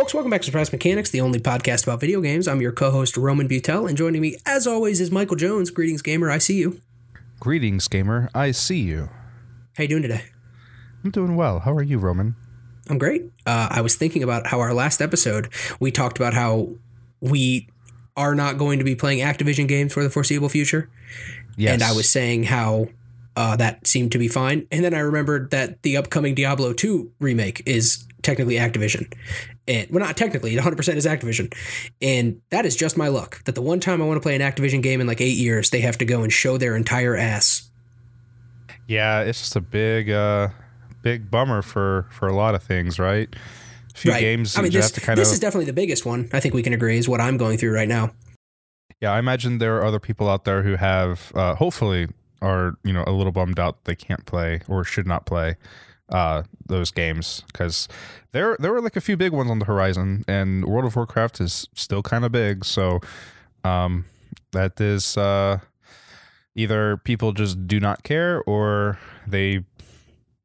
[0.00, 2.48] Folks, welcome back to Surprise Mechanics, the only podcast about video games.
[2.48, 5.68] I'm your co-host Roman Butel, and joining me, as always, is Michael Jones.
[5.68, 6.30] Greetings, gamer.
[6.30, 6.80] I see you.
[7.38, 8.30] Greetings, gamer.
[8.34, 9.10] I see you.
[9.76, 10.22] How you doing today?
[11.04, 11.58] I'm doing well.
[11.58, 12.34] How are you, Roman?
[12.88, 13.30] I'm great.
[13.44, 15.50] Uh, I was thinking about how our last episode
[15.80, 16.70] we talked about how
[17.20, 17.68] we
[18.16, 20.88] are not going to be playing Activision games for the foreseeable future,
[21.58, 21.74] Yes.
[21.74, 22.88] and I was saying how
[23.36, 24.66] uh, that seemed to be fine.
[24.72, 29.12] And then I remembered that the upcoming Diablo 2 remake is technically Activision.
[29.70, 31.54] And well, not technically, it 100% is Activision.
[32.02, 34.42] And that is just my luck that the one time I want to play an
[34.42, 37.70] Activision game in like eight years, they have to go and show their entire ass.
[38.88, 40.48] Yeah, it's just a big, uh,
[41.02, 43.28] big bummer for for a lot of things, right?
[43.94, 45.34] A few games I mean, this, to kind this of.
[45.34, 46.28] is definitely the biggest one.
[46.32, 48.10] I think we can agree is what I'm going through right now.
[49.00, 52.08] yeah, I imagine there are other people out there who have, uh, hopefully,
[52.42, 55.54] are you know a little bummed out they can't play or should not play
[56.10, 57.88] uh, those games because
[58.32, 61.40] there there were like a few big ones on the horizon, and World of Warcraft
[61.40, 63.00] is still kind of big, so
[63.64, 64.04] um,
[64.52, 65.58] that is uh,
[66.54, 69.64] either people just do not care or they,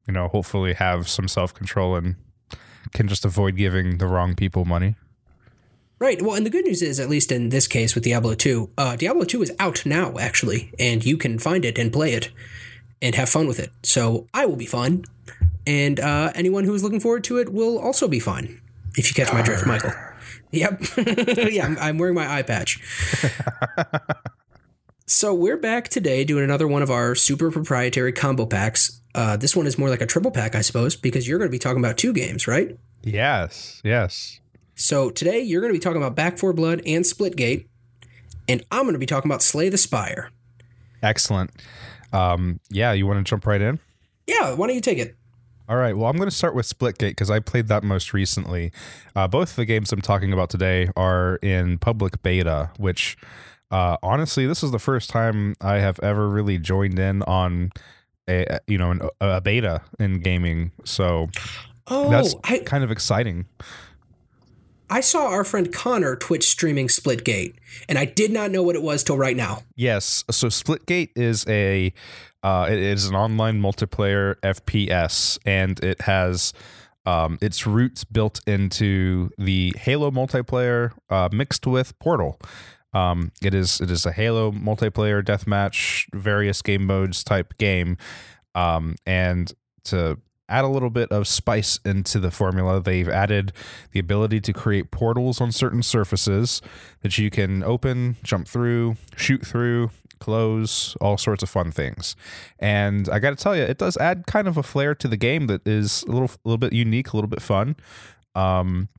[0.08, 2.16] you know, hopefully have some self control and
[2.94, 4.96] can just avoid giving the wrong people money.
[5.98, 6.22] Right.
[6.22, 8.96] Well, and the good news is, at least in this case with Diablo 2, uh,
[8.98, 12.32] Diablo 2 is out now, actually, and you can find it and play it
[13.02, 13.72] and have fun with it.
[13.84, 15.06] So I will be fine.
[15.68, 18.62] And uh, anyone who's looking forward to it will also be fine,
[18.96, 19.92] if you catch my drift, Michael.
[20.52, 20.82] Yep.
[21.52, 22.80] yeah, I'm, I'm wearing my eye patch.
[25.08, 29.02] so we're back today doing another one of our super proprietary combo packs.
[29.14, 31.52] Uh, this one is more like a triple pack, I suppose, because you're going to
[31.52, 32.78] be talking about two games, right?
[33.04, 34.40] Yes, yes.
[34.76, 37.68] So today you're going to be talking about Back 4 Blood and Splitgate,
[38.48, 40.32] and I'm going to be talking about Slay the Spire.
[41.02, 41.52] Excellent.
[42.12, 43.80] Um, yeah, you want to jump right in?
[44.28, 45.16] Yeah, why don't you take it?
[45.68, 45.98] All right.
[45.98, 48.72] Well, I'm going to start with Splitgate because I played that most recently.
[49.16, 53.18] Uh, both of the games I'm talking about today are in public beta, which
[53.72, 57.72] uh, honestly, this is the first time I have ever really joined in on
[58.28, 60.72] a you know an, a beta in gaming.
[60.84, 61.30] So
[61.88, 63.46] Oh, that's I, kind of exciting.
[64.90, 67.56] I saw our friend Connor Twitch streaming Splitgate,
[67.90, 69.64] and I did not know what it was till right now.
[69.76, 70.24] Yes.
[70.30, 71.94] So Splitgate is a
[72.44, 76.54] uh, it is an online multiplayer FPS, and it has
[77.06, 82.40] um, its roots built into the Halo multiplayer uh, mixed with Portal.
[82.94, 87.98] Um, it is it is a Halo multiplayer deathmatch, various game modes type game,
[88.54, 89.52] um, and
[89.86, 93.52] to add a little bit of spice into the formula, they've added
[93.92, 96.62] the ability to create portals on certain surfaces
[97.02, 99.90] that you can open, jump through, shoot through,
[100.20, 102.16] close, all sorts of fun things.
[102.60, 105.18] And I got to tell you, it does add kind of a flair to the
[105.18, 107.76] game that is a little, a little bit unique, a little bit fun.
[108.36, 108.90] Um,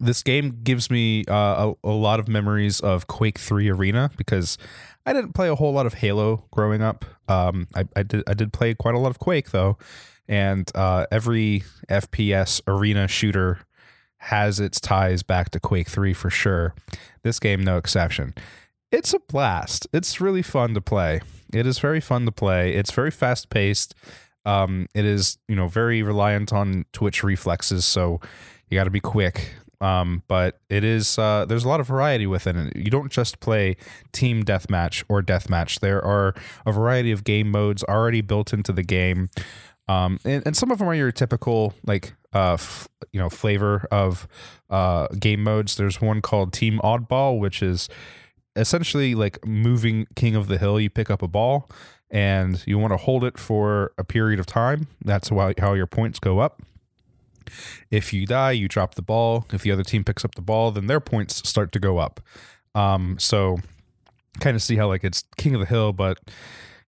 [0.00, 4.56] this game gives me uh, a, a lot of memories of Quake 3 Arena because
[5.04, 7.04] I didn't play a whole lot of Halo growing up.
[7.28, 9.76] Um, I, I did I did play quite a lot of Quake though,
[10.28, 13.60] and uh, every FPS arena shooter
[14.18, 16.74] has its ties back to Quake 3 for sure.
[17.22, 18.34] This game, no exception.
[18.92, 19.86] It's a blast.
[19.92, 21.20] It's really fun to play.
[21.52, 22.74] It is very fun to play.
[22.74, 23.94] It's very fast paced.
[24.44, 28.20] Um, it is, you know, very reliant on twitch reflexes, so
[28.68, 29.54] you got to be quick.
[29.80, 32.76] Um, but it is uh, there's a lot of variety within it.
[32.76, 33.76] You don't just play
[34.12, 35.80] team deathmatch or deathmatch.
[35.80, 39.28] There are a variety of game modes already built into the game.
[39.92, 43.86] Um, and, and some of them are your typical like uh f- you know flavor
[43.90, 44.26] of
[44.70, 45.76] uh game modes.
[45.76, 47.88] There's one called Team Oddball, which is
[48.56, 50.80] essentially like moving King of the Hill.
[50.80, 51.68] You pick up a ball
[52.10, 54.86] and you want to hold it for a period of time.
[55.04, 56.62] That's how your points go up.
[57.90, 59.46] If you die, you drop the ball.
[59.52, 62.20] If the other team picks up the ball, then their points start to go up.
[62.74, 63.58] Um, so
[64.40, 66.18] kind of see how like it's King of the Hill, but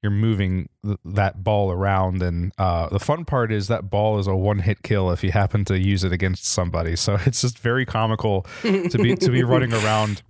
[0.01, 2.21] you're moving th- that ball around.
[2.21, 5.31] And uh, the fun part is that ball is a one hit kill if you
[5.31, 6.95] happen to use it against somebody.
[6.95, 10.21] So it's just very comical to be to be running around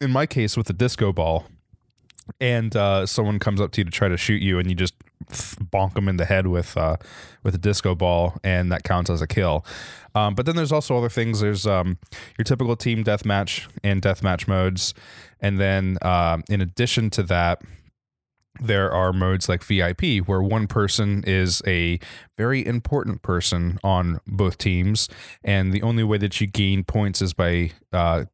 [0.00, 1.46] in my case with a disco ball.
[2.40, 4.94] And uh, someone comes up to you to try to shoot you and you just
[5.30, 6.96] bonk them in the head with uh,
[7.42, 9.64] with a disco ball and that counts as a kill.
[10.14, 11.40] Um, but then there's also other things.
[11.40, 11.98] There's um,
[12.38, 14.94] your typical team deathmatch and deathmatch modes.
[15.40, 17.60] And then uh, in addition to that
[18.60, 21.98] there are modes like VIP where one person is a
[22.36, 25.08] very important person on both teams,
[25.42, 28.24] and the only way that you gain points is by uh,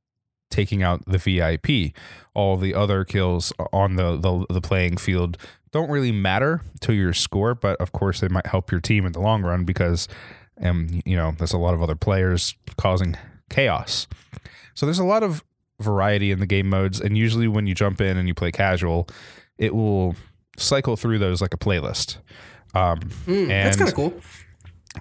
[0.50, 1.94] taking out the VIP.
[2.34, 5.38] All the other kills on the, the the playing field
[5.72, 9.12] don't really matter to your score, but of course they might help your team in
[9.12, 10.06] the long run because
[10.56, 13.16] and you know there's a lot of other players causing
[13.50, 14.06] chaos.
[14.74, 15.44] So there's a lot of
[15.80, 19.08] variety in the game modes, and usually when you jump in and you play casual,
[19.58, 20.14] it will
[20.56, 22.18] cycle through those like a playlist.
[22.74, 24.14] Um, Mm, that's kind of cool.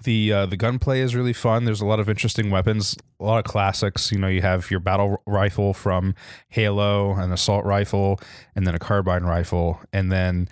[0.03, 1.65] the uh, the gunplay is really fun.
[1.65, 4.11] There's a lot of interesting weapons, a lot of classics.
[4.11, 6.15] You know, you have your battle rifle from
[6.49, 8.19] Halo, an assault rifle,
[8.55, 10.47] and then a carbine rifle, and then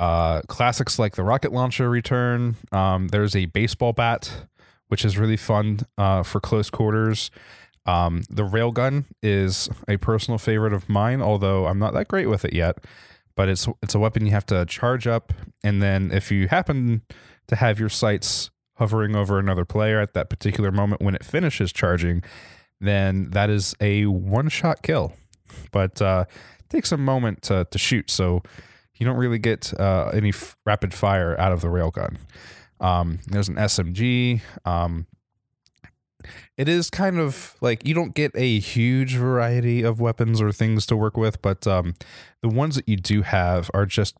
[0.00, 2.56] uh, classics like the rocket launcher return.
[2.72, 4.46] Um, there's a baseball bat,
[4.88, 7.30] which is really fun uh, for close quarters.
[7.86, 12.44] Um, the railgun is a personal favorite of mine, although I'm not that great with
[12.44, 12.78] it yet.
[13.34, 15.32] But it's it's a weapon you have to charge up,
[15.64, 17.02] and then if you happen
[17.48, 21.72] to have your sights hovering over another player at that particular moment when it finishes
[21.72, 22.22] charging,
[22.80, 25.12] then that is a one shot kill.
[25.70, 26.24] But uh,
[26.68, 28.42] takes a moment to, to shoot, so
[28.96, 32.16] you don't really get uh, any f- rapid fire out of the railgun.
[32.80, 34.40] Um, there's an SMG.
[34.64, 35.06] Um,
[36.56, 40.86] it is kind of like you don't get a huge variety of weapons or things
[40.86, 41.94] to work with, but um,
[42.40, 44.16] the ones that you do have are just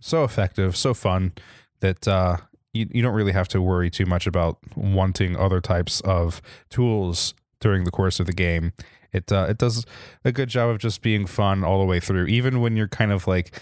[0.00, 1.32] so effective, so fun
[1.80, 2.38] that uh,
[2.72, 7.34] you, you don't really have to worry too much about wanting other types of tools
[7.60, 8.72] during the course of the game.
[9.12, 9.86] It uh, it does
[10.24, 13.12] a good job of just being fun all the way through, even when you're kind
[13.12, 13.58] of like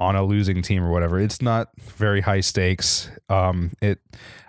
[0.00, 1.18] on a losing team or whatever.
[1.18, 3.10] It's not very high stakes.
[3.28, 4.00] Um, it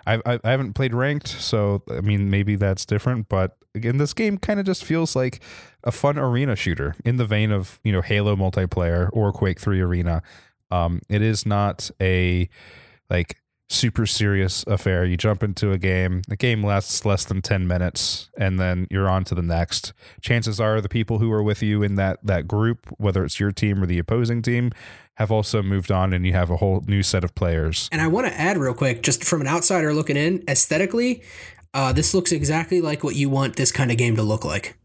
[0.06, 3.28] I I, I haven't played ranked, so I mean maybe that's different.
[3.28, 5.40] But again, this game kind of just feels like
[5.84, 9.80] a fun arena shooter in the vein of you know Halo multiplayer or Quake Three
[9.80, 10.22] Arena.
[10.70, 12.48] Um, it is not a
[13.08, 13.36] like
[13.68, 15.04] super serious affair.
[15.04, 19.08] You jump into a game, the game lasts less than 10 minutes and then you're
[19.08, 19.92] on to the next.
[20.20, 23.52] Chances are the people who are with you in that that group, whether it's your
[23.52, 24.70] team or the opposing team,
[25.16, 27.88] have also moved on and you have a whole new set of players.
[27.92, 31.22] And I want to add real quick, just from an outsider looking in, aesthetically,
[31.74, 34.76] uh, this looks exactly like what you want this kind of game to look like.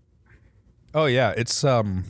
[0.93, 2.03] Oh yeah, it's um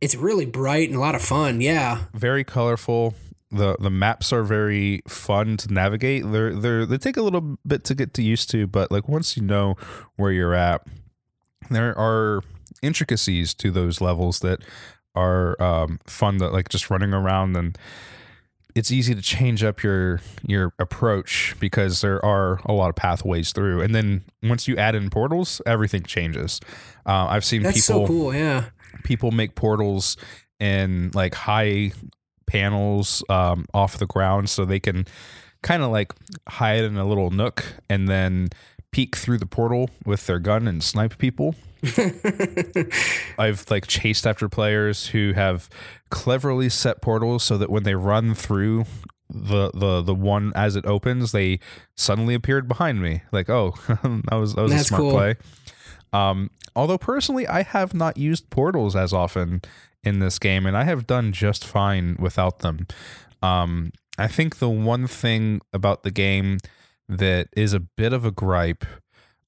[0.00, 1.60] It's really bright and a lot of fun.
[1.60, 2.04] Yeah.
[2.14, 3.14] very colorful.
[3.52, 6.22] The the maps are very fun to navigate.
[6.30, 9.36] They're they're they take a little bit to get to used to, but like once
[9.36, 9.74] you know
[10.16, 10.86] where you're at,
[11.68, 12.42] there are
[12.82, 14.60] intricacies to those levels that
[15.14, 17.76] are um, fun to like just running around and
[18.74, 23.52] it's easy to change up your your approach because there are a lot of pathways
[23.52, 26.60] through and then once you add in portals everything changes
[27.06, 28.34] uh, i've seen That's people so cool.
[28.34, 28.66] Yeah.
[29.04, 30.16] people make portals
[30.60, 31.92] in like high
[32.46, 35.06] panels um, off the ground so they can
[35.62, 36.12] kind of like
[36.48, 38.48] hide in a little nook and then
[38.92, 41.54] peek through the portal with their gun and snipe people.
[43.38, 45.68] I've like chased after players who have
[46.10, 48.84] cleverly set portals so that when they run through
[49.30, 51.60] the the the one as it opens, they
[51.96, 53.22] suddenly appeared behind me.
[53.32, 55.10] Like, oh, that was that was a smart cool.
[55.12, 55.36] play.
[56.12, 59.62] Um, although personally, I have not used portals as often
[60.02, 62.86] in this game, and I have done just fine without them.
[63.42, 66.58] Um, I think the one thing about the game
[67.10, 68.84] that is a bit of a gripe,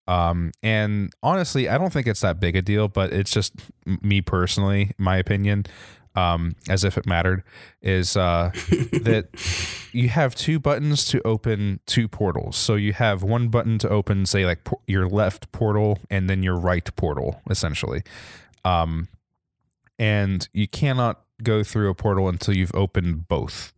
[0.07, 3.54] um, and honestly, I don't think it's that big a deal, but it's just
[3.87, 5.66] me personally, my opinion,
[6.14, 7.42] um, as if it mattered,
[7.81, 8.50] is uh,
[9.02, 9.28] that
[9.92, 12.57] you have two buttons to open two portals.
[12.57, 16.42] So you have one button to open, say, like por- your left portal and then
[16.42, 18.02] your right portal, essentially.
[18.64, 19.09] Um,
[19.99, 23.73] and you cannot go through a portal until you've opened both.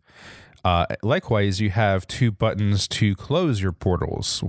[0.65, 4.43] Uh, likewise, you have two buttons to close your portals.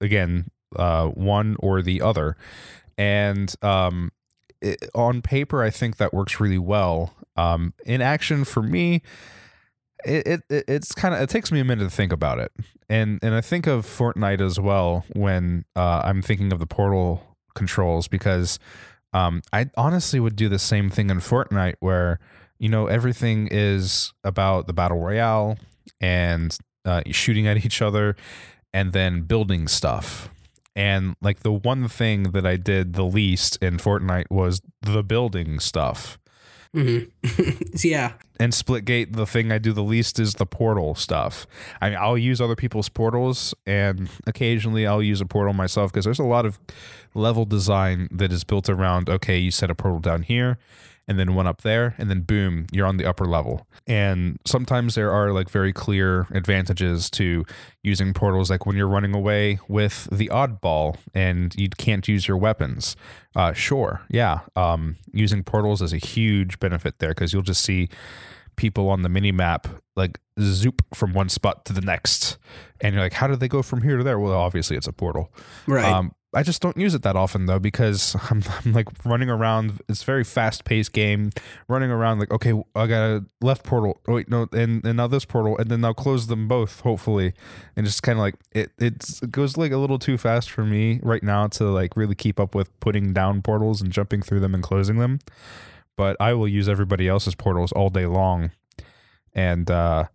[0.00, 2.36] Again, uh, one or the other.
[2.98, 4.10] And um,
[4.60, 7.14] it, on paper, I think that works really well.
[7.36, 9.02] Um, in action, for me,
[10.04, 12.52] it, it it's kind of it takes me a minute to think about it,
[12.88, 17.36] and and I think of Fortnite as well when uh, I'm thinking of the portal
[17.54, 18.58] controls because
[19.12, 22.18] um, I honestly would do the same thing in Fortnite where
[22.62, 25.58] you know everything is about the battle royale
[26.00, 28.14] and uh, shooting at each other
[28.72, 30.28] and then building stuff.
[30.74, 35.58] And like the one thing that I did the least in Fortnite was the building
[35.58, 36.18] stuff.
[36.74, 37.00] hmm
[37.82, 38.12] yeah.
[38.38, 41.46] And Splitgate, the thing I do the least is the portal stuff.
[41.80, 46.06] I mean, I'll use other people's portals, and occasionally I'll use a portal myself because
[46.06, 46.58] there's a lot of
[47.14, 50.58] level design that is built around okay, you set a portal down here,
[51.08, 53.66] and then one up there, and then boom, you're on the upper level.
[53.86, 57.44] And sometimes there are like very clear advantages to
[57.82, 62.36] using portals, like when you're running away with the oddball and you can't use your
[62.36, 62.96] weapons.
[63.34, 67.88] Uh, sure, yeah, um, using portals is a huge benefit there because you'll just see
[68.56, 69.66] people on the mini map
[69.96, 72.38] like zoop from one spot to the next,
[72.80, 74.18] and you're like, how did they go from here to there?
[74.18, 75.32] Well, obviously it's a portal.
[75.66, 75.84] Right.
[75.84, 79.80] Um, I just don't use it that often though because I'm, I'm like running around.
[79.88, 81.30] It's a very fast paced game.
[81.68, 84.00] Running around like okay, I got a left portal.
[84.08, 87.34] Oh wait, no, and, and now this portal, and then I'll close them both hopefully,
[87.76, 88.72] and just kind of like it.
[88.78, 92.40] It goes like a little too fast for me right now to like really keep
[92.40, 95.18] up with putting down portals and jumping through them and closing them.
[95.96, 98.50] But I will use everybody else's portals all day long,
[99.34, 100.06] and uh,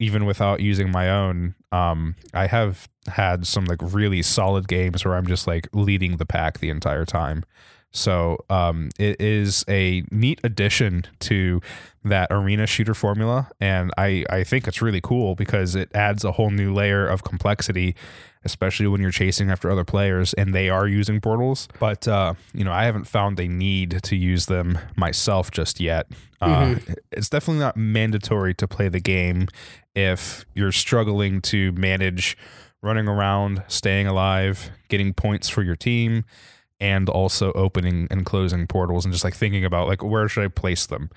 [0.00, 5.14] even without using my own, um, I have had some like really solid games where
[5.14, 7.44] I'm just like leading the pack the entire time.
[7.92, 11.60] So um, it is a neat addition to
[12.04, 16.32] that arena shooter formula, and I I think it's really cool because it adds a
[16.32, 17.96] whole new layer of complexity,
[18.44, 21.68] especially when you're chasing after other players and they are using portals.
[21.80, 26.06] But uh, you know, I haven't found a need to use them myself just yet.
[26.40, 26.76] Uh,
[27.12, 29.48] it's definitely not mandatory to play the game
[29.94, 32.36] if you're struggling to manage
[32.82, 36.24] running around, staying alive, getting points for your team,
[36.80, 40.48] and also opening and closing portals and just like thinking about like where should I
[40.48, 41.10] place them?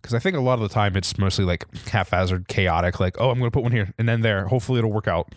[0.00, 3.00] Because I think a lot of the time it's mostly like haphazard, chaotic.
[3.00, 4.46] Like, oh, I'm going to put one here and then there.
[4.46, 5.34] Hopefully it'll work out,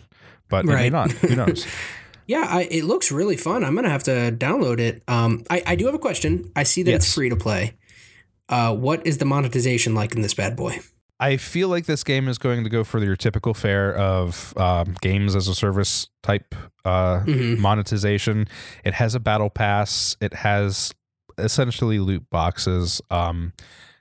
[0.48, 1.10] but it may not.
[1.12, 1.66] Who knows?
[2.26, 3.64] Yeah, I, it looks really fun.
[3.64, 5.02] I'm gonna have to download it.
[5.08, 6.52] Um, I, I do have a question.
[6.54, 7.74] I see that it's free to play.
[8.48, 10.78] Uh, what is the monetization like in this bad boy?
[11.22, 14.96] I feel like this game is going to go for your typical fare of um,
[15.02, 17.58] games as a service type uh, Mhm.
[17.58, 18.48] monetization.
[18.84, 20.16] It has a battle pass.
[20.22, 20.94] It has
[21.36, 23.02] essentially loot boxes.
[23.10, 23.52] Um,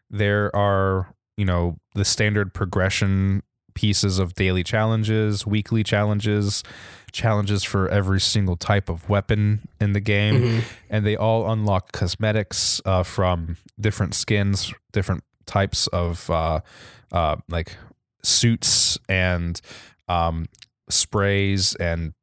[0.10, 6.64] there are you know the standard progression pieces of daily challenges, weekly challenges,
[7.12, 10.64] challenges for every single type of weapon in the game Mhm.
[10.90, 16.60] and they all unlock cosmetics uh, from different skins, different types of uh,
[17.12, 17.78] uh, like
[18.24, 19.60] suits and
[20.08, 20.48] um,
[20.90, 22.14] sprays and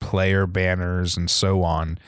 [0.00, 1.98] player banners and so on.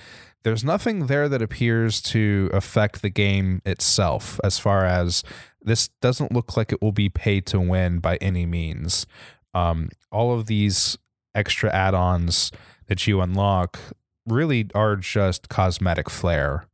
[0.45, 5.23] There's nothing there that appears to affect the game itself, as far as
[5.61, 9.07] this doesn't look like it will be pay to win by any means.
[9.53, 10.97] Um, all of these
[11.35, 12.53] extra add ons
[12.87, 13.79] that you unlock
[14.27, 16.68] really are just cosmetic flair.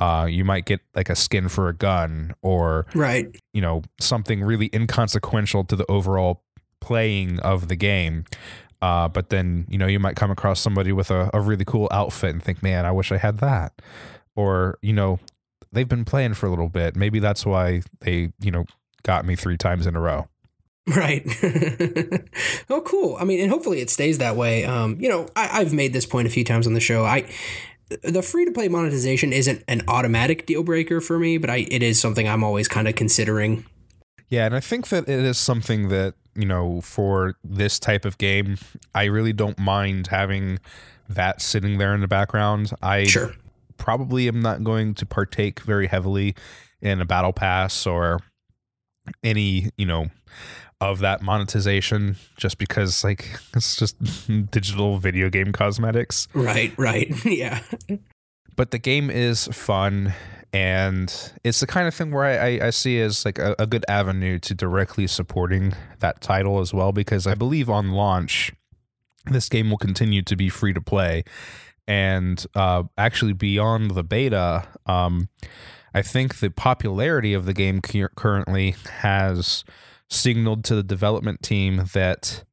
[0.00, 3.34] Uh, you might get like a skin for a gun or, Right.
[3.52, 6.42] you know, something really inconsequential to the overall
[6.80, 8.24] playing of the game.
[8.82, 11.88] Uh, but then, you know, you might come across somebody with a, a really cool
[11.90, 13.80] outfit and think, man, I wish I had that.
[14.36, 15.20] Or, you know,
[15.72, 16.96] they've been playing for a little bit.
[16.96, 18.64] Maybe that's why they, you know,
[19.04, 20.26] got me three times in a row.
[20.86, 21.22] Right.
[22.68, 23.16] oh, cool.
[23.18, 24.64] I mean, and hopefully it stays that way.
[24.64, 27.04] Um, you know, I, I've made this point a few times on the show.
[27.06, 27.24] I
[28.02, 31.82] the free to play monetization isn't an automatic deal breaker for me, but I it
[31.82, 33.66] is something I'm always kind of considering.
[34.28, 38.18] Yeah, and I think that it is something that, you know, for this type of
[38.18, 38.56] game,
[38.94, 40.58] I really don't mind having
[41.08, 42.72] that sitting there in the background.
[42.82, 43.32] I Sure.
[43.76, 46.34] probably am not going to partake very heavily
[46.80, 48.20] in a battle pass or
[49.22, 50.06] any, you know,
[50.80, 53.96] of that monetization just because like it's just
[54.50, 56.28] digital video game cosmetics.
[56.34, 56.72] Right.
[56.76, 57.12] Right.
[57.24, 57.60] yeah.
[58.56, 60.14] but the game is fun
[60.52, 63.66] and it's the kind of thing where I, I, I see as like a, a
[63.66, 68.52] good avenue to directly supporting that title as well because I believe on launch
[69.26, 71.24] this game will continue to be free to play
[71.88, 75.28] and uh, actually beyond the beta um,
[75.94, 79.64] I think the popularity of the game cur- currently has
[80.14, 82.44] signaled to the development team that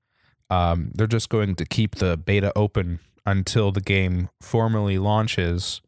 [0.49, 5.81] um, they're just going to keep the beta open until the game formally launches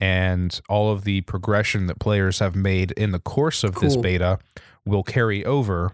[0.00, 4.38] and all of the progression that players have made in the course of this beta
[4.84, 5.92] will carry over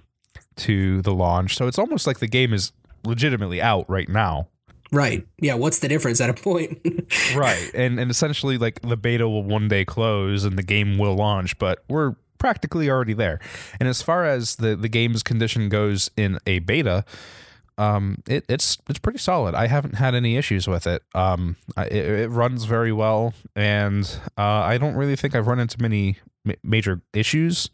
[0.56, 1.56] to the launch.
[1.56, 2.72] So it's almost like the game is
[3.04, 4.48] legitimately out right now.
[4.90, 5.26] Right.
[5.38, 5.54] Yeah.
[5.54, 6.78] What's the difference at a point?
[7.34, 7.70] Right.
[7.74, 11.58] And and essentially like the beta will one day close and the game will launch,
[11.58, 13.40] but we're practically already there.
[13.80, 17.04] And as far as the the game's condition goes in a beta,
[17.76, 19.54] um it, it's it's pretty solid.
[19.54, 21.02] I haven't had any issues with it.
[21.14, 24.04] Um it, it runs very well and
[24.36, 27.70] uh I don't really think I've run into many ma- major issues.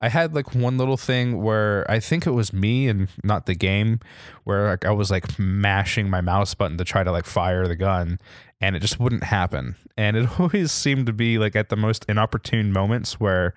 [0.00, 3.54] I had like one little thing where I think it was me and not the
[3.54, 4.00] game
[4.44, 7.76] where like I was like mashing my mouse button to try to like fire the
[7.76, 8.18] gun
[8.60, 9.76] and it just wouldn't happen.
[9.96, 13.54] And it always seemed to be like at the most inopportune moments where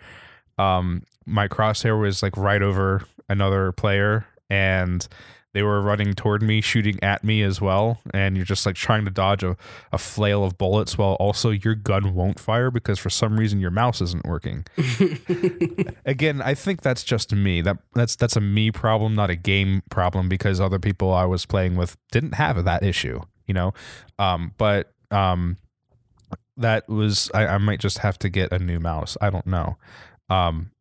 [0.62, 5.08] um my crosshair was like right over another player and
[5.54, 9.04] they were running toward me, shooting at me as well, and you're just like trying
[9.04, 9.58] to dodge a,
[9.92, 13.72] a flail of bullets while also your gun won't fire because for some reason your
[13.72, 14.66] mouse isn't working.
[16.06, 17.62] Again, I think that's just me.
[17.62, 21.46] That that's that's a me problem, not a game problem, because other people I was
[21.46, 23.74] playing with didn't have that issue, you know.
[24.20, 25.58] Um, but um,
[26.56, 29.18] that was I, I might just have to get a new mouse.
[29.20, 29.76] I don't know.
[30.32, 30.72] Um,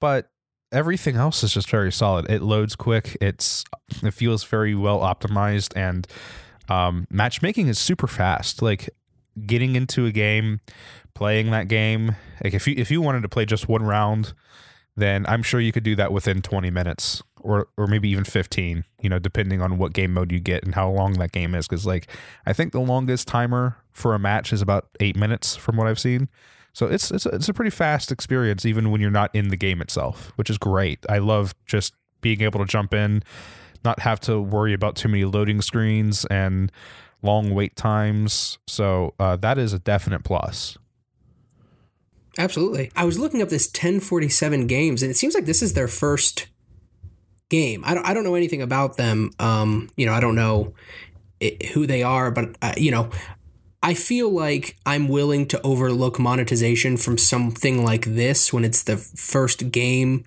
[0.00, 0.30] but
[0.72, 2.28] everything else is just very solid.
[2.30, 3.16] It loads quick.
[3.20, 3.64] It's
[4.02, 6.06] it feels very well optimized, and
[6.68, 8.62] um, matchmaking is super fast.
[8.62, 8.90] Like
[9.46, 10.60] getting into a game,
[11.14, 12.16] playing that game.
[12.42, 14.34] Like if you if you wanted to play just one round,
[14.96, 18.84] then I'm sure you could do that within 20 minutes or or maybe even 15.
[19.00, 21.68] You know, depending on what game mode you get and how long that game is.
[21.68, 22.10] Because like
[22.44, 26.00] I think the longest timer for a match is about eight minutes from what I've
[26.00, 26.28] seen.
[26.76, 29.56] So it's it's a, it's a pretty fast experience even when you're not in the
[29.56, 30.98] game itself, which is great.
[31.08, 33.22] I love just being able to jump in,
[33.82, 36.70] not have to worry about too many loading screens and
[37.22, 38.58] long wait times.
[38.66, 40.76] So uh, that is a definite plus.
[42.36, 42.92] Absolutely.
[42.94, 46.46] I was looking up this 1047 games, and it seems like this is their first
[47.48, 47.84] game.
[47.86, 49.30] I don't, I don't know anything about them.
[49.38, 50.74] Um, you know, I don't know
[51.40, 53.08] it, who they are, but uh, you know,
[53.82, 58.96] I feel like I'm willing to overlook monetization from something like this when it's the
[58.96, 60.24] first game,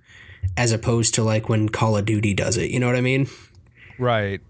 [0.56, 2.72] as opposed to like when Call of Duty does it.
[2.72, 3.28] You know what I mean?
[3.98, 4.42] Right.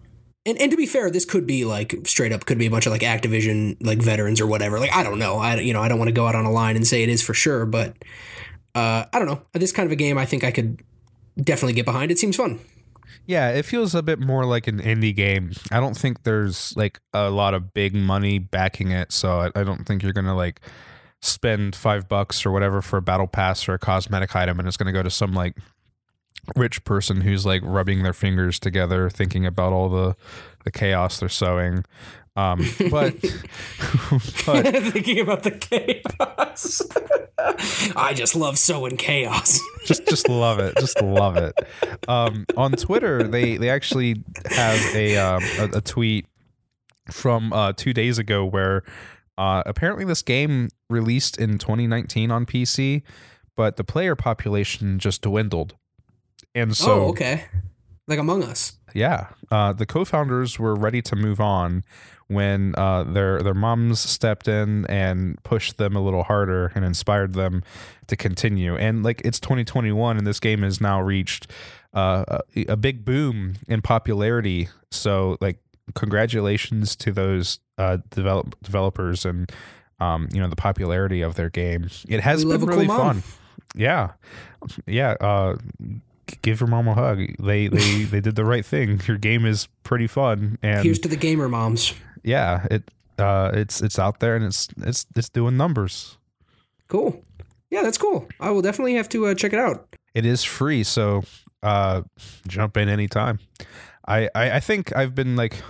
[0.45, 2.85] And, and to be fair, this could be like straight up could be a bunch
[2.85, 4.79] of like Activision like veterans or whatever.
[4.79, 5.37] Like I don't know.
[5.37, 7.09] I you know I don't want to go out on a line and say it
[7.09, 7.95] is for sure, but
[8.75, 9.41] uh, I don't know.
[9.53, 10.81] This kind of a game, I think I could
[11.37, 12.11] definitely get behind.
[12.11, 12.59] It seems fun.
[13.25, 15.51] Yeah, it feels a bit more like an indie game.
[15.71, 19.63] I don't think there's like a lot of big money backing it, so I, I
[19.63, 20.61] don't think you're gonna like
[21.21, 24.77] spend five bucks or whatever for a battle pass or a cosmetic item, and it's
[24.77, 25.55] gonna go to some like
[26.55, 30.15] rich person who's like rubbing their fingers together, thinking about all the
[30.65, 31.85] the chaos they're sowing.
[32.35, 33.15] Um, but,
[34.45, 36.81] but thinking about the chaos.
[37.95, 39.59] I just love sowing chaos.
[39.85, 40.75] just just love it.
[40.77, 41.53] Just love it.
[42.07, 46.25] Um, on Twitter, they they actually have a um, a, a tweet
[47.11, 48.83] from uh, two days ago where
[49.37, 53.03] uh, apparently this game released in 2019 on PC,
[53.55, 55.75] but the player population just dwindled.
[56.53, 57.45] And so, oh, okay,
[58.07, 58.73] like Among Us.
[58.93, 61.83] yeah, uh, the co-founders were ready to move on
[62.29, 67.33] when uh, their their moms stepped in and pushed them a little harder and inspired
[67.33, 67.63] them
[68.07, 68.75] to continue.
[68.75, 71.51] And like it's 2021, and this game has now reached
[71.93, 74.69] uh, a, a big boom in popularity.
[74.91, 75.57] So like,
[75.95, 79.51] congratulations to those uh, develop developers and
[79.99, 81.89] um, you know the popularity of their game.
[82.07, 83.23] It has We been a cool really fun.
[83.75, 84.11] Yeah,
[84.85, 85.15] yeah.
[85.19, 85.57] Uh,
[86.41, 87.19] give your mom a hug.
[87.39, 89.01] They they they did the right thing.
[89.07, 91.93] Your game is pretty fun, and Here's to the gamer moms.
[92.23, 92.83] Yeah, it
[93.17, 96.17] uh, it's it's out there and it's it's it's doing numbers.
[96.87, 97.23] Cool.
[97.69, 98.27] Yeah, that's cool.
[98.39, 99.95] I will definitely have to uh, check it out.
[100.15, 101.23] It is free, so
[101.61, 102.01] uh,
[102.47, 103.39] jump in anytime.
[104.07, 105.61] I, I I think I've been like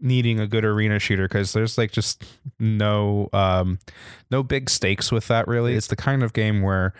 [0.00, 2.24] needing a good arena shooter because there's like just
[2.60, 3.80] no um
[4.30, 5.74] no big stakes with that really.
[5.74, 6.92] It's the kind of game where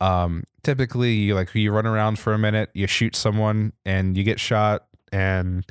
[0.00, 4.24] um typically you like you run around for a minute, you shoot someone and you
[4.24, 5.64] get shot and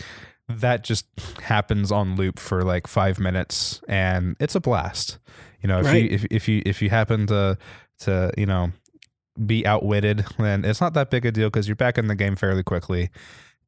[0.60, 1.06] that just
[1.42, 5.18] happens on loop for like five minutes and it's a blast.
[5.62, 6.04] You know, if Right.
[6.04, 7.58] you if, if you if you happen to
[8.00, 8.72] to, you know,
[9.46, 12.36] be outwitted, then it's not that big a deal because you're back in the game
[12.36, 13.10] fairly quickly.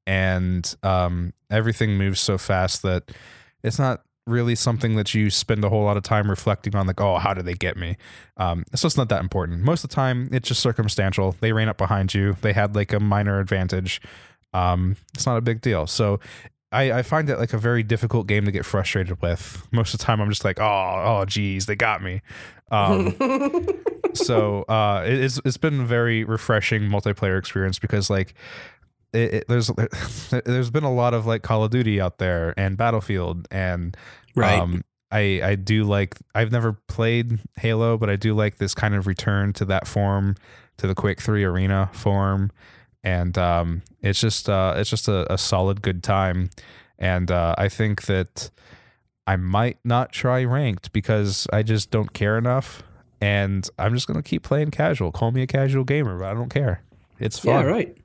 [0.05, 3.11] And um, everything moves so fast that
[3.63, 6.99] it's not really something that you spend a whole lot of time reflecting on, like,
[6.99, 7.97] oh, how did they get me?
[8.37, 9.61] Um, it's just not that important.
[9.61, 11.35] Most of the time, it's just circumstantial.
[11.39, 14.01] They ran up behind you, they had like a minor advantage.
[14.53, 15.87] Um, it's not a big deal.
[15.87, 16.19] So
[16.73, 19.65] I, I find it like a very difficult game to get frustrated with.
[19.71, 22.21] Most of the time, I'm just like, oh, oh, geez, they got me.
[22.71, 23.15] Um,
[24.13, 28.33] so uh, it, it's it's been a very refreshing multiplayer experience because like
[29.13, 29.67] it, it, there's
[30.45, 33.95] there's been a lot of like Call of Duty out there and Battlefield and
[34.35, 34.59] Right.
[34.59, 38.95] um, I I do like I've never played Halo, but I do like this kind
[38.95, 40.35] of return to that form,
[40.77, 42.49] to the Quake Three Arena form,
[43.03, 46.49] and um, it's just uh, it's just a, a solid good time,
[46.97, 48.49] and uh, I think that
[49.27, 52.83] I might not try ranked because I just don't care enough,
[53.21, 55.11] and I'm just gonna keep playing casual.
[55.11, 56.83] Call me a casual gamer, but I don't care.
[57.19, 57.65] It's fun.
[57.65, 57.97] yeah, right.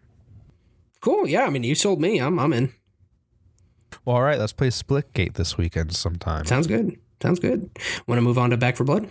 [1.00, 1.28] Cool.
[1.28, 2.18] Yeah, I mean, you sold me.
[2.18, 2.72] I'm I'm in.
[4.04, 6.44] Well, all right, let's play Splitgate this weekend sometime.
[6.44, 6.98] Sounds good.
[7.22, 7.70] Sounds good.
[8.06, 9.08] Want to move on to Back 4 Blood?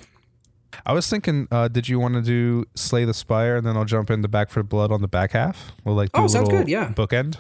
[0.86, 3.86] I was thinking, uh, did you want to do Slay the Spire and then I'll
[3.86, 5.72] jump into Back 4 Blood on the back half?
[5.84, 6.90] We'll like do Oh, a sounds good, yeah.
[6.90, 7.38] bookend.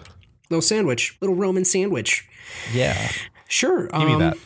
[0.49, 2.27] Little sandwich, little Roman sandwich.
[2.73, 3.11] Yeah.
[3.49, 3.87] Sure.
[3.87, 4.37] Give me um, that.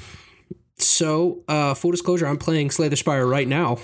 [0.78, 3.78] So, uh, full disclosure, I'm playing Slay the Spire right now.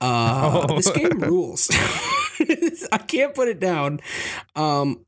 [0.00, 0.74] Uh, Oh.
[0.76, 1.68] This game rules.
[2.92, 4.00] I can't put it down.
[4.56, 5.04] Um,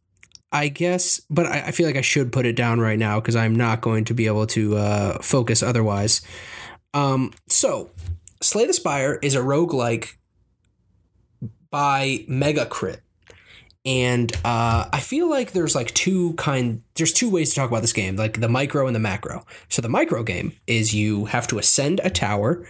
[0.51, 3.37] I guess, but I, I feel like I should put it down right now because
[3.37, 6.21] I'm not going to be able to uh, focus otherwise.
[6.93, 7.91] Um, so,
[8.43, 10.17] Slay the Spire is a roguelike
[11.71, 13.01] by Mega Crit.
[13.85, 16.83] And uh, I feel like there's like two kind.
[16.95, 19.45] There's two ways to talk about this game, like the micro and the macro.
[19.69, 22.65] So the micro game is you have to ascend a tower,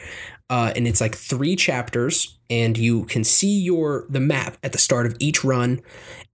[0.48, 4.78] uh, and it's like three chapters, and you can see your the map at the
[4.78, 5.82] start of each run,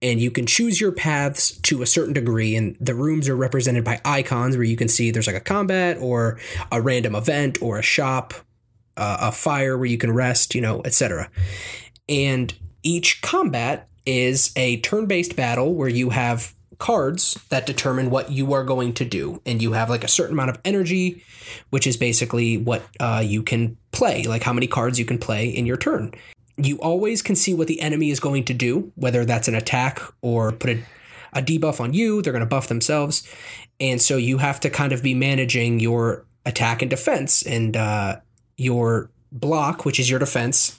[0.00, 2.54] and you can choose your paths to a certain degree.
[2.54, 5.98] And the rooms are represented by icons where you can see there's like a combat
[6.00, 6.38] or
[6.70, 8.32] a random event or a shop,
[8.98, 11.30] uh, a fire where you can rest, you know, etc.
[12.08, 18.30] And each combat is a turn based battle where you have cards that determine what
[18.30, 19.40] you are going to do.
[19.44, 21.22] And you have like a certain amount of energy,
[21.70, 25.48] which is basically what uh, you can play, like how many cards you can play
[25.48, 26.12] in your turn.
[26.56, 30.00] You always can see what the enemy is going to do, whether that's an attack
[30.22, 30.82] or put a,
[31.32, 33.28] a debuff on you, they're going to buff themselves.
[33.80, 38.16] And so you have to kind of be managing your attack and defense and uh,
[38.58, 40.78] your block, which is your defense,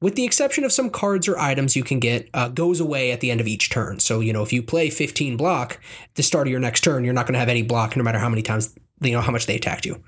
[0.00, 3.20] with the exception of some cards or items you can get, uh, goes away at
[3.20, 4.00] the end of each turn.
[4.00, 7.04] So, you know, if you play 15 block, at the start of your next turn,
[7.04, 9.30] you're not going to have any block no matter how many times, you know, how
[9.30, 10.02] much they attacked you.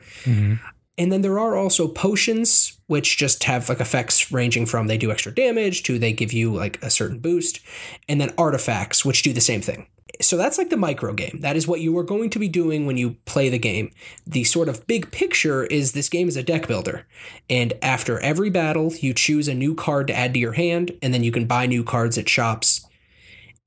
[0.99, 5.11] And then there are also potions, which just have like effects ranging from they do
[5.11, 7.61] extra damage to they give you like a certain boost.
[8.09, 9.87] And then artifacts, which do the same thing.
[10.23, 11.41] So that's like the micro game.
[11.41, 13.93] That is what you are going to be doing when you play the game.
[14.27, 17.07] The sort of big picture is this game is a deck builder.
[17.51, 21.13] And after every battle, you choose a new card to add to your hand, and
[21.13, 22.87] then you can buy new cards at shops.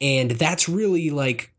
[0.01, 1.53] And that's really like,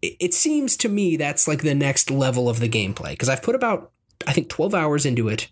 [0.00, 3.10] it seems to me that's like the next level of the gameplay.
[3.10, 3.92] Because I've put about,
[4.26, 5.48] I think, 12 hours into it.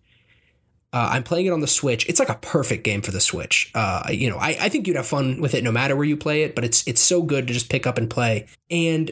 [0.92, 2.08] Uh, I'm playing it on the Switch.
[2.08, 3.70] It's like a perfect game for the Switch.
[3.74, 6.16] Uh, you know, I, I think you'd have fun with it no matter where you
[6.16, 8.46] play it, but it's it's so good to just pick up and play.
[8.70, 9.10] And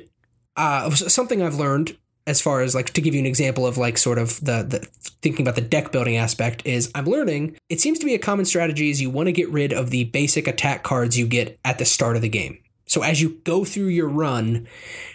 [0.56, 3.98] uh, something I've learned as far as like to give you an example of like
[3.98, 4.78] sort of the, the
[5.20, 8.46] thinking about the deck building aspect is I'm learning it seems to be a common
[8.46, 11.78] strategy is you want to get rid of the basic attack cards you get at
[11.78, 12.58] the start of the game.
[12.86, 14.66] So as you go through your run,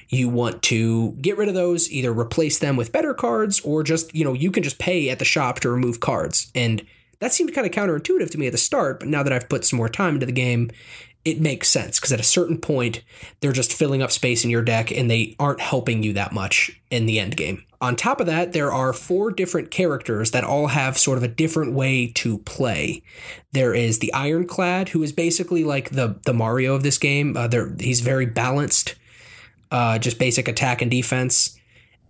[0.10, 4.14] you want to get rid of those, either replace them with better cards or just,
[4.16, 6.52] you know, you can just pay at the shop to remove cards.
[6.56, 6.86] And
[7.20, 9.66] that seemed kind of counterintuitive to me at the start, but now that I've put
[9.66, 10.72] some more time into the game,
[11.26, 13.02] it makes sense because at a certain point,
[13.40, 16.80] they're just filling up space in your deck and they aren't helping you that much
[16.90, 17.64] in the end game.
[17.82, 21.30] On top of that, there are four different characters that all have sort of a
[21.30, 23.02] different way to play.
[23.54, 27.38] There is the Ironclad, who is basically like the the Mario of this game.
[27.38, 27.48] Uh,
[27.80, 28.96] he's very balanced,
[29.72, 31.58] uh, just basic attack and defense.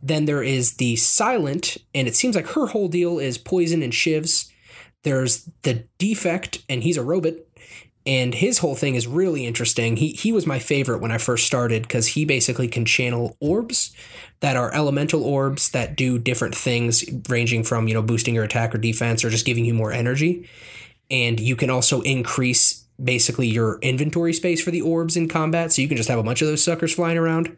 [0.02, 3.94] Then there is the Silent, and it seems like her whole deal is poison and
[3.94, 4.50] shivs.
[5.04, 7.34] There's the Defect, and he's a robot
[8.10, 9.96] and his whole thing is really interesting.
[9.96, 13.96] He he was my favorite when I first started because he basically can channel orbs
[14.40, 18.74] that are elemental orbs that do different things, ranging from you know boosting your attack
[18.74, 20.50] or defense or just giving you more energy.
[21.12, 25.84] And you can also increase basically your inventory space for the orbs in combat, so
[25.84, 27.56] you can just have a bunch of those suckers flying around.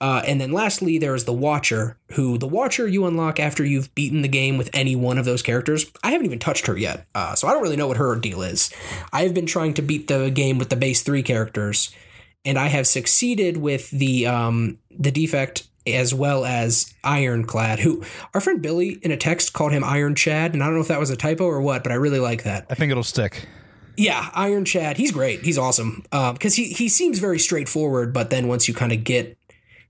[0.00, 3.92] Uh, and then lastly, there is the Watcher, who the Watcher you unlock after you've
[3.96, 5.90] beaten the game with any one of those characters.
[6.04, 8.42] I haven't even touched her yet, uh, so I don't really know what her deal
[8.42, 8.70] is.
[9.12, 11.92] I have been trying to beat the game with the base three characters,
[12.44, 18.40] and I have succeeded with the um, the defect as well as Ironclad, who our
[18.40, 21.00] friend Billy in a text called him Iron Chad, and I don't know if that
[21.00, 22.66] was a typo or what, but I really like that.
[22.70, 23.48] I think it'll stick.
[23.96, 25.44] Yeah, Iron Chad, he's great.
[25.44, 29.37] He's awesome because he he seems very straightforward, but then once you kind of get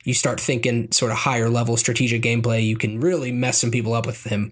[0.08, 3.92] you start thinking sort of higher level strategic gameplay, you can really mess some people
[3.92, 4.50] up with him.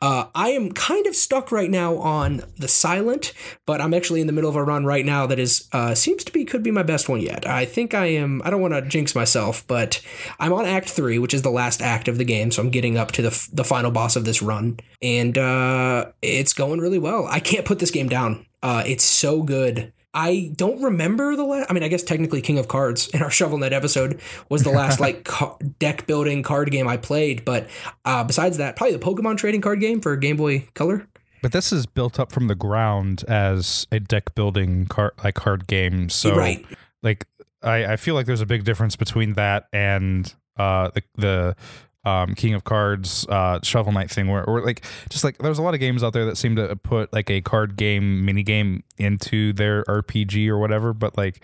[0.00, 3.32] Uh, I am kind of stuck right now on the silent,
[3.66, 6.22] but I'm actually in the middle of a run right now that is uh, seems
[6.22, 7.44] to be could be my best one yet.
[7.48, 8.42] I think I am.
[8.44, 10.00] I don't want to jinx myself, but
[10.38, 12.96] I'm on Act Three, which is the last act of the game, so I'm getting
[12.96, 17.26] up to the the final boss of this run, and uh, it's going really well.
[17.26, 18.46] I can't put this game down.
[18.62, 19.92] Uh, it's so good.
[20.14, 21.70] I don't remember the last.
[21.70, 24.70] I mean, I guess technically King of Cards in our Shovel Knight episode was the
[24.70, 27.44] last like ca- deck building card game I played.
[27.44, 27.68] But
[28.04, 31.08] uh, besides that, probably the Pokemon trading card game for Game Boy Color.
[31.40, 35.66] But this is built up from the ground as a deck building card like card
[35.66, 36.08] game.
[36.08, 36.64] So right.
[37.02, 37.26] like
[37.62, 41.56] I, I feel like there's a big difference between that and uh the the
[42.04, 45.62] um King of Cards uh Shovel Knight thing where or like just like there's a
[45.62, 48.82] lot of games out there that seem to put like a card game mini game
[48.98, 51.40] into their RPG or whatever, but like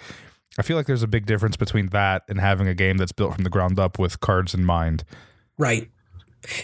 [0.59, 3.35] I feel like there's a big difference between that and having a game that's built
[3.35, 5.05] from the ground up with cards in mind.
[5.57, 5.91] Right.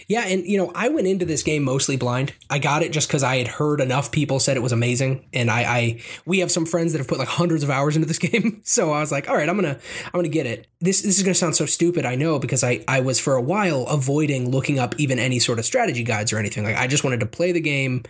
[0.07, 2.33] Yeah, and you know, I went into this game mostly blind.
[2.49, 5.51] I got it just because I had heard enough people said it was amazing, and
[5.51, 8.19] I, I, we have some friends that have put like hundreds of hours into this
[8.31, 10.67] game, so I was like, all right, I'm gonna, I'm gonna get it.
[10.81, 13.43] This, this is gonna sound so stupid, I know, because I, I was for a
[13.43, 16.65] while avoiding looking up even any sort of strategy guides or anything.
[16.65, 18.05] Like, I just wanted to play the game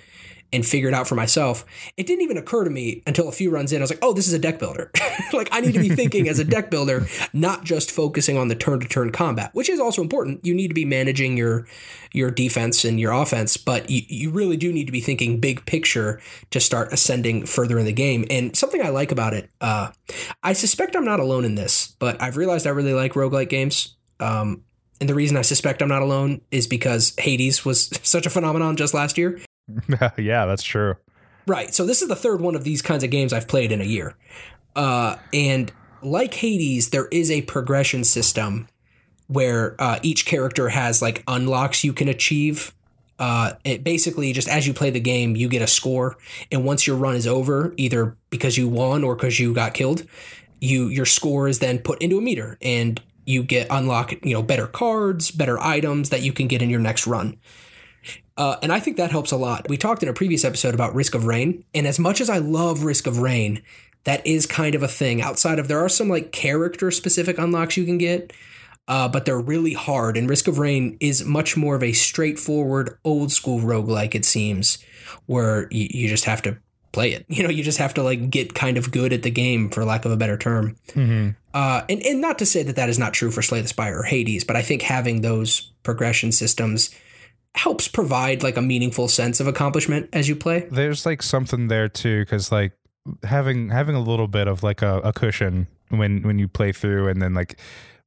[0.54, 1.66] and figure it out for myself.
[1.96, 3.80] It didn't even occur to me until a few runs in.
[3.80, 4.90] I was like, oh, this is a deck builder.
[5.32, 8.54] like, I need to be thinking as a deck builder, not just focusing on the
[8.54, 10.46] turn to turn combat, which is also important.
[10.46, 11.66] You need to be managing your
[12.12, 15.66] your defense and your offense, but you, you really do need to be thinking big
[15.66, 18.24] picture to start ascending further in the game.
[18.30, 19.90] And something I like about it, uh,
[20.40, 23.96] I suspect I'm not alone in this, but I've realized I really like roguelike games.
[24.20, 24.62] Um,
[25.00, 28.76] and the reason I suspect I'm not alone is because Hades was such a phenomenon
[28.76, 29.40] just last year.
[30.18, 30.96] yeah, that's true.
[31.46, 31.74] Right.
[31.74, 33.84] So this is the third one of these kinds of games I've played in a
[33.84, 34.16] year.
[34.74, 35.72] Uh, and
[36.02, 38.68] like Hades, there is a progression system
[39.26, 42.72] where uh, each character has like unlocks you can achieve.
[43.18, 46.16] Uh, it basically just as you play the game, you get a score,
[46.50, 50.04] and once your run is over, either because you won or because you got killed,
[50.60, 54.42] you your score is then put into a meter, and you get unlock you know
[54.42, 57.38] better cards, better items that you can get in your next run.
[58.36, 59.68] Uh, and I think that helps a lot.
[59.68, 62.38] We talked in a previous episode about Risk of Rain, and as much as I
[62.38, 63.62] love Risk of Rain,
[64.04, 65.22] that is kind of a thing.
[65.22, 68.32] Outside of there are some like character specific unlocks you can get,
[68.88, 70.16] uh, but they're really hard.
[70.16, 74.78] And Risk of Rain is much more of a straightforward, old school roguelike, it seems,
[75.26, 76.58] where you, you just have to
[76.92, 77.24] play it.
[77.34, 79.84] You know, you just have to like get kind of good at the game, for
[79.84, 80.76] lack of a better term.
[80.88, 81.30] Mm-hmm.
[81.52, 84.00] Uh, and and not to say that that is not true for Slay the Spire
[84.00, 86.90] or Hades, but I think having those progression systems
[87.54, 90.66] helps provide like a meaningful sense of accomplishment as you play.
[90.70, 92.72] There's like something there too, because like
[93.22, 97.08] having having a little bit of like a, a cushion when when you play through,
[97.08, 97.60] and then like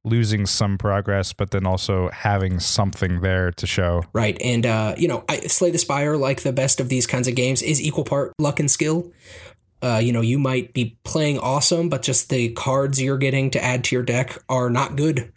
[0.04, 4.04] losing some progress, but then also having something there to show.
[4.12, 7.28] Right, and uh, you know, I, Slay the Spire, like the best of these kinds
[7.28, 9.12] of games, is equal part luck and skill.
[9.80, 13.62] Uh, you know, you might be playing awesome, but just the cards you're getting to
[13.62, 15.32] add to your deck are not good.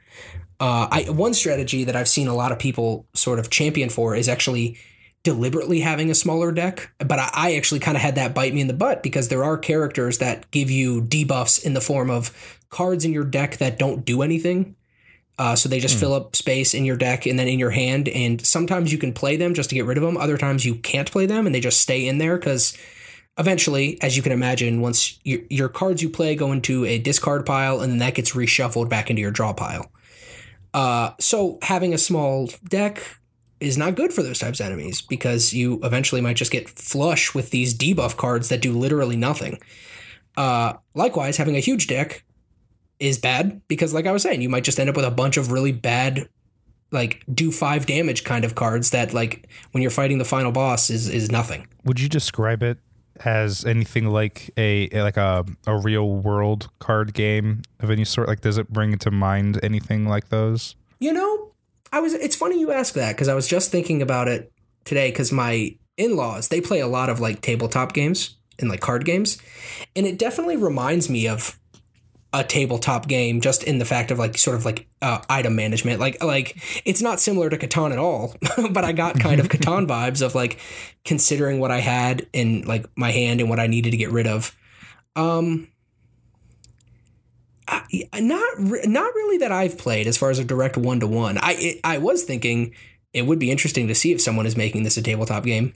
[0.61, 4.15] Uh, I, one strategy that I've seen a lot of people sort of champion for
[4.15, 4.77] is actually
[5.23, 6.91] deliberately having a smaller deck.
[6.99, 9.43] But I, I actually kind of had that bite me in the butt because there
[9.43, 13.79] are characters that give you debuffs in the form of cards in your deck that
[13.79, 14.75] don't do anything.
[15.39, 16.01] Uh, so they just mm.
[16.01, 18.07] fill up space in your deck and then in your hand.
[18.09, 20.15] And sometimes you can play them just to get rid of them.
[20.15, 22.77] Other times you can't play them and they just stay in there because
[23.39, 27.47] eventually, as you can imagine, once your, your cards you play go into a discard
[27.47, 29.91] pile and then that gets reshuffled back into your draw pile.
[30.73, 33.19] Uh, so having a small deck
[33.59, 37.33] is not good for those types of enemies because you eventually might just get flush
[37.33, 39.59] with these debuff cards that do literally nothing.
[40.35, 42.23] Uh, likewise, having a huge deck
[42.99, 45.37] is bad because, like I was saying, you might just end up with a bunch
[45.37, 46.27] of really bad,
[46.91, 50.89] like do five damage kind of cards that, like when you're fighting the final boss,
[50.89, 51.67] is is nothing.
[51.83, 52.79] Would you describe it
[53.25, 58.27] as anything like a like a a real world card game of any sort?
[58.27, 60.75] Like, does it bring to mind anything like those?
[60.99, 61.51] You know,
[61.91, 62.13] I was.
[62.13, 64.51] It's funny you ask that because I was just thinking about it
[64.85, 68.79] today because my in laws they play a lot of like tabletop games and like
[68.79, 69.37] card games,
[69.95, 71.59] and it definitely reminds me of
[72.33, 75.99] a tabletop game just in the fact of like sort of like uh, item management.
[75.99, 78.35] Like like it's not similar to Catan at all
[78.71, 80.59] but I got kind of Catan vibes of like
[81.03, 84.27] considering what I had in like my hand and what I needed to get rid
[84.27, 84.55] of.
[85.15, 85.67] Um
[87.67, 91.07] I, not re- not really that I've played as far as a direct one to
[91.07, 92.73] one I it, I was thinking
[93.13, 95.73] it would be interesting to see if someone is making this a tabletop game.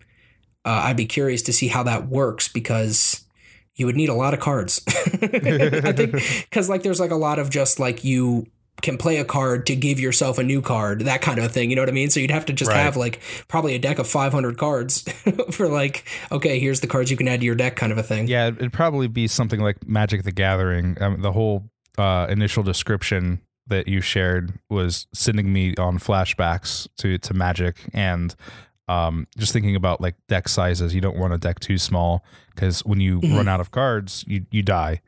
[0.64, 3.25] Uh, I'd be curious to see how that works because
[3.76, 4.82] you would need a lot of cards.
[4.88, 6.12] I think
[6.50, 8.48] because like there's like a lot of just like you
[8.82, 11.70] can play a card to give yourself a new card, that kind of thing.
[11.70, 12.10] You know what I mean?
[12.10, 12.82] So you'd have to just right.
[12.82, 15.02] have like probably a deck of 500 cards
[15.52, 18.04] for like, okay, here's the cards you can add to your deck, kind of a
[18.04, 18.28] thing.
[18.28, 21.02] Yeah, it'd probably be something like Magic the Gathering.
[21.02, 27.18] Um, the whole uh, initial description that you shared was sending me on flashbacks to
[27.18, 28.36] to Magic and
[28.88, 32.86] um, just thinking about like deck sizes, you don't want a deck too small because
[32.86, 33.36] when you mm-hmm.
[33.36, 35.02] run out of cards, you you die.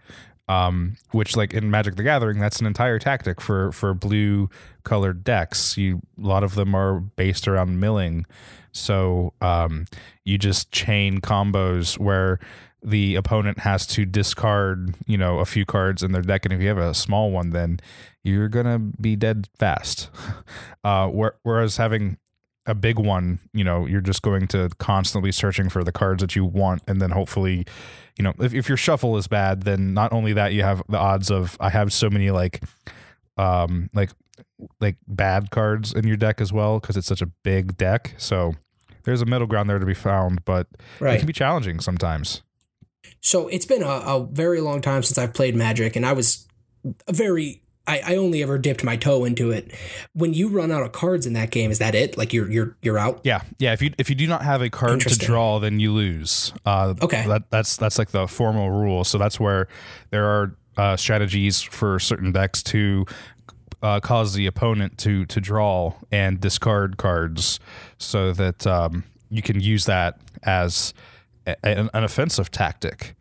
[0.49, 4.49] Um, which like in Magic the Gathering, that's an entire tactic for for blue
[4.83, 5.77] colored decks.
[5.77, 8.25] You a lot of them are based around milling,
[8.71, 9.85] so um,
[10.23, 12.39] you just chain combos where
[12.81, 16.61] the opponent has to discard you know a few cards in their deck, and if
[16.61, 17.79] you have a small one, then
[18.23, 20.09] you're gonna be dead fast.
[20.83, 21.09] Uh,
[21.43, 22.17] whereas having
[22.67, 26.35] a big one, you know, you're just going to constantly searching for the cards that
[26.35, 27.65] you want, and then hopefully,
[28.17, 30.97] you know, if, if your shuffle is bad, then not only that you have the
[30.97, 32.61] odds of I have so many like,
[33.37, 34.11] um, like
[34.79, 38.13] like bad cards in your deck as well because it's such a big deck.
[38.17, 38.53] So
[39.03, 40.67] there's a middle ground there to be found, but
[40.99, 41.15] Right.
[41.15, 42.43] it can be challenging sometimes.
[43.21, 46.47] So it's been a, a very long time since I've played Magic, and I was
[47.07, 49.71] a very I, I only ever dipped my toe into it.
[50.13, 52.17] When you run out of cards in that game, is that it?
[52.17, 53.21] Like you're you're you're out?
[53.23, 53.73] Yeah, yeah.
[53.73, 56.53] If you if you do not have a card to draw, then you lose.
[56.65, 57.25] Uh, Okay.
[57.27, 59.03] that that's that's like the formal rule.
[59.03, 59.67] So that's where
[60.09, 63.05] there are uh, strategies for certain decks to
[63.81, 67.59] uh, cause the opponent to to draw and discard cards,
[67.99, 70.93] so that um, you can use that as
[71.45, 73.15] a, an, an offensive tactic.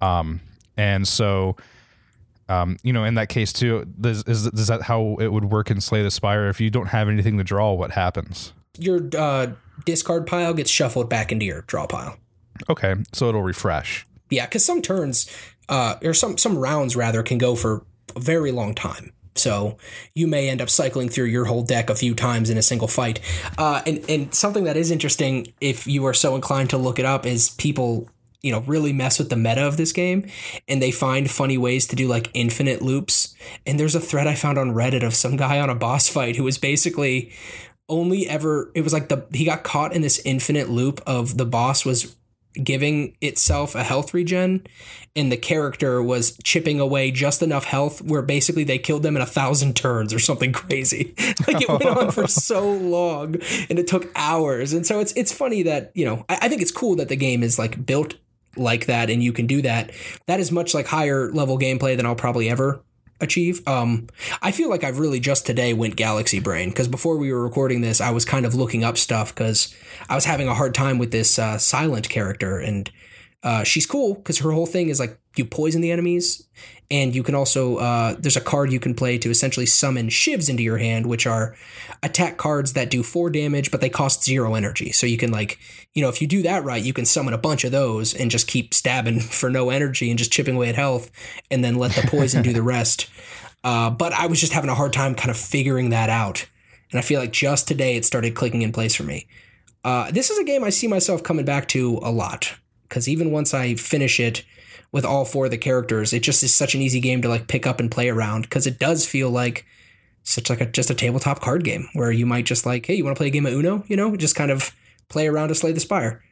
[0.00, 0.40] Um,
[0.76, 1.56] and so.
[2.48, 5.70] Um, you know, in that case too, is, is, is that how it would work
[5.70, 6.48] in Slay the Spire?
[6.48, 8.52] If you don't have anything to draw, what happens?
[8.78, 9.48] Your uh,
[9.84, 12.16] discard pile gets shuffled back into your draw pile.
[12.68, 14.06] Okay, so it'll refresh.
[14.30, 15.30] Yeah, because some turns,
[15.68, 17.84] uh, or some some rounds rather, can go for
[18.16, 19.12] a very long time.
[19.34, 19.78] So
[20.14, 22.88] you may end up cycling through your whole deck a few times in a single
[22.88, 23.20] fight.
[23.56, 27.04] Uh, and and something that is interesting, if you are so inclined to look it
[27.04, 28.08] up, is people
[28.42, 30.26] you know really mess with the meta of this game,
[30.66, 33.34] and they find funny ways to do like infinite loops.
[33.66, 36.36] And there's a thread I found on Reddit of some guy on a boss fight
[36.36, 37.32] who was basically
[37.88, 41.46] only ever it was like the he got caught in this infinite loop of the
[41.46, 42.16] boss was
[42.62, 44.66] giving itself a health regen
[45.14, 49.22] and the character was chipping away just enough health where basically they killed them in
[49.22, 51.14] a thousand turns or something crazy
[51.46, 53.36] like it went on for so long
[53.70, 56.62] and it took hours and so it's it's funny that you know I, I think
[56.62, 58.14] it's cool that the game is like built
[58.58, 59.90] like that and you can do that
[60.26, 62.82] that is much like higher level gameplay than i'll probably ever
[63.20, 63.66] achieve.
[63.66, 64.08] Um,
[64.42, 67.80] I feel like I've really just today went Galaxy Brain because before we were recording
[67.80, 69.74] this, I was kind of looking up stuff because
[70.08, 72.90] I was having a hard time with this uh, silent character, and
[73.42, 76.46] uh, she's cool because her whole thing is like you poison the enemies,
[76.90, 80.48] and you can also uh, there's a card you can play to essentially summon shivs
[80.50, 81.56] into your hand, which are
[82.02, 84.92] attack cards that do four damage, but they cost zero energy.
[84.92, 85.58] So you can like
[85.94, 88.30] you know if you do that right, you can summon a bunch of those and
[88.30, 91.10] just keep stabbing for no energy and just chipping away at health,
[91.50, 93.08] and then let the poison do the rest.
[93.64, 96.46] Uh, but I was just having a hard time kind of figuring that out.
[96.92, 99.26] And I feel like just today it started clicking in place for me.
[99.84, 102.54] Uh, this is a game I see myself coming back to a lot
[102.88, 104.44] because even once I finish it
[104.92, 107.48] with all four of the characters, it just is such an easy game to like
[107.48, 109.66] pick up and play around because it does feel like
[110.22, 113.04] such like a just a tabletop card game where you might just like, hey, you
[113.04, 113.84] want to play a game of Uno?
[113.86, 114.74] You know, just kind of
[115.08, 116.22] play around to slay the spire.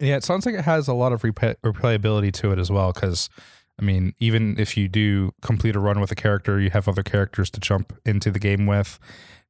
[0.00, 2.92] Yeah, it sounds like it has a lot of replay- replayability to it as well.
[2.92, 3.28] Because,
[3.80, 7.02] I mean, even if you do complete a run with a character, you have other
[7.02, 9.00] characters to jump into the game with.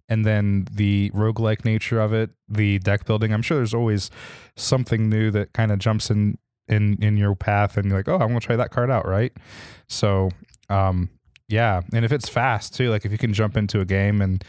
[0.09, 4.11] And then the roguelike nature of it, the deck building, I'm sure there's always
[4.57, 6.39] something new that kind of jumps in
[6.69, 9.33] in in your path and you're like, oh, I'm gonna try that card out, right?
[9.89, 10.31] So
[10.69, 11.11] um
[11.49, 11.81] yeah.
[11.95, 14.45] And if it's fast too, like if you can jump into a game and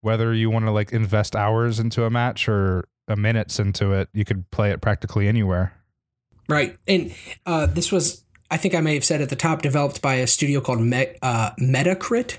[0.00, 4.08] whether you want to like invest hours into a match or a minutes into it,
[4.12, 5.72] you could play it practically anywhere.
[6.48, 6.76] Right.
[6.86, 7.12] And
[7.44, 10.26] uh, this was, I think I may have said at the top, developed by a
[10.28, 12.38] studio called Me- uh, Metacrit.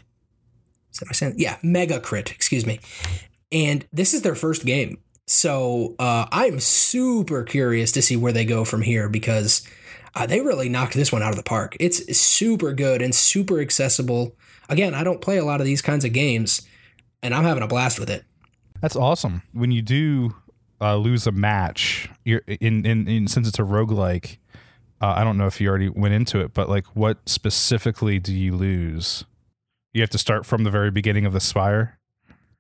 [0.94, 1.36] Is that my saying?
[1.38, 2.80] Yeah, Megacrit, excuse me.
[3.52, 5.00] And this is their first game.
[5.28, 9.68] So uh, I'm super curious to see where they go from here because
[10.16, 11.76] uh, they really knocked this one out of the park.
[11.80, 14.36] It's super good and super accessible.
[14.70, 16.62] Again, I don't play a lot of these kinds of games,
[17.22, 18.24] and I'm having a blast with it.
[18.82, 19.44] That's awesome.
[19.54, 20.36] When you do
[20.80, 24.38] uh, lose a match, you're in, in, in since it's a roguelike,
[25.02, 28.34] uh, I don't know if you already went into it, but like what specifically do
[28.34, 29.26] you lose?
[29.94, 32.00] You have to start from the very beginning of the spire.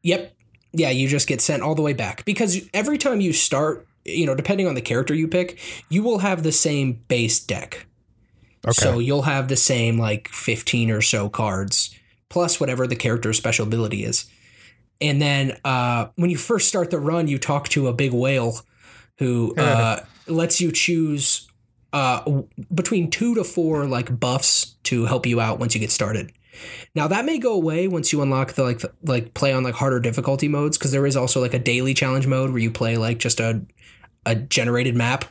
[0.03, 0.36] Yep.
[0.77, 4.25] Yeah, you just get sent all the way back because every time you start, you
[4.25, 7.87] know, depending on the character you pick, you will have the same base deck.
[8.65, 8.73] Okay.
[8.73, 11.95] So you'll have the same like 15 or so cards
[12.29, 14.25] plus whatever the character's special ability is.
[14.99, 18.59] And then uh, when you first start the run, you talk to a big whale
[19.19, 21.47] who uh, lets you choose
[21.93, 25.91] uh, w- between two to four like buffs to help you out once you get
[25.91, 26.31] started.
[26.95, 29.75] Now that may go away once you unlock the like the, like play on like
[29.75, 32.97] harder difficulty modes because there is also like a daily challenge mode where you play
[32.97, 33.61] like just a
[34.25, 35.25] a generated map.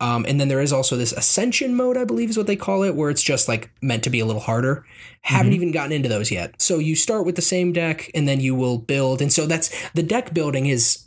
[0.00, 2.82] Um, and then there is also this ascension mode, I believe is what they call
[2.84, 4.86] it, where it's just like meant to be a little harder.
[5.20, 6.60] Haven't even gotten into those yet.
[6.60, 9.20] So you start with the same deck and then you will build.
[9.20, 11.06] And so that's the deck building is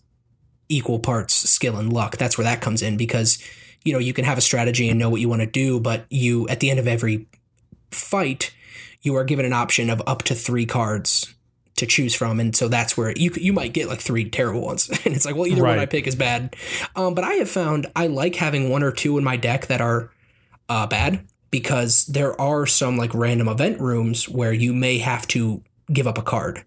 [0.69, 2.17] equal parts skill and luck.
[2.17, 3.43] That's where that comes in because
[3.83, 6.05] you know you can have a strategy and know what you want to do, but
[6.09, 7.27] you at the end of every
[7.91, 8.53] fight,
[9.03, 11.35] you are given an option of up to three cards
[11.75, 14.89] to choose from, and so that's where you you might get like three terrible ones,
[15.05, 16.55] and it's like, well, either one I pick is bad.
[16.95, 19.81] Um, but I have found I like having one or two in my deck that
[19.81, 20.09] are
[20.69, 25.61] uh, bad because there are some like random event rooms where you may have to
[25.91, 26.63] give up a card.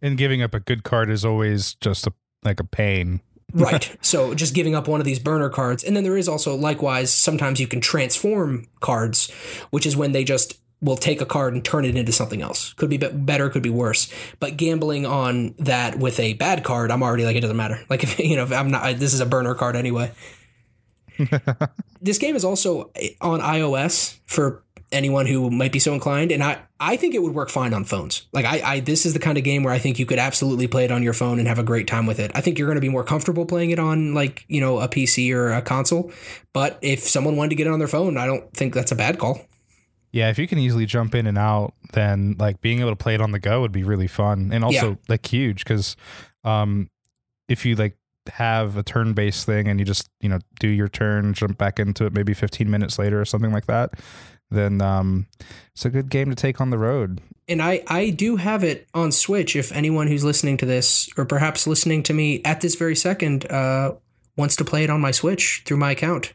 [0.00, 3.20] And giving up a good card is always just a like a pain.
[3.52, 3.96] Right.
[4.00, 5.82] so just giving up one of these burner cards.
[5.82, 9.28] And then there is also likewise sometimes you can transform cards,
[9.70, 12.72] which is when they just will take a card and turn it into something else.
[12.74, 14.12] Could be be- better, could be worse.
[14.38, 17.80] But gambling on that with a bad card, I'm already like it doesn't matter.
[17.90, 20.12] Like if you know, if I'm not I- this is a burner card anyway.
[22.00, 24.62] this game is also eh, on iOS for
[24.92, 27.84] anyone who might be so inclined and I I think it would work fine on
[27.84, 28.26] phones.
[28.32, 30.66] Like I, I this is the kind of game where I think you could absolutely
[30.66, 32.30] play it on your phone and have a great time with it.
[32.34, 34.88] I think you're going to be more comfortable playing it on like, you know, a
[34.88, 36.10] PC or a console.
[36.54, 38.96] But if someone wanted to get it on their phone, I don't think that's a
[38.96, 39.40] bad call.
[40.12, 43.14] Yeah, if you can easily jump in and out, then like being able to play
[43.14, 44.96] it on the go would be really fun and also Yeah.
[45.08, 45.96] like huge because
[46.44, 46.90] um,
[47.48, 47.96] if you like
[48.32, 51.78] have a turn based thing and you just you know do your turn, jump back
[51.78, 53.94] into it maybe 15 minutes later or something like that,
[54.50, 55.26] then um,
[55.72, 57.20] it's a good game to take on the road.
[57.48, 61.24] And I, I do have it on Switch if anyone who's listening to this or
[61.24, 63.94] perhaps listening to me at this very second uh,
[64.36, 66.32] wants to play it on my Switch through my account.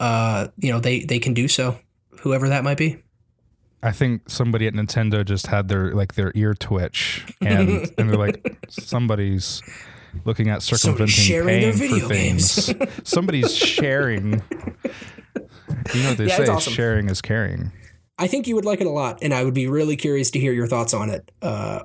[0.00, 1.78] Uh, you know, they, they can do so,
[2.24, 2.96] whoever that might be.
[3.82, 7.68] I think somebody at Nintendo just had their like their ear twitch and
[7.98, 9.62] and they're like somebody's
[10.24, 12.72] looking at circumventing video for things.
[13.04, 14.42] somebody's sharing.
[15.94, 16.46] You know what they Yeah, say?
[16.46, 16.72] awesome.
[16.72, 17.72] Sharing is caring.
[18.18, 20.38] I think you would like it a lot, and I would be really curious to
[20.40, 21.30] hear your thoughts on it.
[21.42, 21.82] Uh,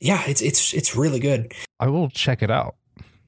[0.00, 1.52] yeah, it's it's it's really good.
[1.80, 2.76] I will check it out.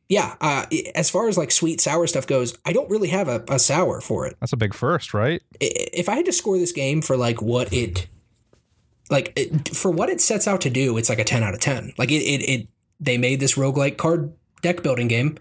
[0.08, 3.42] Yeah, uh, as far as like sweet sour stuff goes, I don't really have a,
[3.48, 4.36] a sour for it.
[4.38, 5.42] That's a big first, right?
[5.60, 8.06] If I had to score this game for like what it,
[9.10, 11.60] like it, for what it sets out to do, it's like a ten out of
[11.60, 11.94] ten.
[11.96, 12.68] Like it, it, it
[13.00, 15.38] they made this roguelike card deck building game.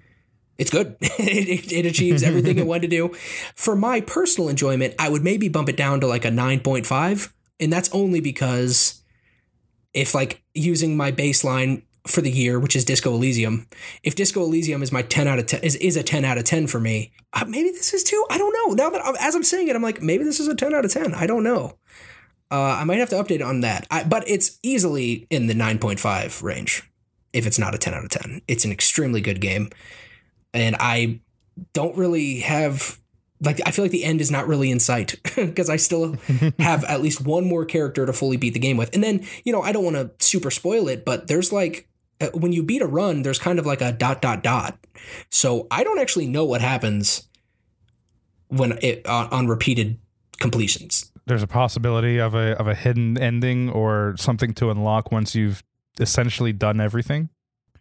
[0.58, 0.96] It's good.
[1.02, 3.14] it, it, it achieves everything it wanted to do.
[3.56, 7.34] For my personal enjoyment, I would maybe bump it down to like a 9.5.
[7.60, 9.02] And that's only because
[9.94, 13.68] if like using my baseline for the year, which is Disco Elysium,
[14.04, 16.44] if Disco Elysium is my 10 out of 10 is, is a 10 out of
[16.44, 18.26] 10 for me, uh, maybe this is too.
[18.30, 18.74] I don't know.
[18.74, 20.86] Now that I'm, as I'm saying it, I'm like, maybe this is a 10 out
[20.86, 21.14] of 10.
[21.14, 21.78] I don't know.
[22.52, 23.88] Uh, I might have to update on that.
[23.90, 26.84] I, but it's easily in the 9.5 range
[27.32, 28.42] if it's not a 10 out of 10.
[28.48, 29.70] It's an extremely good game.
[30.54, 31.22] And I
[31.74, 33.00] don't really have
[33.42, 36.16] like I feel like the end is not really in sight because I still
[36.60, 38.94] have at least one more character to fully beat the game with.
[38.94, 41.88] And then, you know, I don't want to super spoil it, but there's like
[42.22, 44.78] Uh, when you beat a run, there's kind of like a dot dot dot.
[45.30, 47.28] So I don't actually know what happens
[48.48, 50.00] when it on, on repeated
[50.40, 51.12] completions.
[51.26, 55.64] There's a possibility of a of a hidden ending or something to unlock once you've
[56.00, 57.30] essentially done everything.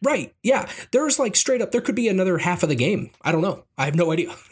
[0.02, 0.34] Right.
[0.42, 0.68] Yeah.
[0.90, 3.10] There's like straight up there could be another half of the game.
[3.22, 3.64] I don't know.
[3.78, 4.34] I have no idea.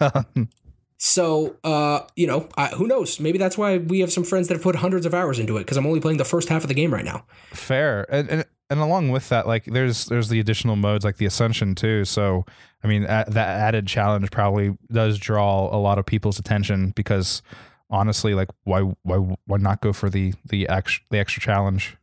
[1.04, 3.18] So, uh, you know, I, who knows?
[3.18, 5.62] Maybe that's why we have some friends that have put hundreds of hours into it
[5.62, 7.24] because I'm only playing the first half of the game right now.
[7.50, 11.26] Fair, and, and and along with that, like there's there's the additional modes like the
[11.26, 12.04] Ascension too.
[12.04, 12.46] So
[12.84, 17.42] I mean, a that added challenge probably does draw a lot of people's attention because
[17.90, 21.96] honestly, like why why why not go for the the extra the extra challenge?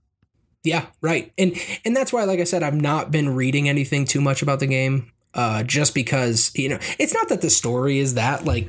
[0.66, 1.32] Yeah, right.
[1.38, 4.60] And and that's why, like I said, I've not been reading anything too much about
[4.60, 5.14] the game.
[5.34, 8.68] Uh, just because you know, it's not that the story is that like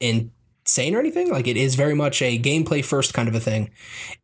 [0.00, 1.30] insane or anything.
[1.30, 3.70] Like it is very much a gameplay first kind of a thing.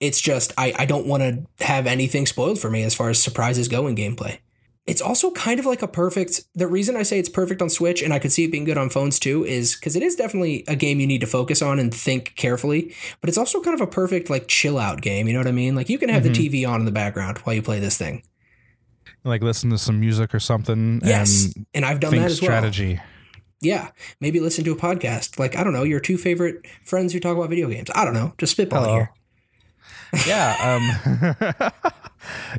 [0.01, 3.23] It's just I I don't want to have anything spoiled for me as far as
[3.23, 4.39] surprises go in gameplay.
[4.87, 6.43] It's also kind of like a perfect.
[6.55, 8.77] The reason I say it's perfect on Switch and I could see it being good
[8.77, 11.79] on phones too is because it is definitely a game you need to focus on
[11.79, 12.95] and think carefully.
[13.23, 15.27] But it's also kind of a perfect like chill out game.
[15.27, 15.75] You know what I mean?
[15.75, 18.25] Like you can have the TV on in the background while you play this thing.
[19.25, 21.01] Like listen to some music or something.
[21.03, 22.49] Yes, and and I've done that as well.
[22.49, 23.01] strategy.
[23.61, 25.39] Yeah, maybe listen to a podcast.
[25.39, 27.91] Like I don't know, your two favorite friends who talk about video games.
[27.95, 28.95] I don't know, just spitballing Hello.
[28.95, 29.11] here.
[30.27, 31.71] yeah um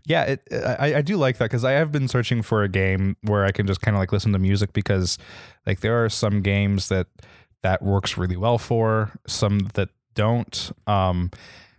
[0.05, 3.15] yeah it, I, I do like that because i have been searching for a game
[3.21, 5.17] where i can just kind of like listen to music because
[5.65, 7.07] like there are some games that
[7.63, 11.31] that works really well for some that don't um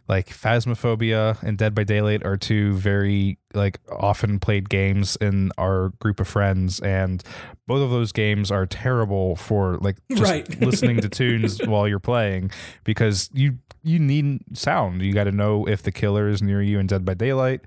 [0.08, 5.88] like phasmophobia and dead by daylight are two very like often played games in our
[6.00, 7.22] group of friends and
[7.66, 10.60] both of those games are terrible for like just Right.
[10.60, 12.50] listening to tunes while you're playing
[12.84, 16.78] because you you need sound you got to know if the killer is near you
[16.78, 17.62] in dead by daylight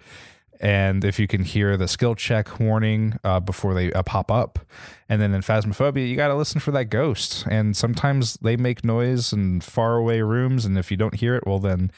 [0.62, 4.60] and if you can hear the skill check warning uh, before they uh, pop up,
[5.08, 7.46] and then in Phasmophobia, you got to listen for that ghost.
[7.50, 11.60] And sometimes they make noise in faraway rooms, and if you don't hear it, well,
[11.60, 11.92] then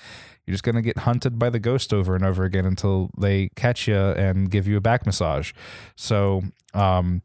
[0.51, 3.87] you're just gonna get hunted by the ghost over and over again until they catch
[3.87, 5.53] you and give you a back massage.
[5.95, 6.41] So
[6.73, 7.21] um,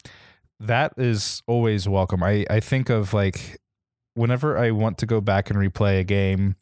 [0.60, 2.22] that is always welcome.
[2.22, 3.58] I I think of like
[4.14, 6.54] whenever I want to go back and replay a game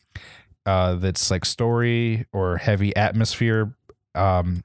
[0.64, 3.76] uh, that's like story or heavy atmosphere,
[4.14, 4.64] um,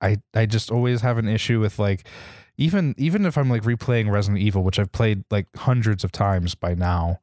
[0.00, 2.06] I I just always have an issue with like
[2.56, 6.54] even even if I'm like replaying Resident Evil, which I've played like hundreds of times
[6.54, 7.18] by now.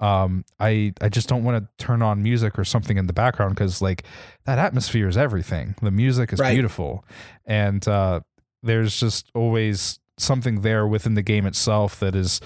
[0.00, 3.54] Um, I I just don't want to turn on music or something in the background
[3.54, 4.04] because like
[4.44, 5.74] that atmosphere is everything.
[5.82, 6.54] The music is Right.
[6.54, 7.04] beautiful,
[7.46, 8.20] and uh,
[8.62, 12.40] there's just always something there within the game itself that is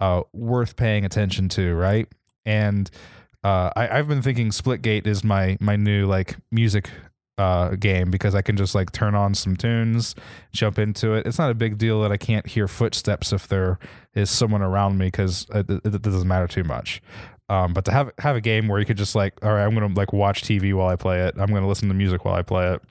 [0.00, 2.08] uh, worth paying attention to, right?
[2.44, 2.90] And
[3.44, 6.90] uh, I, I've been thinking Splitgate is my my new like music
[7.38, 10.14] uh, game because I can just like turn on some tunes,
[10.52, 11.26] jump into it.
[11.26, 13.78] It's not a big deal that I can't hear footsteps if there
[14.14, 17.02] is someone around me because it, it, it doesn't matter too much.
[17.48, 19.74] Um, but to have have a game where you could just like, all right, I'm
[19.74, 21.34] gonna like watch TV while I play it.
[21.38, 22.82] I'm gonna listen to music while I play it.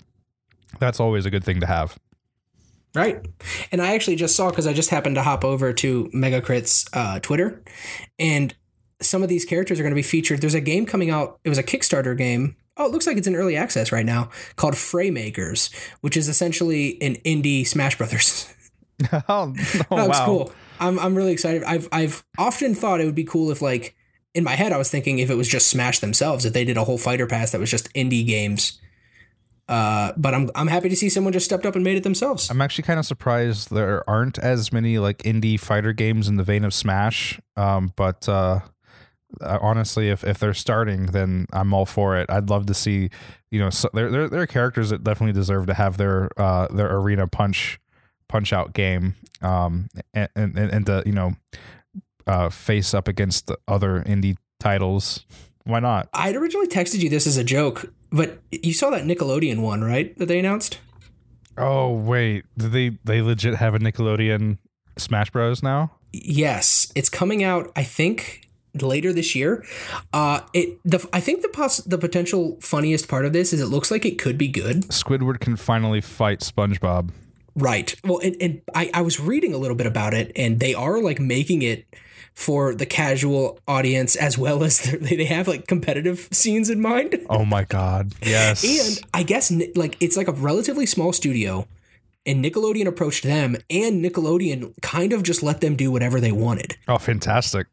[0.80, 1.98] That's always a good thing to have.
[2.94, 3.26] Right.
[3.74, 7.20] And I actually just saw because I just happened to hop over to Megacrit's uh,
[7.20, 7.62] Twitter,
[8.18, 8.56] and
[9.02, 10.40] some of these characters are going to be featured.
[10.40, 11.40] There's a game coming out.
[11.44, 12.56] It was a Kickstarter game.
[12.78, 17.02] Oh, it looks like it's in early access right now called Fraymakers, which is essentially
[17.02, 18.54] an indie Smash Brothers.
[19.14, 20.26] oh, oh, that looks wow.
[20.26, 20.54] cool.
[20.80, 21.64] I'm I'm really excited.
[21.64, 23.96] I've I've often thought it would be cool if like
[24.34, 26.78] in my head I was thinking if it was just Smash themselves, if they did
[26.78, 28.80] a whole fighter pass that was just indie games.
[29.68, 32.50] Uh, but I'm I'm happy to see someone just stepped up and made it themselves.
[32.50, 36.44] I'm actually kind of surprised there aren't as many like indie fighter games in the
[36.44, 37.40] vein of Smash.
[37.58, 38.60] Um, but uh,
[39.42, 42.30] honestly, if if they're starting, then I'm all for it.
[42.30, 43.10] I'd love to see,
[43.52, 46.68] you know, so there there there are characters that definitely deserve to have their uh
[46.68, 47.80] their arena punch
[48.28, 49.16] punch out game.
[49.42, 51.34] Um, and and and to you know,
[52.28, 55.26] uh, face up against the other indie titles.
[55.64, 56.10] Why not?
[56.14, 60.18] I'd originally texted you this as a joke, but you saw that Nickelodeon one, right?
[60.18, 60.80] That they announced.
[61.58, 64.58] Oh wait, do they they legit have a Nickelodeon
[64.98, 65.92] Smash Bros now?
[66.12, 67.72] Yes, it's coming out.
[67.76, 68.45] I think
[68.82, 69.64] later this year.
[70.14, 73.68] Uh, it the I think the poss- the potential funniest part of this is it
[73.68, 74.84] looks like it could be good.
[74.90, 77.12] Squidward can finally fight SpongeBob.
[77.58, 77.96] Right.
[78.04, 81.02] Well, and, and I, I was reading a little bit about it, and they are
[81.02, 81.86] like making it
[82.34, 87.18] for the casual audience as well as they they have like competitive scenes in mind.
[87.30, 88.14] Oh my god.
[88.22, 88.64] Yes.
[88.64, 91.66] And I guess like it's like a relatively small studio,
[92.26, 96.76] and Nickelodeon approached them, and Nickelodeon kind of just let them do whatever they wanted.
[96.90, 97.68] oh, fantastic.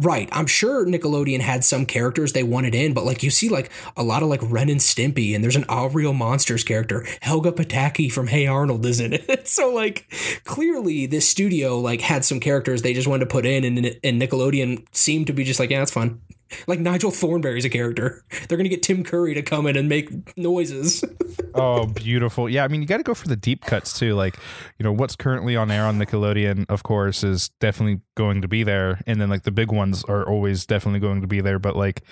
[0.00, 0.28] Right.
[0.30, 4.04] I'm sure Nickelodeon had some characters they wanted in, but like you see like a
[4.04, 7.04] lot of like Ren and Stimpy, and there's an All Real Monsters character.
[7.20, 9.48] Helga Pataki from Hey Arnold is in it.
[9.48, 10.06] so like
[10.44, 14.22] clearly this studio like had some characters they just wanted to put in, and and
[14.22, 16.20] Nickelodeon seemed to be just like, yeah, that's fun.
[16.66, 18.24] Like Nigel Thornberry's a character.
[18.48, 21.04] They're gonna get Tim Curry to come in and make noises.
[21.54, 22.48] Oh, beautiful.
[22.48, 24.14] Yeah, I mean, you got to go for the deep cuts too.
[24.14, 24.36] Like,
[24.78, 28.62] you know, what's currently on air on Nickelodeon, of course, is definitely going to be
[28.62, 31.58] there, and then like the big ones are always definitely going to be there.
[31.58, 32.02] But like,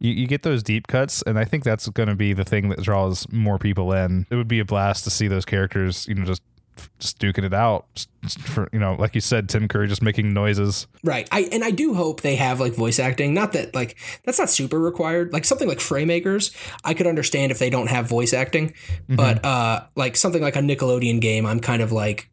[0.00, 2.82] you, you get those deep cuts, and I think that's to be the thing that
[2.82, 4.26] draws more people in.
[4.30, 6.42] It would be a blast to see those characters, you know, just
[6.98, 8.06] just duking it out
[8.40, 10.86] for you know, like you said, Tim Curry just making noises.
[11.04, 11.28] Right.
[11.32, 13.34] I and I do hope they have like voice acting.
[13.34, 15.32] Not that like that's not super required.
[15.32, 16.54] Like something like Fraymakers,
[16.84, 18.74] I could understand if they don't have voice acting.
[19.08, 22.30] But uh like something like a Nickelodeon game, I'm kind of like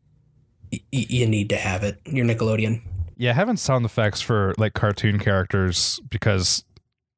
[0.72, 2.00] y- you need to have it.
[2.06, 2.82] You're Nickelodeon.
[3.18, 6.66] Yeah, having sound effects for like cartoon characters because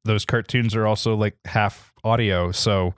[0.04, 2.52] those cartoons are also like half audio.
[2.52, 2.94] So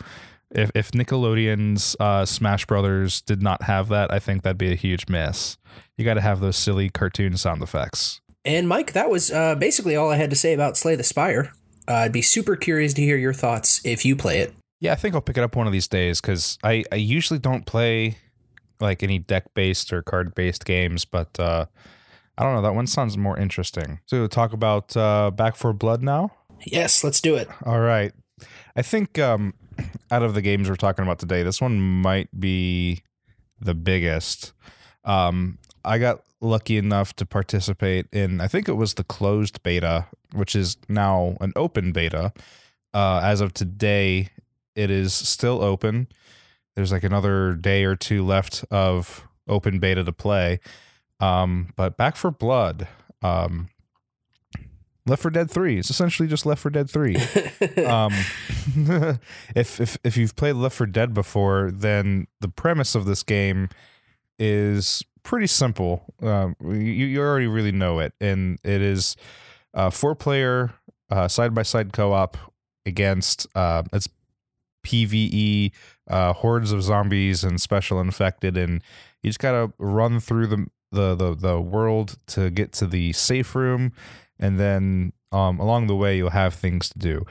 [0.55, 4.77] if if Nickelodeon's uh, Smash Brothers did not have that, I think that'd be a
[4.77, 5.57] huge miss.
[5.97, 8.21] You got to have those silly cartoon sound effects.
[8.45, 11.53] And Mike, that was uh, basically all I had to say about Slay the Spire.
[11.87, 14.55] Uh, I'd be super curious to hear your thoughts if you play it.
[14.81, 17.39] Yeah, I think I'll pick it up one of these days because I, I usually
[17.39, 18.17] don't play
[18.81, 21.67] like any deck based or card based games, but uh,
[22.39, 22.63] I don't know.
[22.63, 24.01] That one sounds more interesting.
[24.07, 26.33] So, talk about uh, Back 4 Blood now.
[26.65, 27.49] Yes, let's do it.
[27.67, 28.13] All right.
[28.75, 29.53] I think um,
[30.11, 33.03] out of the games we're talking about today, this one might be
[33.61, 34.53] the biggest.
[35.05, 40.07] Um, I got lucky enough to participate in, I think it was the closed beta,
[40.33, 42.33] which is now an open beta.
[42.93, 44.29] Uh, as of today,
[44.75, 46.09] it is still open.
[46.75, 50.61] There's like another day or two left of open beta to play.
[51.21, 52.89] Um, but Back 4 Blood,
[53.23, 53.69] um,
[55.11, 55.79] Left 4 Dead 3.
[55.79, 57.17] It's essentially just Left 4 Dead 3.
[57.85, 58.13] um,
[59.57, 63.69] if if if you've played Left 4 Dead before, then the premise of this game
[64.39, 66.05] is pretty simple.
[66.23, 69.17] Um, you you already really know it, and it is
[69.75, 70.73] a four player
[71.27, 72.37] side by side co op
[72.87, 74.09] against uh, it's
[74.87, 75.73] PVE
[76.09, 78.81] uh, hordes of zombies and special infected, and
[79.23, 83.57] you just gotta run through the the the, the world to get to the safe
[83.57, 83.93] room,
[84.41, 87.25] and then um, along the way you'll have things to do.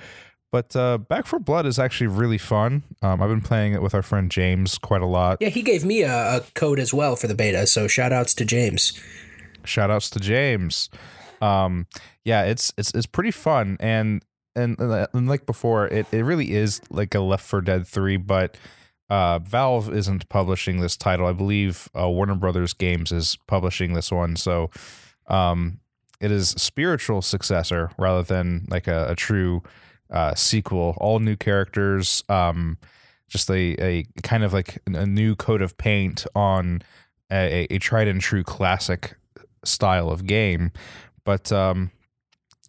[0.52, 2.84] But uh, Back 4 Blood is actually really fun.
[3.04, 5.38] Um, I've been playing it with our friend James quite a lot.
[5.42, 7.68] Yeah, he gave me a, a code as well for the beta.
[7.68, 9.00] So shout outs to James.
[9.64, 10.90] Shout outs to James.
[11.42, 11.86] Um,
[12.26, 14.24] yeah, it's it's it's pretty fun and
[14.56, 18.58] and, and like before, it, it really is like a Left 4 Dead 3, but
[19.10, 21.26] uh, Valve isn't publishing this title.
[21.28, 24.36] I believe uh, Warner Brothers Games is publishing this one.
[24.36, 24.70] So
[25.28, 25.80] um,
[26.20, 29.64] it is spiritual successor rather than like a, a true
[30.12, 30.96] uh, sequel.
[30.98, 32.78] All new characters, um,
[33.28, 36.82] just a, a kind of like a new coat of paint on
[37.32, 39.16] a, a tried and true classic
[39.64, 40.72] style of game.
[41.24, 41.92] But um,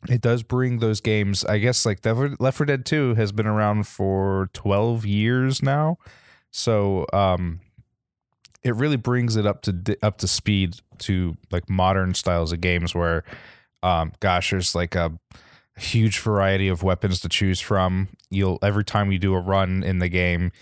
[0.08, 1.44] it does bring those games.
[1.44, 5.96] I guess like Left 4 Dead 2 has been around for 12 years now.
[6.50, 7.60] So um,
[8.62, 12.94] it really brings it up to up to speed to like modern styles of games
[12.94, 13.24] where
[13.82, 15.18] um, gosh, there's like a
[15.76, 18.08] huge variety of weapons to choose from.
[18.30, 20.52] You'll every time you do a run in the game,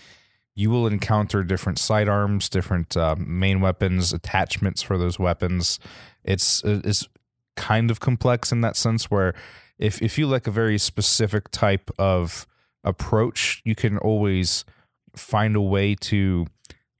[0.55, 5.79] you will encounter different sidearms, different uh, main weapons, attachments for those weapons.
[6.23, 7.07] It's it's
[7.55, 9.33] kind of complex in that sense where
[9.77, 12.47] if if you like a very specific type of
[12.83, 14.63] approach, you can always
[15.15, 16.45] find a way to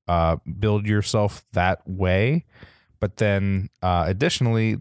[0.09, 2.45] uh, build yourself that way.
[2.99, 4.77] But then, uh, additionally,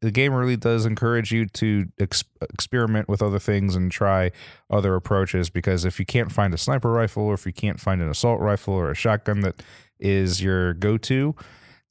[0.00, 4.30] the game really does encourage you to ex- experiment with other things and try
[4.70, 5.50] other approaches.
[5.50, 8.40] Because if you can't find a sniper rifle or if you can't find an assault
[8.40, 9.62] rifle or a shotgun that
[9.98, 11.34] is your go-to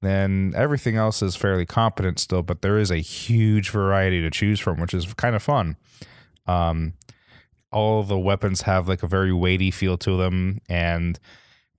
[0.01, 2.43] then everything else is fairly competent still.
[2.43, 5.75] But there is a huge variety to choose from which is kind of fun.
[6.45, 6.93] Um,
[7.71, 10.59] all the weapons have like a very weighty feel to them.
[10.69, 11.19] And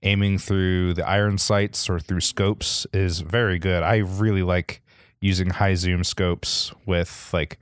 [0.01, 4.81] aiming through the iron sights or through scopes is very good i really like
[5.21, 7.59] using high zoom scopes with like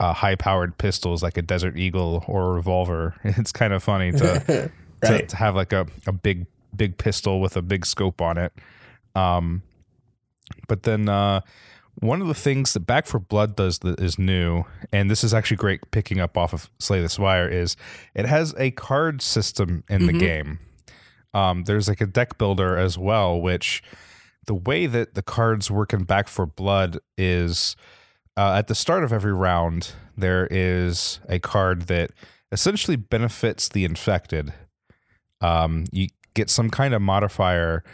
[0.00, 3.14] uh, high powered pistols like a Desert Eagle or a revolver.
[3.24, 4.70] It's kind of funny to,
[5.02, 5.20] right.
[5.20, 8.52] to, to have like a, a big big pistol with a big scope on it.
[9.14, 9.62] Um,
[10.68, 11.42] but then uh,
[12.00, 15.34] one of the things that Back 4 Blood does that is new, and this is
[15.34, 17.76] actually great picking up off of Slay the Spire, is
[18.14, 20.06] it has a card system in mm-hmm.
[20.06, 20.58] the game.
[21.34, 23.82] Um, there's like a deck builder as well, which
[24.46, 27.76] the way that the cards work in Back 4 Blood is
[28.36, 32.10] uh, at the start of every round, there is a card that
[32.50, 34.52] essentially benefits the infected.
[35.40, 37.84] Um, you get some kind of modifier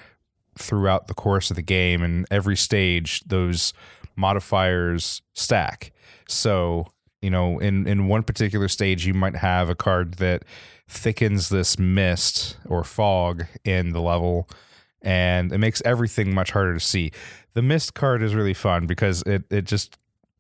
[0.57, 3.73] throughout the course of the game, and every stage, those
[4.17, 5.93] modifiers stack.
[6.29, 6.89] So,
[7.23, 10.45] you know, in, in one particular stage, you might have a card that
[10.87, 14.49] thickens this mist or fog in the level
[15.03, 17.13] and it makes everything much harder to see.
[17.55, 19.97] The mist card is really fun because it it just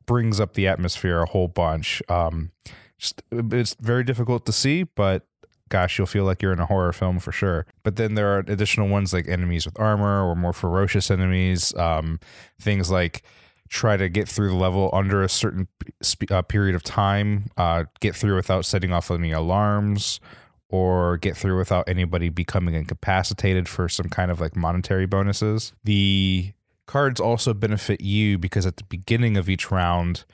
[0.06, 2.02] brings up the atmosphere a whole bunch.
[2.08, 2.50] Um,
[2.98, 5.26] just it's very difficult to see, but
[5.68, 7.66] gosh, you'll feel like you're in a horror film for sure.
[7.82, 11.74] But then there are additional ones like enemies with armor or more ferocious enemies.
[11.76, 12.20] Um,
[12.60, 13.22] things like
[13.68, 15.68] try to get through the level under a certain
[16.02, 20.20] sp- uh, period of time, uh, get through without setting off any alarms,
[20.68, 25.72] or get through without anybody becoming incapacitated for some kind of like monetary bonuses.
[25.84, 26.52] The
[26.86, 30.24] cards also benefit you because at the beginning of each round,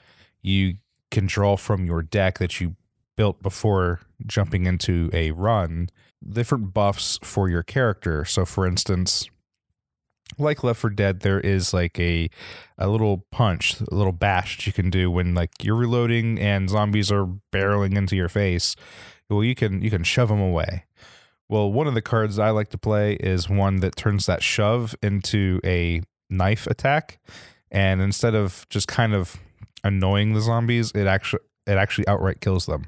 [0.41, 0.75] you
[1.11, 2.75] can draw from your deck that you
[3.15, 5.89] built before jumping into a run
[6.27, 8.25] different buffs for your character.
[8.25, 9.29] So, for instance,
[10.37, 12.29] like Left 4 Dead, there is like a
[12.77, 16.69] a little punch, a little bash that you can do when like you're reloading and
[16.69, 18.75] zombies are barreling into your face.
[19.29, 20.85] Well you can you can shove them away.
[21.47, 24.95] Well one of the cards i like to play is one that turns that shove
[25.01, 27.19] into a knife attack
[27.71, 29.37] and instead of just kind of
[29.83, 32.87] annoying the zombies it actually it actually outright kills them.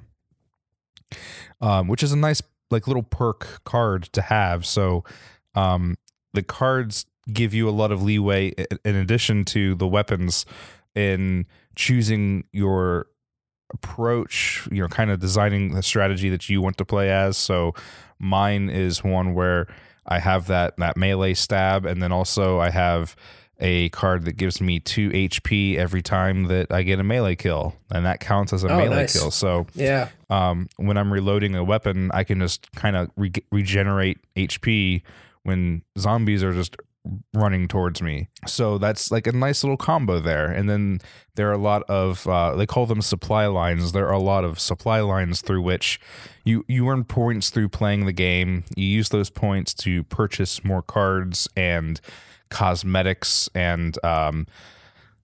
[1.62, 4.66] Um, which is a nice like little perk card to have.
[4.66, 5.04] So
[5.56, 5.98] um,
[6.34, 8.54] the cards give you a lot of leeway
[8.86, 10.46] in addition to the weapons
[10.96, 13.08] in choosing your
[13.74, 17.38] approach, you know, kind of designing the strategy that you want to play as.
[17.38, 17.74] So
[18.20, 19.68] mine is one where
[20.06, 23.16] I have that that melee stab, and then also I have
[23.60, 27.76] a card that gives me two HP every time that I get a melee kill,
[27.92, 29.20] and that counts as a Oh, melee nice.
[29.20, 29.32] kill.
[29.32, 30.10] So Yeah.
[30.30, 35.02] um, when I'm reloading a weapon, I can just kind of re- regenerate HP
[35.44, 36.78] when zombies are just
[37.34, 38.28] running towards me.
[38.46, 40.52] So that's like a nice little combo there.
[40.52, 41.00] And then
[41.36, 43.92] there are a lot of uh, they call them supply lines.
[43.92, 46.00] There are a lot of supply lines through which
[46.44, 48.64] you you earn points through playing the game.
[48.76, 52.00] You use those points to purchase more cards and
[52.50, 54.48] cosmetics and um,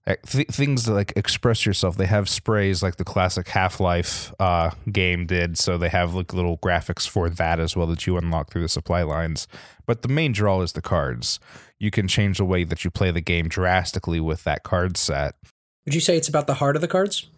[0.06, 1.96] th- things that like express yourself.
[1.96, 6.32] They have sprays like the classic Half Life uh, game did, so they have like
[6.32, 9.48] little graphics for that as well that you unlock through the supply lines.
[9.86, 11.40] But the main draw is the cards.
[11.78, 15.36] You can change the way that you play the game drastically with that card set.
[15.84, 17.28] Would you say it's about the heart of the cards?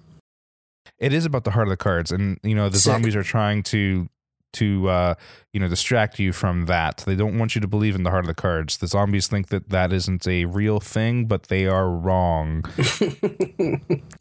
[0.98, 2.92] It is about the heart of the cards, and you know the Sick.
[2.92, 4.08] zombies are trying to
[4.56, 5.14] to uh,
[5.52, 7.04] you know distract you from that.
[7.06, 8.78] They don't want you to believe in the heart of the cards.
[8.78, 12.64] The zombies think that that isn't a real thing, but they are wrong.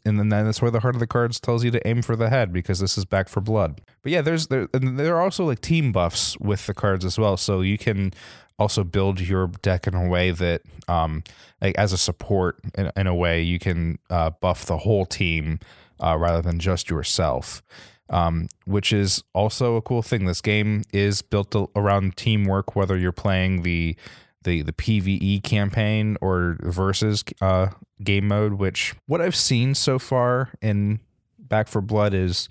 [0.04, 2.30] and then that's why the heart of the cards tells you to aim for the
[2.30, 3.80] head because this is back 4 blood.
[4.02, 7.18] But yeah, there's there and there are also like team buffs with the cards as
[7.18, 8.12] well, so you can
[8.58, 11.22] also build your deck in a way that um
[11.60, 15.58] like as a support in, in a way you can uh, buff the whole team
[16.02, 17.62] uh, rather than just yourself.
[18.08, 20.26] Um, which is also a cool thing.
[20.26, 23.96] This game is built around teamwork, whether you're playing the
[24.44, 27.68] the the PVE campaign or versus uh,
[28.02, 28.54] game mode.
[28.54, 31.00] Which what I've seen so far in
[31.38, 32.48] Back 4 Blood is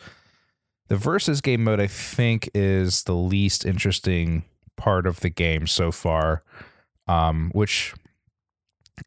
[0.88, 1.80] the versus game mode.
[1.80, 4.43] I think is the least interesting
[4.76, 6.43] part of the game so far.
[7.08, 7.93] Um, which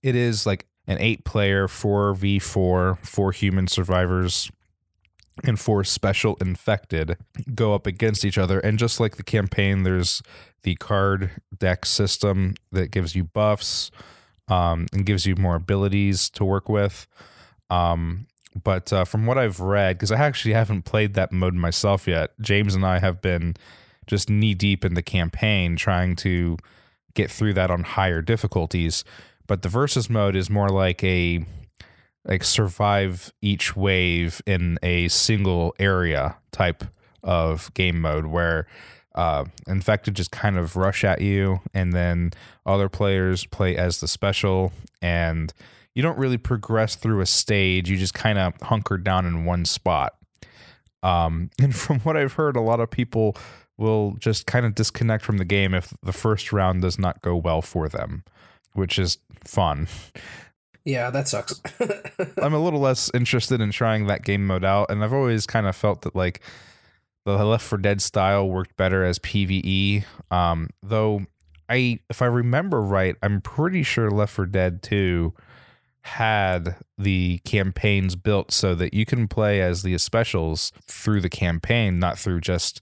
[0.03, 4.51] it is like an eight player four v four four human survivors
[5.45, 7.16] and four special infected
[7.55, 8.59] go up against each other.
[8.61, 10.22] And just like the campaign, there's
[10.62, 13.91] the card deck system that gives you buffs
[14.49, 17.07] um, and gives you more abilities to work with.
[17.70, 18.26] Um,
[18.62, 22.30] but uh, from what I've read, because I actually haven't played that mode myself yet,
[22.41, 23.55] James and I have been
[24.07, 26.57] just knee deep in the campaign trying to
[27.14, 29.05] get through that on higher difficulties.
[29.47, 31.45] But the versus mode is more like a
[32.28, 36.84] like survive each wave in a single area type
[37.22, 38.66] of game mode where
[39.14, 42.30] uh, infected just kind of rush at you and then
[42.66, 44.72] other players play as the special
[45.02, 45.52] and
[45.94, 47.90] you don't really progress through a stage.
[47.90, 50.14] You just kind of hunker down in one spot.
[51.02, 53.36] Um, and from what i've heard a lot of people
[53.76, 57.36] will just kind of disconnect from the game if the first round does not go
[57.36, 58.24] well for them
[58.72, 59.86] which is fun
[60.89, 61.61] Yeah, that sucks.
[62.39, 65.66] I'm a little less interested in trying that game mode out, and I've always kind
[65.66, 66.41] of felt that like
[67.26, 70.05] the Left 4 Dead style worked better as PVE.
[70.30, 71.26] Um, though
[71.68, 75.34] I, if I remember right, I'm pretty sure Left 4 Dead 2
[76.01, 81.99] had the campaigns built so that you can play as the specials through the campaign,
[81.99, 82.80] not through just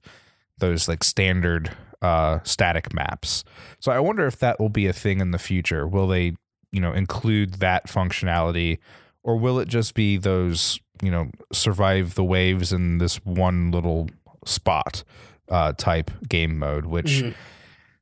[0.58, 3.42] those like standard uh static maps.
[3.80, 5.88] So I wonder if that will be a thing in the future.
[5.88, 6.36] Will they
[6.72, 8.78] you know include that functionality?
[9.22, 14.08] Or will it just be those you know survive the waves in this one little
[14.46, 15.04] spot
[15.50, 17.34] uh type game mode which Mhm.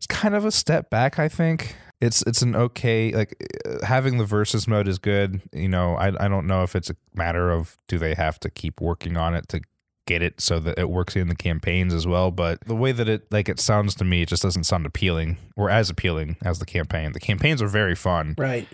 [0.01, 1.77] is kind of a step back i think.
[2.01, 3.35] It's it's an okay like
[3.67, 5.41] uh, having the versus mode is good.
[5.53, 8.51] You know i i don't know if it's a matter of do they have to
[8.51, 9.61] keep working on it to
[10.07, 13.09] get it so that it works in the campaigns as well but the way that
[13.09, 16.59] it like it sounds to me it just doesn't sound appealing or as appealing as
[16.59, 18.69] the campaign the campaigns are very fun right.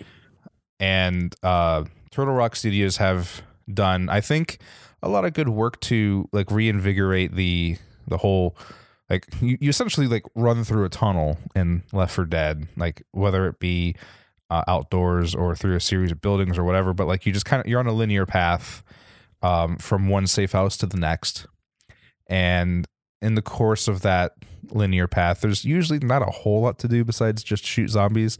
[0.79, 3.41] and uh, Turtle Rock Studios have
[3.73, 4.59] done, I think,
[5.01, 7.77] a lot of good work to like reinvigorate the
[8.07, 8.55] the whole.
[9.09, 13.45] Like you, you essentially like run through a tunnel in Left 4 Dead, like whether
[13.47, 13.95] it be
[14.49, 16.93] uh, outdoors or through a series of buildings or whatever.
[16.93, 18.83] But like you just kind of you're on a linear path
[19.41, 21.45] um, from one safe house to the next,
[22.27, 22.87] and
[23.21, 24.33] in the course of that
[24.69, 28.37] linear path, there's usually not a whole lot to do besides just shoot zombies.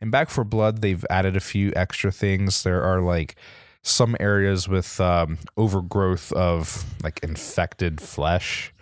[0.00, 2.62] In Back 4 Blood, they've added a few extra things.
[2.62, 3.36] There are like
[3.82, 8.72] some areas with um, overgrowth of like infected flesh,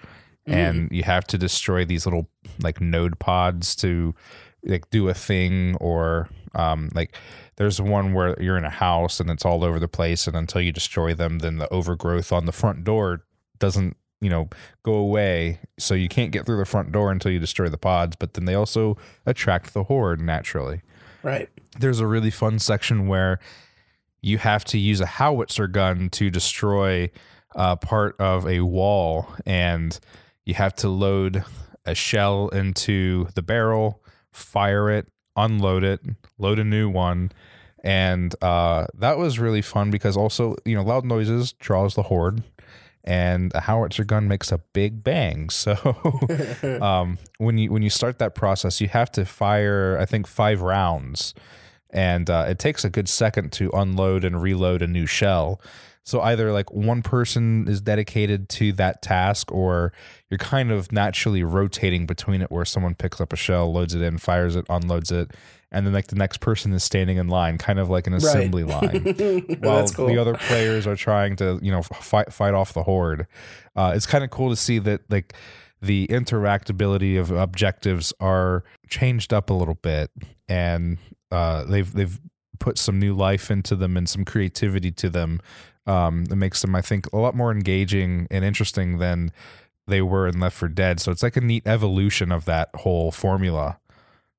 [0.47, 2.29] and you have to destroy these little
[2.61, 4.15] like node pods to
[4.67, 7.15] like do a thing, or um, like
[7.57, 10.61] there's one where you're in a house and it's all over the place, and until
[10.61, 13.25] you destroy them, then the overgrowth on the front door
[13.59, 14.49] doesn't you know
[14.83, 18.17] go away so you can't get through the front door until you destroy the pods
[18.19, 18.97] but then they also
[19.27, 20.81] attract the horde naturally
[21.23, 21.51] Right.
[21.79, 23.39] there's a really fun section where
[24.23, 27.11] you have to use a howitzer gun to destroy
[27.55, 29.99] uh, part of a wall, and
[30.45, 31.45] you have to load
[31.85, 34.03] a shell into the barrel,
[34.37, 36.01] fire it, unload it,
[36.39, 37.33] load a new one,
[37.83, 42.43] and uh, that was really fun because also you know loud noises draws the horde
[43.07, 45.49] and a howitzer gun makes a big bang.
[45.57, 45.77] So
[46.83, 50.61] um, when you when you start that process you have to fire i think five
[50.61, 51.35] rounds.
[51.91, 55.61] And uh, it takes a good second to unload and reload a new shell
[56.07, 59.93] so either like one person is dedicated to that task or
[60.31, 64.01] you're kind of naturally rotating between it where someone picks up a shell loads it
[64.01, 65.33] in fires it unloads it
[65.73, 68.65] and then like the next person is standing in line, kind of like an assembly
[68.65, 69.03] line,
[69.61, 70.07] while cool.
[70.07, 73.27] the other players are trying to you know fight fight off the horde.
[73.75, 75.35] Uh, it's kind of cool to see that like
[75.83, 80.11] the interactability of objectives are changed up a little bit,
[80.49, 80.99] and
[81.31, 82.21] uh, they've they've
[82.59, 85.41] put some new life into them and some creativity to them.
[85.87, 89.31] Um, that makes them, I think, a lot more engaging and interesting than
[89.87, 91.01] they were in Left 4 Dead.
[91.01, 93.79] So it's like a neat evolution of that whole formula.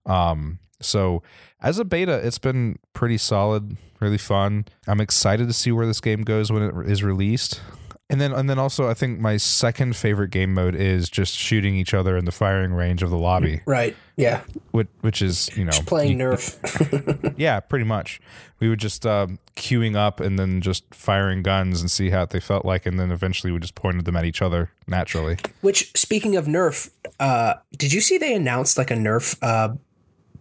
[0.05, 1.23] Um, so
[1.61, 4.65] as a beta, it's been pretty solid, really fun.
[4.87, 7.61] I'm excited to see where this game goes when it is released.
[8.09, 11.75] And then and then also I think my second favorite game mode is just shooting
[11.75, 13.61] each other in the firing range of the lobby.
[13.65, 13.97] Right.
[14.15, 14.43] Yeah.
[14.71, 17.33] Which which is, you know, Just playing you- Nerf.
[17.37, 18.21] yeah, pretty much.
[18.59, 22.39] We would just uh, queuing up and then just firing guns and see how they
[22.39, 25.37] felt like, and then eventually we just pointed them at each other naturally.
[25.61, 26.89] Which, speaking of Nerf,
[27.19, 29.75] uh, did you see they announced like a Nerf, uh,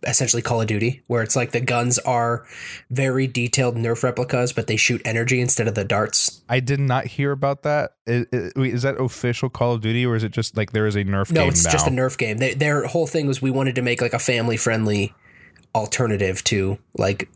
[0.04, 2.46] essentially Call of Duty, where it's like the guns are
[2.90, 6.42] very detailed Nerf replicas, but they shoot energy instead of the darts?
[6.48, 7.92] I did not hear about that.
[8.06, 8.26] Is,
[8.56, 11.30] is, that official Call of Duty, or is it just like there is a Nerf
[11.30, 11.70] No, game it's now?
[11.70, 12.38] just a Nerf game.
[12.38, 15.14] They, their whole thing was we wanted to make like a family friendly
[15.74, 17.28] alternative to like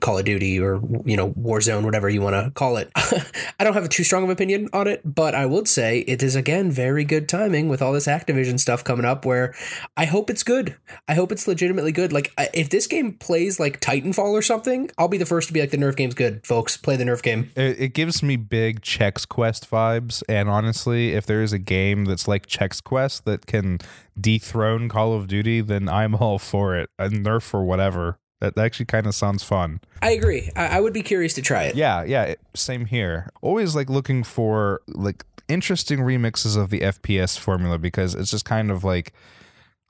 [0.00, 2.90] Call of Duty or you know Warzone, whatever you want to call it.
[2.96, 6.22] I don't have a too strong of opinion on it, but I would say it
[6.22, 9.24] is again very good timing with all this Activision stuff coming up.
[9.24, 9.54] Where
[9.96, 10.76] I hope it's good.
[11.08, 12.12] I hope it's legitimately good.
[12.12, 15.60] Like if this game plays like Titanfall or something, I'll be the first to be
[15.60, 16.76] like the Nerf game's good, folks.
[16.76, 17.50] Play the Nerf game.
[17.56, 22.26] it, gives me big Chex Quest vibes, and honestly, if there is a game that's
[22.26, 23.78] like Chex Quest that can
[24.20, 26.90] dethrone Call of Duty, then I'm all for it.
[26.98, 28.18] A Nerf or whatever.
[28.42, 29.80] That actually kind of sounds fun.
[30.02, 30.50] I agree.
[30.56, 31.76] I, I would be curious to try it.
[31.76, 33.30] Yeah, yeah, same here.
[33.40, 38.72] Always like looking for like interesting remixes of the FPS formula because it's just kind
[38.72, 39.12] of like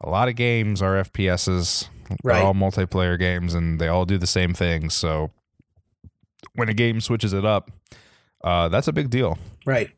[0.02, 1.88] a lot of games are FPSs.
[2.22, 2.36] Right.
[2.36, 4.90] They're all multiplayer games and they all do the same thing.
[4.90, 5.30] So
[6.54, 7.70] when a game switches it up,
[8.44, 9.38] uh, that's a big deal.
[9.64, 9.90] Right.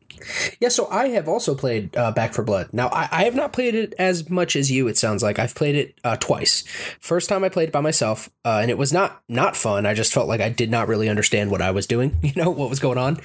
[0.59, 2.69] Yeah, so I have also played uh, Back 4 Blood.
[2.71, 5.39] Now, I, I have not played it as much as you, it sounds like.
[5.39, 6.63] I've played it uh, twice.
[6.99, 9.85] First time I played it by myself, uh, and it was not not fun.
[9.85, 12.49] I just felt like I did not really understand what I was doing, you know,
[12.49, 13.19] what was going on.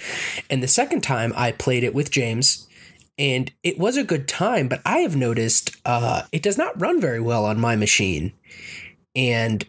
[0.49, 2.67] And the second time I played it with James,
[3.19, 7.01] and it was a good time, but I have noticed uh, it does not run
[7.01, 8.33] very well on my machine.
[9.15, 9.65] And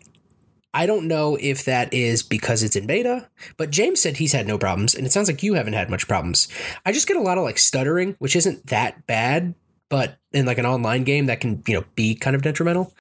[0.73, 4.47] I don't know if that is because it's in beta, but James said he's had
[4.47, 6.47] no problems, and it sounds like you haven't had much problems.
[6.85, 9.53] I just get a lot of like stuttering, which isn't that bad,
[9.89, 12.93] but in like an online game that can, you know, be kind of detrimental.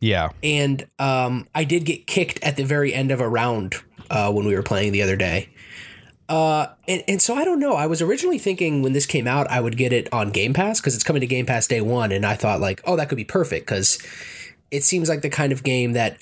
[0.00, 0.30] Yeah.
[0.44, 3.74] And um, I did get kicked at the very end of a round
[4.10, 5.48] uh, when we were playing the other day.
[6.28, 7.74] Uh, and, and so I don't know.
[7.74, 10.80] I was originally thinking when this came out, I would get it on Game Pass
[10.80, 12.12] because it's coming to Game Pass day one.
[12.12, 13.98] And I thought, like, oh, that could be perfect because
[14.70, 16.18] it seems like the kind of game that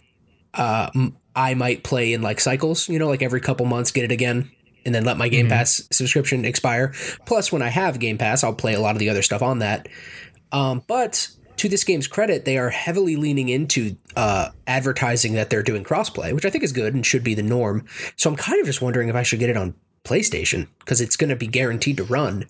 [0.56, 0.90] uh,
[1.34, 4.50] I might play in like cycles, you know, like every couple months, get it again,
[4.84, 6.94] and then let my Game Pass subscription expire.
[7.26, 9.58] Plus, when I have Game Pass, I'll play a lot of the other stuff on
[9.58, 9.88] that.
[10.52, 11.28] Um, but
[11.58, 16.32] to this game's credit, they are heavily leaning into uh, advertising that they're doing crossplay,
[16.32, 17.84] which I think is good and should be the norm.
[18.16, 19.74] So I'm kind of just wondering if I should get it on
[20.06, 22.46] PlayStation because it's going to be guaranteed to run.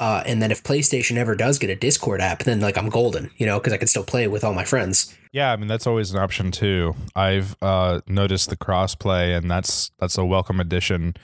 [0.00, 3.30] Uh, and then if PlayStation ever does get a Discord app, then like I'm golden,
[3.36, 5.16] you know, because I can still play with all my friends.
[5.32, 6.94] Yeah, I mean that's always an option too.
[7.14, 11.14] I've uh, noticed the crossplay, and that's that's a welcome addition.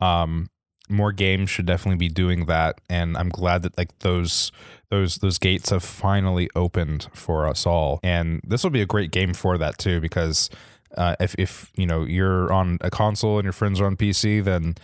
[0.00, 0.50] Um,
[0.88, 4.52] more games should definitely be doing that, and I'm glad that like those
[4.90, 8.00] those those gates have finally opened for us all.
[8.02, 10.50] And this will be a great game for that too, because
[10.96, 14.44] uh, if if you know you're on a console and your friends are on PC,
[14.44, 14.74] then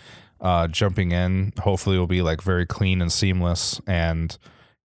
[0.43, 4.37] uh, jumping in hopefully will be like very clean and seamless and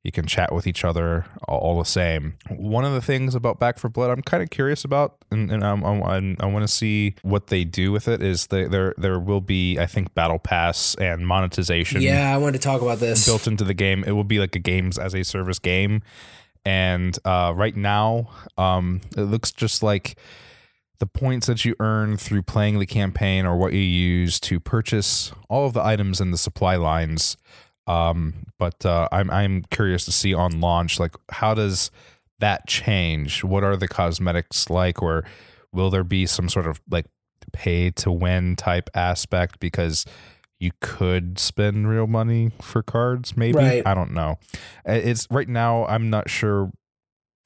[0.08, 2.38] you can chat with each other all, the same.
[2.48, 5.66] One of the things about Back 4 Blood I'm kind of curious about, and, and
[5.66, 8.24] I'm, I'm, I want to see what they do with it.
[8.24, 12.62] Is they, there there will be I think battle pass and monetization Yeah, I wanted
[12.62, 13.26] to talk about this.
[13.26, 14.06] built into the game.
[14.06, 16.04] It will be like a games as a service game,
[16.64, 20.18] and uh, right now um, it looks just like
[21.00, 25.32] the points that you earn through playing the campaign or what you use to purchase
[25.50, 27.38] all of the items in the supply lines.
[27.86, 31.92] Um, but uh, I'm I'm curious to see on launch like how does
[32.40, 33.44] that change?
[33.44, 35.24] What are the cosmetics like, or
[35.72, 37.06] will there be some sort of like
[37.54, 40.06] pay to win type aspect because
[40.60, 43.84] you could spend real money for cards maybe Right.
[43.88, 44.38] i don't know
[44.86, 46.72] it's right now i'm not sure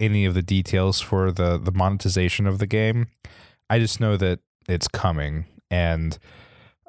[0.02, 3.08] any of the details for the the monetization of the game
[3.70, 6.18] i just know that it's coming and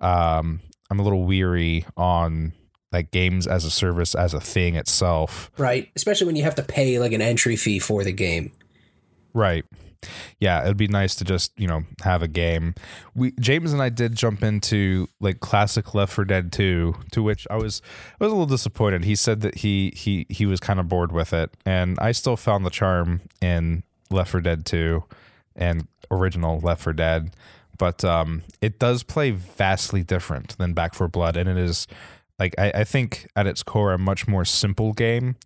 [0.00, 0.60] um
[0.90, 2.52] i'm a little weary on
[2.90, 5.90] like games as a service as a thing itself Right.
[5.96, 8.52] Especially when you have to pay like an entry fee for the game.
[9.32, 9.64] Right.
[10.38, 12.74] Yeah, it'd be nice to just, you know, have a game.
[13.14, 17.46] We James and I did jump into like classic Left 4 Dead 2, to which
[17.50, 17.82] I was
[18.20, 19.05] I was a little disappointed.
[19.05, 22.36] He said that he he he was kind of bored with it, and I still
[22.36, 25.03] found the charm in Left 4 Dead 2
[25.57, 27.34] and original Left 4 Dead,
[27.78, 31.86] but um it does play vastly different than Back 4 Blood and it is
[32.38, 35.36] like I, I think at its core a much more simple game.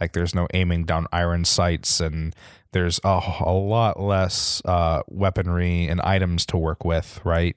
[0.00, 2.34] Like there's no aiming down iron sights and
[2.74, 7.56] there's a, a lot less uh, weaponry and items to work with, right?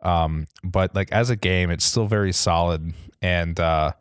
[0.00, 3.92] Um, but like as a game, it's still very solid, and uh,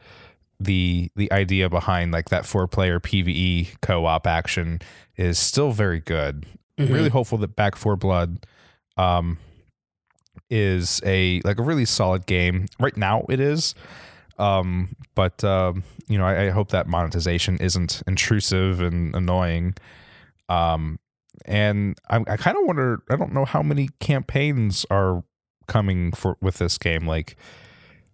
[0.59, 4.80] the the idea behind like that four player PVE co op action
[5.18, 6.45] is still very good.
[6.78, 6.93] Mhm.
[6.93, 8.45] Really hopeful that Back 4 Blood
[8.97, 9.38] um,
[10.49, 12.68] is a like a really solid game.
[12.80, 13.76] Right now, it is.
[14.38, 19.76] Um, but um, you know, I, I hope that monetization isn't intrusive and annoying.
[20.52, 20.99] Um,
[21.45, 23.04] and I, I kind of wonder.
[23.10, 25.24] I don't know how many campaigns are
[25.68, 27.08] coming for with this game.
[27.08, 27.38] Like,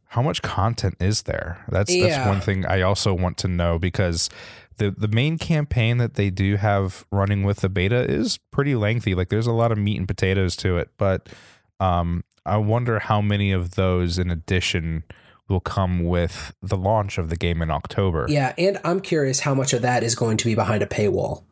[0.06, 1.66] how much content is there?
[1.70, 4.30] That's that's one thing I also want to know because
[4.78, 9.16] the the main campaign that they do have running with the beta is pretty lengthy.
[9.16, 10.90] Like, there's a lot of meat and potatoes to it.
[10.98, 11.28] But
[11.80, 15.04] um, I wonder how many of those, in addition,
[15.50, 18.26] will come with the launch of the game in October.
[18.30, 21.44] Yeah, and I'm curious how much of that is going to be behind a paywall.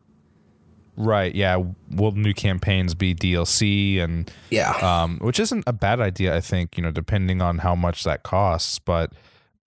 [0.98, 1.34] Right.
[1.36, 1.64] Yeah.
[1.92, 4.72] Will new campaigns be DLC and Yeah.
[4.78, 8.24] um, which isn't a bad idea, I think, you know, depending on how much that
[8.24, 8.80] costs.
[8.80, 9.12] But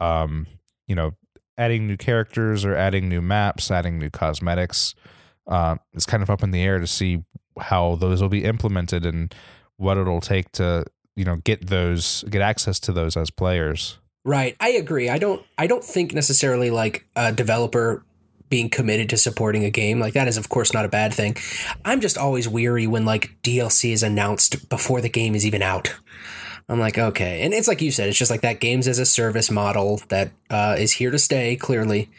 [0.01, 0.47] um,
[0.87, 1.12] you know,
[1.59, 4.95] adding new characters or adding new maps, adding new cosmetics,
[5.47, 7.24] uh, it's kind of up in the air to see
[7.61, 9.35] how those will be implemented and
[9.76, 10.85] what it'll take to,
[11.16, 13.99] you know, get those get access to those as players.
[14.24, 14.57] Right.
[14.61, 15.09] I agree.
[15.09, 18.05] I don't I don't think necessarily like a developer
[18.49, 21.37] being committed to supporting a game like that is of course not a bad thing.
[21.85, 25.95] I'm just always weary when like DLC is announced before the game is even out.
[26.69, 27.43] I'm like, okay.
[27.43, 30.33] And it's like you said, it's just like that games as a service model that
[30.51, 32.11] uh, is here to stay, clearly.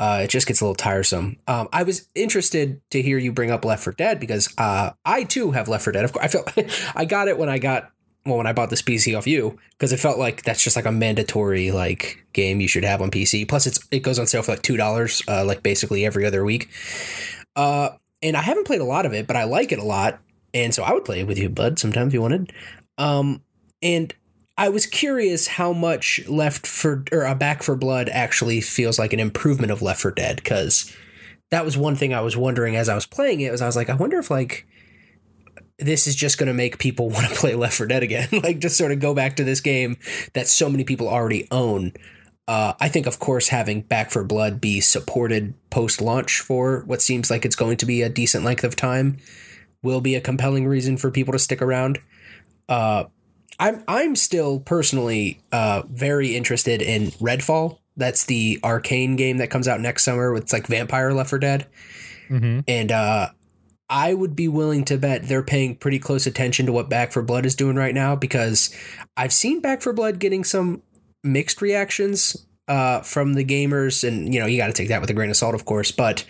[0.00, 1.36] Uh, it just gets a little tiresome.
[1.46, 5.24] Um, I was interested to hear you bring up Left 4 Dead because uh, I
[5.24, 6.04] too have Left 4 Dead.
[6.04, 7.90] Of course, I felt I got it when I got
[8.28, 10.86] well when I bought this PC off you because it felt like that's just like
[10.86, 13.48] a mandatory like game you should have on PC.
[13.48, 16.44] Plus, it's it goes on sale for like two dollars, uh, like basically every other
[16.44, 16.68] week.
[17.56, 17.90] Uh,
[18.22, 20.20] and I haven't played a lot of it, but I like it a lot,
[20.54, 22.52] and so I would play it with you, bud, sometime if you wanted.
[22.98, 23.42] Um,
[23.82, 24.12] and
[24.56, 29.12] I was curious how much Left for or uh, Back 4 Blood actually feels like
[29.12, 30.94] an improvement of Left 4 Dead because
[31.50, 33.52] that was one thing I was wondering as I was playing it.
[33.52, 34.66] Was I was like, I wonder if like
[35.78, 38.58] this is just going to make people want to play Left 4 Dead again, like
[38.58, 39.96] just sort of go back to this game
[40.34, 41.92] that so many people already own.
[42.46, 47.02] Uh, I think, of course, having Back 4 Blood be supported post launch for what
[47.02, 49.18] seems like it's going to be a decent length of time
[49.82, 51.98] will be a compelling reason for people to stick around.
[52.68, 53.04] Uh,
[53.60, 57.78] I'm I'm still personally uh, very interested in Redfall.
[57.96, 60.34] That's the Arkane game that comes out next summer.
[60.36, 61.66] It's like Vampire Left 4 Dead
[62.30, 62.60] Mm-hmm.
[62.68, 63.28] and uh,
[63.90, 67.22] I would be willing to bet they're paying pretty close attention to what Back 4
[67.22, 68.74] Blood is doing right now because
[69.16, 70.82] I've seen Back 4 Blood getting some
[71.24, 72.36] mixed reactions
[72.68, 75.30] uh, from the gamers, and you know you got to take that with a grain
[75.30, 75.90] of salt, of course.
[75.90, 76.24] But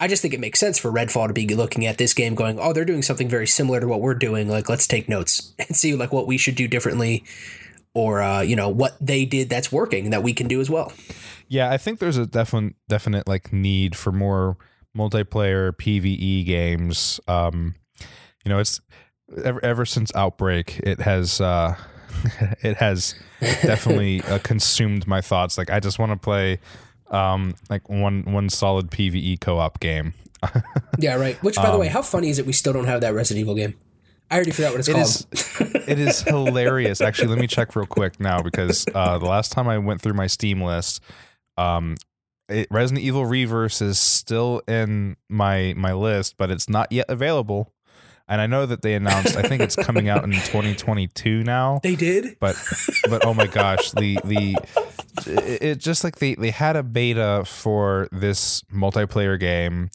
[0.00, 2.58] I just think it makes sense for Redfall to be looking at this game, going,
[2.58, 4.48] "Oh, they're doing something very similar to what we're doing.
[4.48, 7.24] Like, let's take notes and see like what we should do differently."
[7.94, 10.92] Or uh, you know what they did that's working that we can do as well.
[11.48, 14.58] Yeah, I think there's a definite definite like need for more
[14.96, 17.20] multiplayer PVE games.
[17.28, 17.74] Um,
[18.44, 18.80] you know, it's
[19.44, 21.76] ever ever since Outbreak, it has uh,
[22.62, 25.58] it has definitely uh, consumed my thoughts.
[25.58, 26.60] Like, I just want to play
[27.10, 30.14] um, like one one solid PVE co-op game.
[30.98, 31.36] Yeah, right.
[31.42, 33.54] Which, by the way, how funny is it we still don't have that Resident Evil
[33.54, 33.74] game?
[34.30, 35.04] I already forgot what it's It called.
[35.04, 35.26] is
[35.88, 37.00] it is hilarious.
[37.02, 40.14] Actually, let me check real quick now because uh, the last time I went through
[40.14, 41.02] my Steam list,
[41.58, 41.96] um,
[42.48, 47.72] it, Resident Evil Reverse is still in my my list, but it's not yet available.
[48.28, 49.36] And I know that they announced.
[49.36, 51.80] I think it's coming out in 2022 now.
[51.82, 52.36] They did.
[52.40, 52.56] But
[53.08, 54.56] but oh my gosh, the the
[55.26, 59.90] it, it just like they they had a beta for this multiplayer game,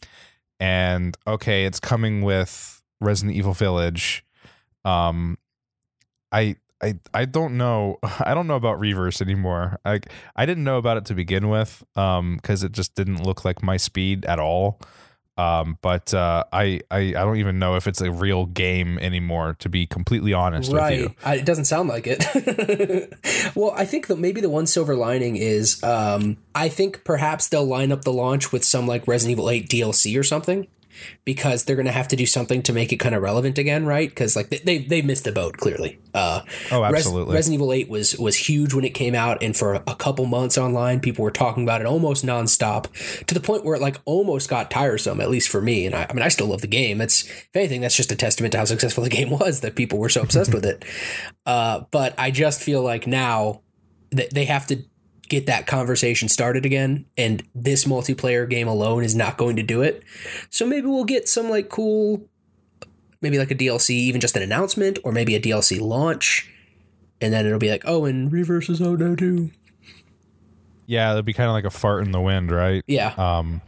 [0.60, 4.24] and okay, it's coming with Resident Evil Village,
[4.86, 5.38] um,
[6.32, 8.00] I I I don't know.
[8.04, 9.80] I don't know about reverse anymore.
[9.86, 10.02] I
[10.36, 13.64] I didn't know about it to begin with, um, because it just didn't look like
[13.64, 14.80] my speed at all.
[15.38, 19.56] Um, but uh, I, I I don't even know if it's a real game anymore.
[19.60, 23.16] To be completely honest with you, I, it doesn't sound like it.
[23.56, 27.66] well, I think that maybe the one silver lining is um, I think perhaps they'll
[27.66, 30.68] line up the launch with some like Resident Evil 8 DLC or something
[31.26, 33.86] because they're going to have to do something to make it kind of relevant again,
[33.86, 34.10] right?
[34.10, 35.99] Because like they, they missed the boat clearly.
[36.14, 36.41] Uh,
[36.72, 37.34] Oh, Res- absolutely.
[37.36, 40.58] Resident Evil 8 was was huge when it came out, and for a couple months
[40.58, 44.49] online, people were talking about it almost nonstop to the point where it like almost
[44.49, 45.86] got tiresome, at least for me.
[45.86, 47.02] And I, I mean, I still love the game.
[47.02, 49.99] It's if anything, that's just a testament to how successful the game was that people
[49.99, 50.84] were so obsessed with it.
[51.45, 53.62] Uh, but I just feel like now
[54.12, 54.84] that they have to
[55.32, 59.82] get that conversation started again, and this multiplayer game alone is not going to do
[59.82, 60.04] it.
[60.52, 62.28] So maybe we'll get some like cool
[63.22, 66.52] maybe like a DLC, even just an announcement, or maybe a DLC launch,
[67.20, 69.52] and then it'll be like, oh, and Reverse is out now too.
[70.88, 72.84] yeah, it'd be kind of like a fart in the wind, right?
[72.88, 73.62] Yeah, Um,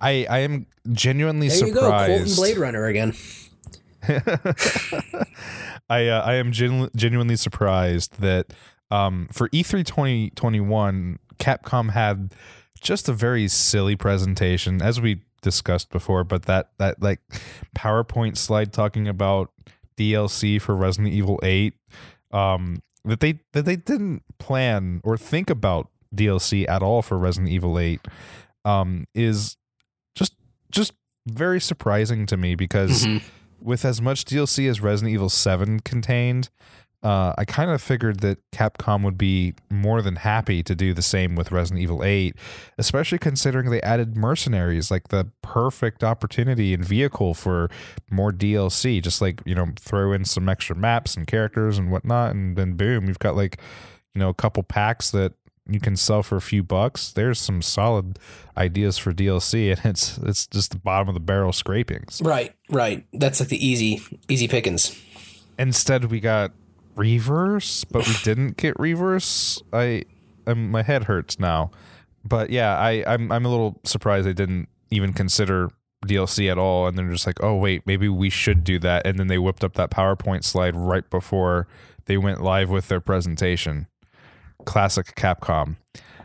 [0.00, 2.36] I I am genuinely there you go, Colton surprised.
[2.36, 3.14] Blade Runner again.
[5.88, 8.52] I uh, I am genu- genuinely surprised that
[8.90, 12.32] um, for E3 2021, Capcom had
[12.80, 16.24] just a very silly presentation, as we discussed before.
[16.24, 17.20] But that that like
[17.76, 19.50] PowerPoint slide talking about
[19.98, 21.74] DLC for Resident Evil 8,
[22.32, 27.50] um, that they that they didn't plan or think about DLC at all for Resident
[27.52, 28.00] Evil 8,
[28.64, 29.56] um, is
[30.14, 30.34] just
[30.70, 30.92] just
[31.26, 33.22] very surprising to me because Mhm.
[33.60, 36.50] with as much DLC as Resident Evil 7 contained,
[37.06, 41.02] uh, I kind of figured that Capcom would be more than happy to do the
[41.02, 42.34] same with Resident Evil 8,
[42.78, 47.70] especially considering they added mercenaries, like the perfect opportunity and vehicle for
[48.10, 49.00] more DLC.
[49.00, 52.72] Just like, you know, throw in some extra maps and characters and whatnot, and then
[52.72, 53.60] boom, you've got like,
[54.12, 55.32] you know, a couple packs that
[55.68, 57.12] you can sell for a few bucks.
[57.12, 58.18] There's some solid
[58.56, 62.20] ideas for DLC, and it's it's just the bottom of the barrel scrapings.
[62.24, 63.06] Right, right.
[63.12, 65.00] That's like the easy, easy pickings.
[65.56, 66.50] Instead, we got
[66.96, 69.62] reverse, but we didn't get reverse.
[69.72, 70.04] I,
[70.46, 71.70] I'm, my head hurts now.
[72.24, 75.70] But yeah, I, I'm, I'm a little surprised they didn't even consider
[76.04, 76.86] DLC at all.
[76.86, 79.06] And they're just like, oh wait, maybe we should do that.
[79.06, 81.68] And then they whipped up that PowerPoint slide right before
[82.06, 83.86] they went live with their presentation.
[84.64, 85.76] Classic Capcom.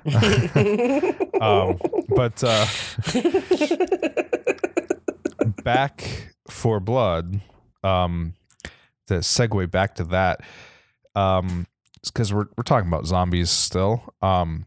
[1.42, 2.66] um, but uh,
[5.64, 7.42] back 4 blood.
[7.84, 8.34] Um,
[9.12, 10.42] to segue back to that,
[11.16, 11.68] um,
[12.04, 14.14] because we're we're talking about zombies still.
[14.22, 14.66] Um,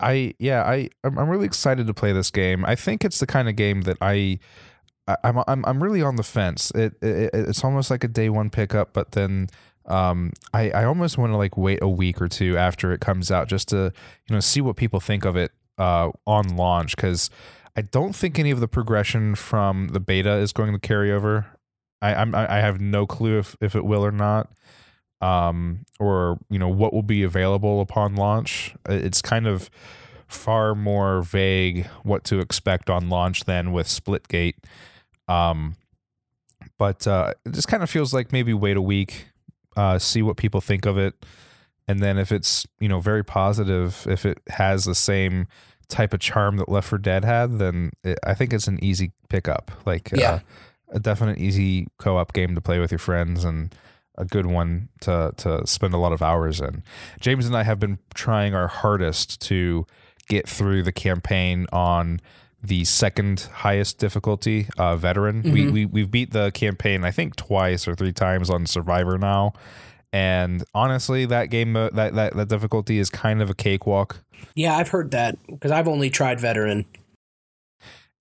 [0.00, 2.64] I yeah, I I'm, really excited to play this game.
[2.64, 3.98] I think it's the kind of game that.
[4.00, 4.38] I-
[5.22, 6.72] I'm I'm I'm really on the fence.
[6.72, 9.46] It, it it's almost like a day one pickup, but then
[9.84, 13.30] um I I almost want to like wait a week or two after it comes
[13.30, 13.92] out just to
[14.28, 17.30] you know see what people think of it uh on launch because
[17.76, 21.46] I don't think any of the progression from the beta is going to carry over.
[22.02, 24.50] I I'm, I have no clue if if it will or not,
[25.20, 28.74] um, or you know what will be available upon launch.
[28.88, 29.70] It's kind of
[30.28, 34.56] far more vague what to expect on launch than with Splitgate.
[35.28, 35.76] Um,
[36.78, 39.28] but uh, it just kind of feels like maybe wait a week,
[39.76, 41.14] uh, see what people think of it,
[41.88, 45.46] and then if it's you know very positive, if it has the same
[45.88, 49.12] type of charm that Left 4 Dead had, then it, I think it's an easy
[49.28, 49.70] pickup.
[49.86, 50.30] Like Yeah.
[50.32, 50.38] uh,
[50.90, 53.74] a definite easy co-op game to play with your friends and
[54.18, 56.82] a good one to to spend a lot of hours in.
[57.20, 59.86] James and I have been trying our hardest to
[60.28, 62.20] get through the campaign on
[62.62, 65.42] the second highest difficulty, uh, veteran.
[65.42, 69.52] We, we we've beat the campaign I think twice or three times on Survivor now,
[70.12, 74.24] and honestly, that game uh, that that that difficulty is kind of a cakewalk.
[74.54, 76.86] Yeah, I've heard that because I've only tried veteran.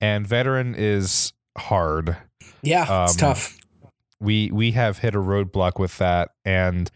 [0.01, 2.17] And veteran is hard.
[2.65, 3.57] Yeah, it's Um, tough.
[4.19, 6.89] we we have hit a roadblock with that and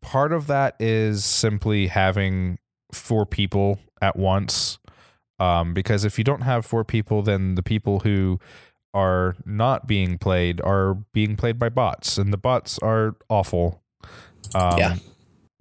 [0.00, 2.58] part of that is simply having
[2.92, 4.78] four people at once
[5.40, 8.38] um, because if you don't have four people then the people who
[8.94, 13.82] are not being played are being played by bots and the bots are awful
[14.54, 14.96] um, Yeah.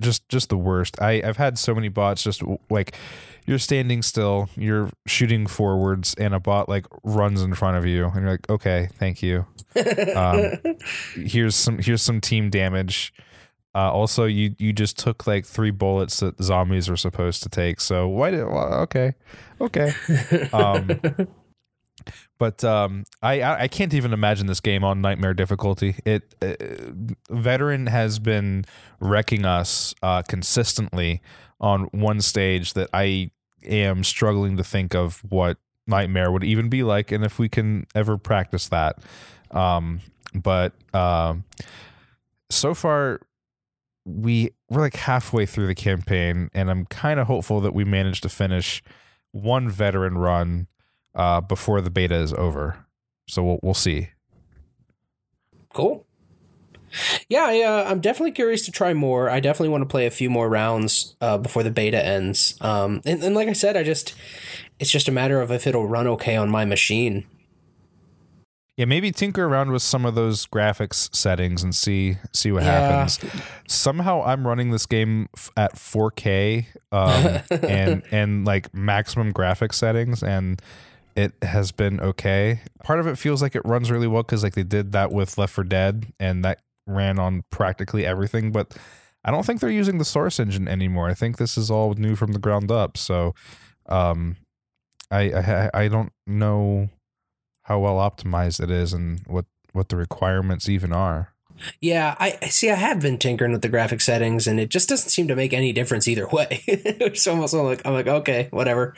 [0.01, 2.95] just just the worst i i've had so many bots just like
[3.47, 8.05] you're standing still you're shooting forwards and a bot like runs in front of you
[8.05, 9.45] and you're like okay thank you
[10.15, 10.53] um,
[11.15, 13.13] here's some here's some team damage.
[13.75, 17.79] Uh, also, you you just took like three bullets that zombies are supposed to take.
[17.79, 19.13] So why did well, okay,
[19.61, 19.93] okay.
[20.53, 20.99] Um,
[22.39, 25.95] But um, I I can't even imagine this game on nightmare difficulty.
[26.05, 26.53] It uh,
[27.31, 28.65] veteran has been
[28.99, 31.21] wrecking us uh, consistently
[31.59, 33.31] on one stage that I
[33.68, 37.85] am struggling to think of what nightmare would even be like, and if we can
[37.95, 38.99] ever practice that.
[39.52, 40.02] Um,
[40.34, 41.44] but um,
[42.49, 43.22] so far
[44.06, 48.23] we we're like halfway through the campaign, and I'm kind of hopeful that we managed
[48.23, 48.81] to finish
[49.31, 50.68] one veteran run
[51.14, 52.85] uh, before the beta is over.
[53.27, 54.10] So we'll we'll see.
[55.73, 56.06] Cool.
[57.30, 59.30] Yeah, I, uh, I'm definitely curious to try more.
[59.30, 62.57] I definitely want to play a few more rounds uh, before the beta ends.
[62.61, 64.14] Um, and, and like I said, I just
[64.80, 67.26] it's just a matter of if it'll run okay on my machine.
[68.77, 72.80] Yeah, maybe tinker around with some of those graphics settings and see see what Yeah.
[72.80, 73.19] happens.
[73.68, 80.22] Somehow I'm running this game f- at 4K um, and and like maximum graphics settings
[80.22, 80.61] and
[81.15, 82.59] it has been okay.
[82.84, 85.39] Part of it feels like it runs really well cuz like they did that with
[85.39, 88.76] Left 4 Dead and that ran on practically everything, but
[89.23, 91.09] I don't think they're using the source engine anymore.
[91.09, 92.97] I think this is all new from the ground up.
[92.97, 93.35] So
[93.88, 94.38] um
[95.11, 96.89] I I I don't know
[97.64, 101.34] how well optimized it is and what what the requirements even are.
[101.81, 102.69] Yeah, I see.
[102.69, 105.53] I have been tinkering with the graphic settings, and it just doesn't seem to make
[105.53, 106.64] any difference either way.
[106.68, 108.95] it's almost like I'm like, okay, whatever.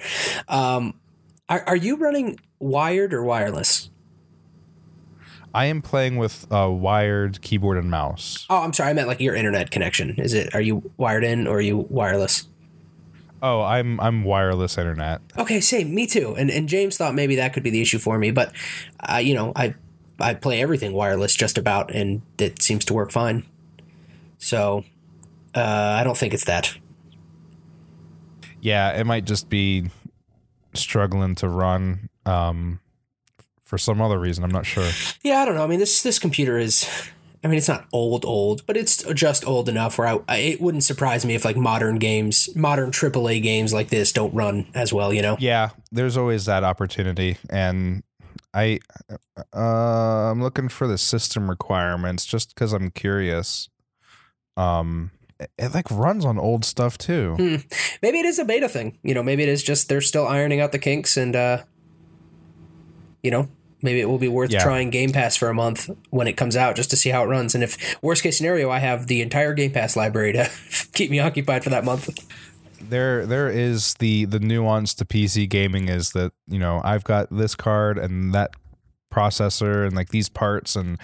[0.48, 1.00] Um,
[1.48, 3.90] are are you running wired or wireless?
[5.54, 8.46] I am playing with a wired keyboard and mouse.
[8.50, 8.92] Oh, I'm sorry.
[8.92, 10.16] I meant like your internet connection.
[10.20, 10.54] Is it?
[10.54, 12.48] Are you wired in or are you wireless?
[13.42, 15.22] Oh, I'm I'm wireless internet.
[15.38, 15.96] Okay, same.
[15.96, 16.36] Me too.
[16.36, 18.54] And and James thought maybe that could be the issue for me, but
[19.12, 19.76] uh, you know, I
[20.20, 23.46] I play everything wireless just about, and it seems to work fine.
[24.38, 24.84] So
[25.56, 25.62] uh,
[26.00, 26.78] I don't think it's that.
[28.62, 29.90] Yeah, it might just be
[30.74, 32.80] struggling to run um
[33.70, 34.44] for some other reason.
[34.44, 34.90] I'm not sure.
[35.22, 35.64] Yeah, I don't know.
[35.64, 36.90] I mean, this this computer is.
[37.42, 40.62] I mean, it's not old, old, but it's just old enough where I, I it
[40.62, 44.92] wouldn't surprise me if like modern games, modern AAA games like this don't run as
[44.92, 45.14] well.
[45.14, 45.38] You know?
[45.40, 48.04] Yeah, there's always that opportunity and
[48.54, 48.80] I
[49.54, 53.70] uh I'm looking for the system requirements just cuz I'm curious.
[54.58, 57.36] Um it, it like runs on old stuff too.
[57.38, 57.56] Hmm.
[58.02, 59.00] Maybe it is a beta thing.
[59.04, 61.64] You know, maybe it is just they're still ironing out the kinks, and uh,
[63.24, 63.48] you know,
[63.82, 64.64] maybe it will be worth Yeah.
[64.64, 67.28] trying Game Pass for a month when it comes out just to see how it
[67.28, 67.56] runs.
[67.56, 70.50] And if worst case scenario, I have the entire Game Pass library to
[70.94, 72.10] keep me occupied for that month.
[72.82, 77.28] there there is the the nuance to PC gaming is that you know I've got
[77.30, 78.52] this card and that
[79.14, 80.98] processor and like these parts and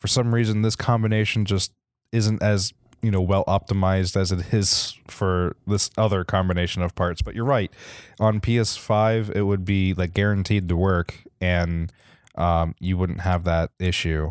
[0.00, 1.72] for some reason this combination just
[2.12, 2.72] isn't as
[3.02, 7.44] you know well optimized as it is for this other combination of parts but you're
[7.44, 7.72] right
[8.20, 11.92] on PS5 it would be like guaranteed to work and
[12.38, 14.30] um, you wouldn't have that issue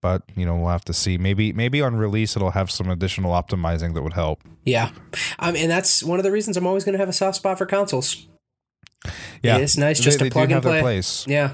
[0.00, 3.32] but you know we'll have to see maybe maybe on release it'll have some additional
[3.32, 4.90] optimizing that would help Yeah,
[5.38, 7.58] um, and that's one of the reasons I'm always going to have a soft spot
[7.58, 8.26] for consoles.
[9.42, 10.80] yeah it's nice just they, to they plug and play.
[10.80, 11.52] place Yeah.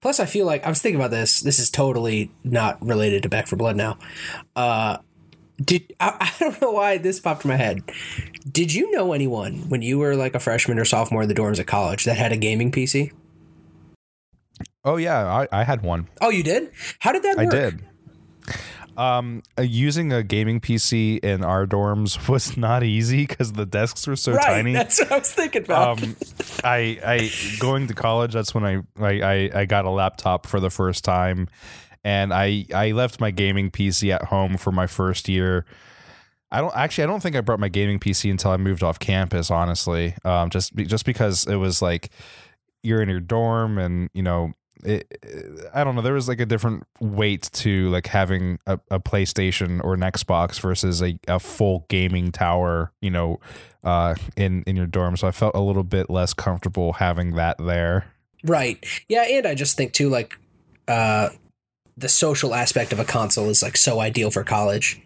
[0.00, 1.40] Plus, I feel like I was thinking about this.
[1.40, 3.98] This is totally not related to Back 4 Blood now.
[4.54, 4.98] Uh,
[5.60, 7.82] did I, I don't know why this popped in my head.
[8.50, 11.58] Did you know anyone when you were like a freshman or sophomore in the dorms
[11.58, 13.12] at college that had a gaming PC?
[14.84, 16.08] Oh yeah, I, I had one.
[16.20, 16.70] Oh, you did?
[17.00, 17.46] How did that work?
[17.54, 17.80] I did.
[18.96, 24.06] Um, uh, using a gaming PC in our dorms was not easy because the desks
[24.06, 24.72] were so Right, tiny.
[24.72, 26.02] that's what I was thinking about.
[26.02, 26.16] Um,
[26.64, 27.30] I I
[27.60, 28.32] going to college.
[28.32, 31.48] That's when I, I I I got a laptop for the first time,
[32.02, 35.64] and I I left my gaming PC at home for my first year.
[36.50, 37.04] I don't actually.
[37.04, 39.48] I don't think I brought my gaming PC until I moved off campus.
[39.50, 42.10] Honestly, um, just just because it was like
[42.82, 46.02] you're in your dorm, and you know, it, I don't know.
[46.02, 50.60] There was like a different weight to like having a, a PlayStation or an Xbox
[50.60, 52.92] versus a, a full gaming tower.
[53.00, 53.40] You know,
[53.84, 55.16] uh, in in your dorm.
[55.16, 58.12] So I felt a little bit less comfortable having that there.
[58.44, 58.84] right.
[59.08, 60.38] Yeah, and I just think too, like,
[60.86, 61.30] uh,
[61.96, 65.00] the social aspect of a console is like so ideal for college.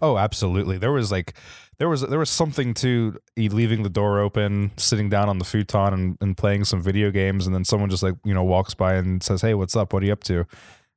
[0.00, 0.78] Oh, absolutely.
[0.78, 1.34] There was like
[1.78, 5.92] there was there was something to leaving the door open, sitting down on the futon
[5.94, 8.94] and, and playing some video games, and then someone just like you know walks by
[8.94, 9.92] and says, "Hey, what's up?
[9.92, 10.44] What are you up to?"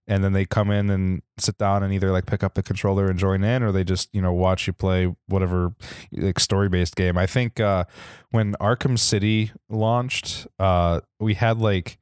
[0.07, 3.07] And then they come in and sit down and either like pick up the controller
[3.07, 5.73] and join in, or they just you know watch you play whatever
[6.13, 7.17] like story based game.
[7.17, 7.85] I think uh,
[8.31, 11.99] when Arkham City launched, uh, we had like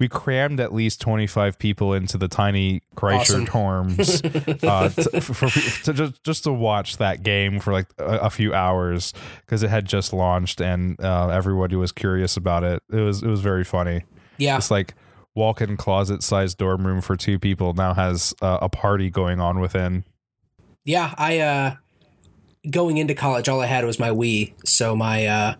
[0.00, 4.24] we crammed at least 25 people into the tiny Kreischer dorms
[4.64, 8.30] uh, to, for, for- to just, just to watch that game for like a, a
[8.30, 9.12] few hours
[9.44, 12.82] because it had just launched and uh, everybody was curious about it.
[12.90, 14.04] It was it was very funny.
[14.38, 14.56] Yeah.
[14.56, 14.94] It's like
[15.34, 20.04] walk-in closet-sized dorm room for two people now has uh, a party going on within.
[20.84, 21.74] Yeah, I uh
[22.70, 25.54] going into college all I had was my Wii, so my uh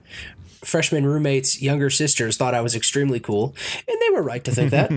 [0.65, 3.55] freshman roommates' younger sisters thought I was extremely cool,
[3.89, 4.91] and they were right to think that.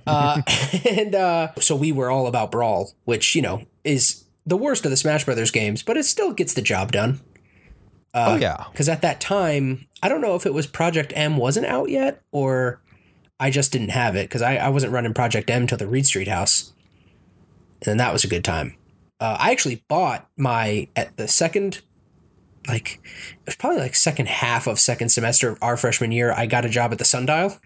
[0.06, 0.42] uh,
[0.90, 4.90] and uh, so we were all about Brawl, which you know is the worst of
[4.90, 7.20] the Smash Brothers games, but it still gets the job done.
[8.14, 11.66] oh yeah, Because at that time, I don't know if it was Project M wasn't
[11.66, 12.80] out yet, or
[13.38, 16.06] I just didn't have it because I, I wasn't running Project M till the Reed
[16.06, 16.72] Street house,
[17.86, 18.76] and that was a good time.
[19.20, 21.82] Uh, I actually bought my at the second,
[22.72, 26.32] like it was probably like second half of second semester of our freshman year.
[26.32, 27.56] I got a job at the Sundial,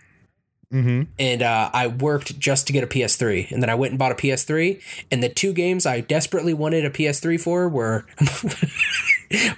[0.73, 1.03] mm-hmm.
[1.19, 3.51] and uh, I worked just to get a PS3.
[3.51, 4.81] And then I went and bought a PS3.
[5.11, 8.07] And the two games I desperately wanted a PS3 for were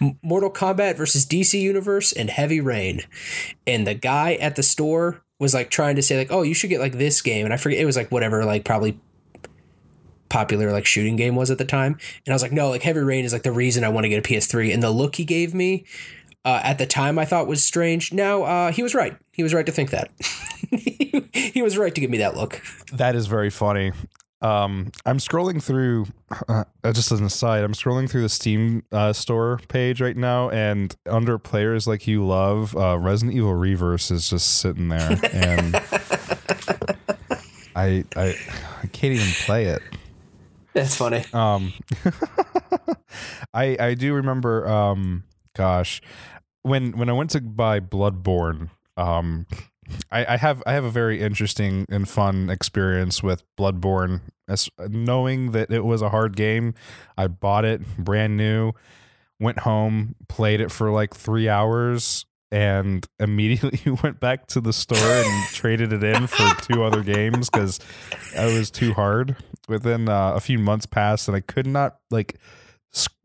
[0.22, 3.02] Mortal Kombat versus DC Universe and Heavy Rain.
[3.66, 6.70] And the guy at the store was like trying to say like, "Oh, you should
[6.70, 8.98] get like this game." And I forget it was like whatever, like probably
[10.28, 11.98] popular like shooting game was at the time.
[12.24, 14.08] And I was like, "No, like Heavy Rain is like the reason I want to
[14.08, 15.84] get a PS3." And the look he gave me
[16.44, 18.12] uh, at the time I thought was strange.
[18.12, 19.16] Now uh, he was right.
[19.32, 20.10] He was right to think that.
[21.32, 22.62] he was right to give me that look.
[22.92, 23.92] That is very funny.
[24.42, 26.06] Um, I'm scrolling through,
[26.48, 30.50] uh, just as an aside, I'm scrolling through the Steam uh, store page right now,
[30.50, 35.76] and under players like you love, uh, Resident Evil Reverse is just sitting there, and
[37.74, 38.36] I, I,
[38.82, 39.82] I can't even play it.
[40.76, 41.24] That's funny.
[41.32, 41.72] Um,
[43.54, 44.68] I I do remember.
[44.68, 45.24] Um,
[45.54, 46.02] gosh,
[46.60, 49.46] when when I went to buy Bloodborne, um,
[50.10, 54.20] I, I have I have a very interesting and fun experience with Bloodborne.
[54.50, 56.74] As knowing that it was a hard game,
[57.16, 58.72] I bought it brand new,
[59.40, 64.98] went home, played it for like three hours, and immediately went back to the store
[64.98, 67.80] and traded it in for two other games because
[68.36, 69.36] I was too hard.
[69.68, 72.38] Within uh, a few months passed, and I could not like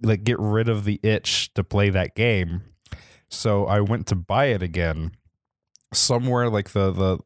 [0.01, 2.63] like get rid of the itch to play that game.
[3.29, 5.11] So I went to buy it again.
[5.93, 7.19] Somewhere like the the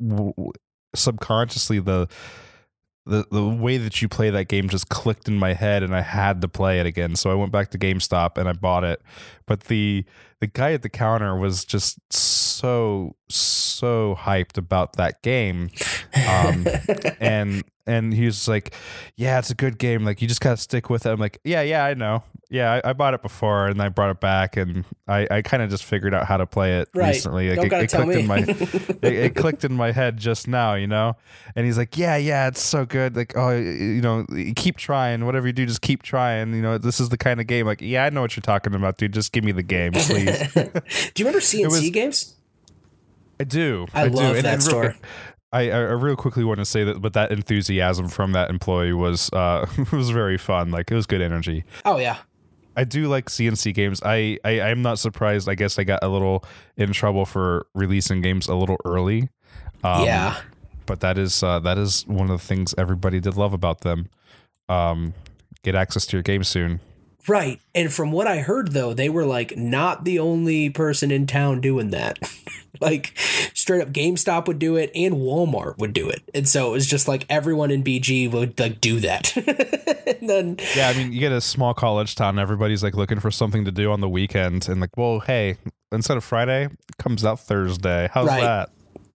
[0.00, 0.52] w- w-
[0.94, 2.08] subconsciously the
[3.06, 6.00] the the way that you play that game just clicked in my head and I
[6.00, 7.14] had to play it again.
[7.14, 9.00] So I went back to GameStop and I bought it.
[9.46, 10.04] But the
[10.40, 15.70] the guy at the counter was just so so hyped about that game.
[16.28, 16.66] Um,
[17.20, 18.74] and and he was like,
[19.16, 20.04] "Yeah, it's a good game.
[20.04, 22.22] Like you just gotta stick with it." I'm like, "Yeah, yeah, I know.
[22.48, 25.64] Yeah, I, I bought it before, and I brought it back, and I, I kind
[25.64, 27.08] of just figured out how to play it Right.
[27.08, 27.48] recently.
[27.48, 28.22] Like Don't it, gotta it tell clicked me.
[28.22, 28.38] in my
[29.02, 31.16] it, it clicked in my head just now, you know.
[31.56, 33.16] And he's like, "Yeah, yeah, it's so good.
[33.16, 34.24] Like, oh, you know,
[34.54, 35.26] keep trying.
[35.26, 36.54] Whatever you do, just keep trying.
[36.54, 37.66] You know, this is the kind of game.
[37.66, 39.12] Like, yeah, I know what you're talking about, dude.
[39.12, 40.60] Just give me the game, please." Do
[41.16, 42.36] you remember CNC was- games?
[43.40, 43.86] I do.
[43.92, 44.14] I do.
[44.14, 44.94] love And- that and store.
[45.52, 49.30] I, I real quickly want to say that, but that enthusiasm from that employee was
[49.32, 50.70] uh was very fun.
[50.70, 51.64] Like it was good energy.
[51.84, 52.18] Oh yeah.
[52.76, 54.00] I do like CNC games.
[54.04, 55.48] I, I I'm not surprised.
[55.48, 56.44] I guess I got a little
[56.76, 59.30] in trouble for releasing games a little early.
[59.82, 60.36] Um, yeah.
[60.84, 64.08] but that is uh, that is one of the things everybody did love about them.
[64.68, 65.14] Um,
[65.62, 66.80] get access to your game soon.
[67.28, 67.60] Right.
[67.74, 71.60] And from what I heard though, they were like not the only person in town
[71.60, 72.18] doing that.
[72.80, 73.12] like
[73.54, 76.22] straight up GameStop would do it and Walmart would do it.
[76.34, 79.34] And so it was just like everyone in BG would like do that.
[80.20, 82.38] and then Yeah, I mean, you get a small college town.
[82.38, 85.56] Everybody's like looking for something to do on the weekend, and like, well, hey,
[85.90, 88.08] instead of Friday, it comes out Thursday.
[88.12, 88.40] How's Right.
[88.42, 88.70] that?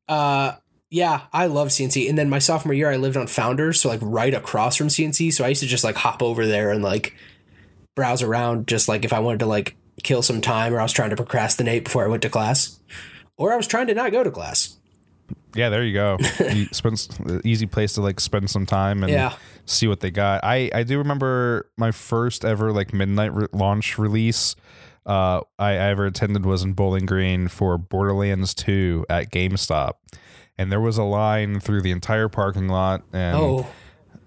[0.07, 0.55] uh
[0.93, 2.09] yeah, I love CNC.
[2.09, 5.31] And then my sophomore year I lived on Founders, so like right across from CNC,
[5.33, 7.15] so I used to just like hop over there and like
[7.95, 10.93] browse around just like if I wanted to like kill some time or I was
[10.93, 12.80] trying to procrastinate before I went to class.
[13.38, 14.77] Or I was trying to not go to class.
[15.55, 16.18] Yeah, there you go.
[16.53, 17.07] you spend
[17.43, 19.34] easy place to like spend some time and Yeah.
[19.65, 20.43] see what they got.
[20.43, 24.55] I I do remember my first ever like midnight re- launch release.
[25.05, 29.93] Uh, I, I ever attended was in Bowling Green for Borderlands 2 at GameStop,
[30.59, 33.68] and there was a line through the entire parking lot, and Oh,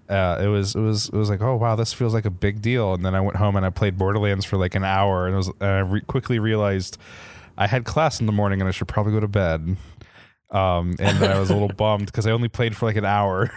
[0.09, 2.61] uh, it was it was it was like oh wow this feels like a big
[2.61, 2.93] deal.
[2.93, 5.37] And then I went home and I played Borderlands for like an hour and it
[5.37, 6.97] was and I re- quickly realized
[7.57, 9.77] I had class in the morning and I should probably go to bed.
[10.51, 13.51] Um and I was a little bummed because I only played for like an hour.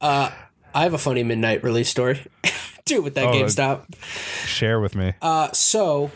[0.00, 0.30] Uh,
[0.74, 2.20] I have a funny midnight release story.
[2.84, 3.94] Too with that Oh, GameStop.
[4.46, 5.14] share with me.
[5.22, 6.10] Uh, so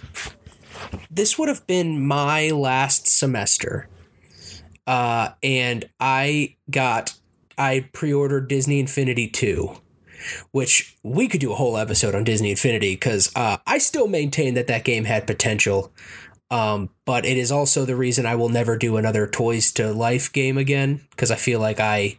[1.10, 3.88] this would have been my last semester.
[4.86, 7.14] Uh, and I got,
[7.58, 9.74] I pre ordered Disney Infinity 2,
[10.52, 14.54] which we could do a whole episode on Disney Infinity because uh, I still maintain
[14.54, 15.92] that that game had potential.
[16.50, 20.32] Um, but it is also the reason I will never do another Toys to Life
[20.32, 22.18] game again because I feel like I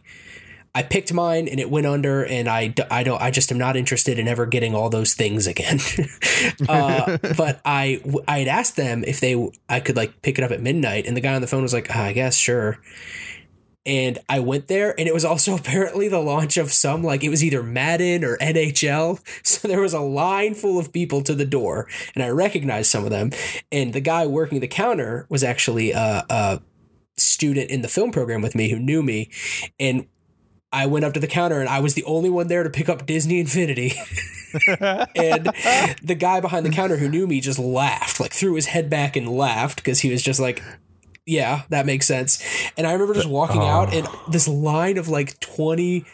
[0.72, 3.76] I picked mine and it went under, and I, I don't I just am not
[3.76, 5.80] interested in ever getting all those things again.
[6.68, 10.52] uh, but I I had asked them if they I could like pick it up
[10.52, 12.78] at midnight, and the guy on the phone was like, oh, I guess sure.
[13.86, 17.28] And I went there, and it was also apparently the launch of some like it
[17.28, 19.20] was either Madden or NHL.
[19.42, 23.04] So there was a line full of people to the door, and I recognized some
[23.04, 23.30] of them.
[23.72, 26.60] And the guy working the counter was actually a, a
[27.16, 29.30] student in the film program with me who knew me,
[29.78, 30.06] and
[30.72, 32.88] I went up to the counter and I was the only one there to pick
[32.88, 33.92] up Disney Infinity.
[35.16, 35.50] and
[36.02, 39.16] the guy behind the counter who knew me just laughed, like threw his head back
[39.16, 40.62] and laughed because he was just like,
[41.26, 42.42] yeah, that makes sense.
[42.76, 43.66] And I remember just walking oh.
[43.66, 46.04] out and this line of like 20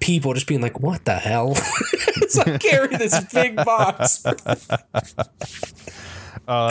[0.00, 1.54] people just being like, what the hell?
[2.28, 4.24] so I carry this big box.
[4.26, 4.34] oh,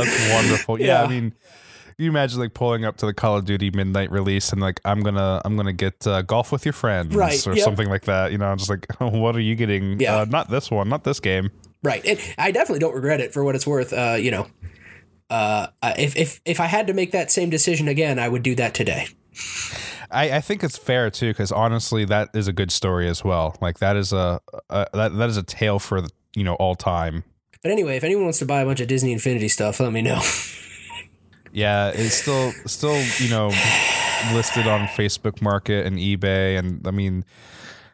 [0.04, 0.80] that's wonderful.
[0.80, 1.34] Yeah, yeah, I mean,
[1.98, 5.02] you imagine like pulling up to the Call of Duty midnight release and like I'm
[5.02, 7.64] gonna I'm gonna get uh, golf with your friends right, or yep.
[7.64, 8.32] something like that.
[8.32, 10.00] You know, I'm just like, oh, what are you getting?
[10.00, 10.18] Yeah.
[10.18, 11.52] Uh, not this one, not this game.
[11.84, 13.92] Right, and I definitely don't regret it for what it's worth.
[13.92, 14.48] Uh, you know,
[15.34, 18.54] uh, if if if I had to make that same decision again, I would do
[18.56, 19.08] that today.
[20.12, 23.56] I, I think it's fair too, because honestly, that is a good story as well.
[23.60, 24.40] Like that is a,
[24.70, 26.04] a that that is a tale for
[26.36, 27.24] you know all time.
[27.64, 30.02] But anyway, if anyone wants to buy a bunch of Disney Infinity stuff, let me
[30.02, 30.22] know.
[31.56, 33.50] Yeah, it's still still you know
[34.34, 37.26] listed on Facebook Market and eBay, and I mean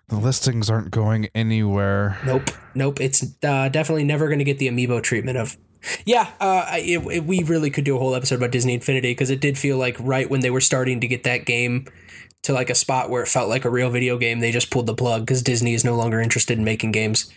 [0.07, 2.18] the listings aren't going anywhere.
[2.26, 3.02] Nope, nope.
[3.02, 5.57] It's uh, definitely never going to get the amiibo treatment of.
[6.06, 9.30] Yeah, uh, it, it, we really could do a whole episode about Disney Infinity because
[9.30, 11.88] it did feel like right when they were starting to get that game
[12.43, 14.85] to like a spot where it felt like a real video game, they just pulled
[14.88, 17.31] the plug because Disney is no longer interested in making games.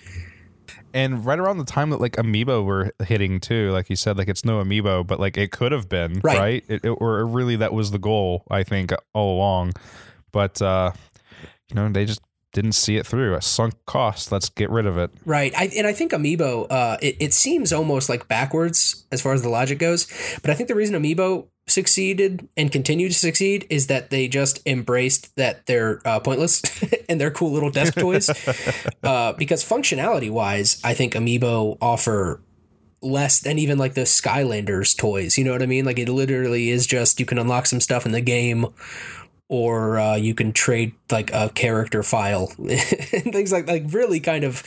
[0.94, 4.28] And right around the time that like amiibo were hitting too like you said like
[4.28, 6.64] it's no amiibo but like it could have been right, right?
[6.69, 9.73] It, it, or really that was the goal i think all along.
[10.32, 10.93] But uh
[11.70, 12.20] you know they just
[12.53, 15.87] didn't see it through a sunk cost let's get rid of it right I, and
[15.87, 19.79] i think amiibo uh it, it seems almost like backwards as far as the logic
[19.79, 20.07] goes
[20.43, 24.61] but i think the reason amiibo succeeded and continue to succeed is that they just
[24.66, 26.62] embraced that they're uh, pointless
[27.09, 28.31] and they're cool little desk toys.
[29.03, 32.43] uh, because functionality wise, I think Amiibo offer
[33.01, 35.37] less than even like the Skylanders toys.
[35.37, 35.85] You know what I mean?
[35.85, 38.66] Like it literally is just you can unlock some stuff in the game
[39.53, 44.45] or uh, you can trade like a character file and things like like really kind
[44.45, 44.62] of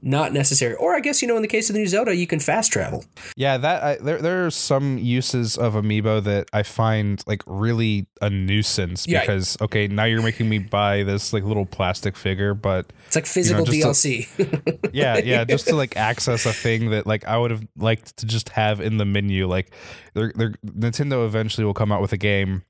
[0.00, 0.74] not necessary.
[0.74, 2.72] Or I guess you know, in the case of the new Zelda, you can fast
[2.72, 3.04] travel.
[3.36, 8.06] Yeah, that I, there there are some uses of amiibo that I find like really
[8.22, 9.64] a nuisance because yeah.
[9.66, 13.68] okay, now you're making me buy this like little plastic figure, but it's like physical
[13.68, 14.34] you know, DLC.
[14.36, 18.16] To, yeah, yeah, just to like access a thing that like I would have liked
[18.16, 19.46] to just have in the menu.
[19.46, 19.74] Like,
[20.14, 22.62] they're, they're, Nintendo eventually will come out with a game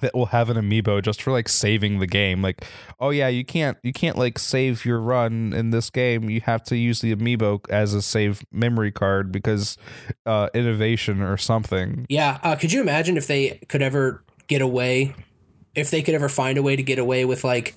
[0.00, 2.42] that will have an amiibo just for like saving the game.
[2.42, 2.64] Like
[3.00, 6.30] oh yeah you can't you can't like save your run in this game.
[6.30, 9.76] You have to use the amiibo as a save memory card because
[10.24, 12.06] uh innovation or something.
[12.08, 15.14] Yeah uh, could you imagine if they could ever get away
[15.74, 17.76] if they could ever find a way to get away with like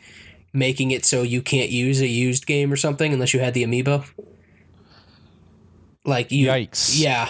[0.53, 3.63] making it so you can't use a used game or something unless you had the
[3.63, 4.05] amiibo?
[6.05, 6.99] Like you yikes.
[6.99, 7.29] yeah.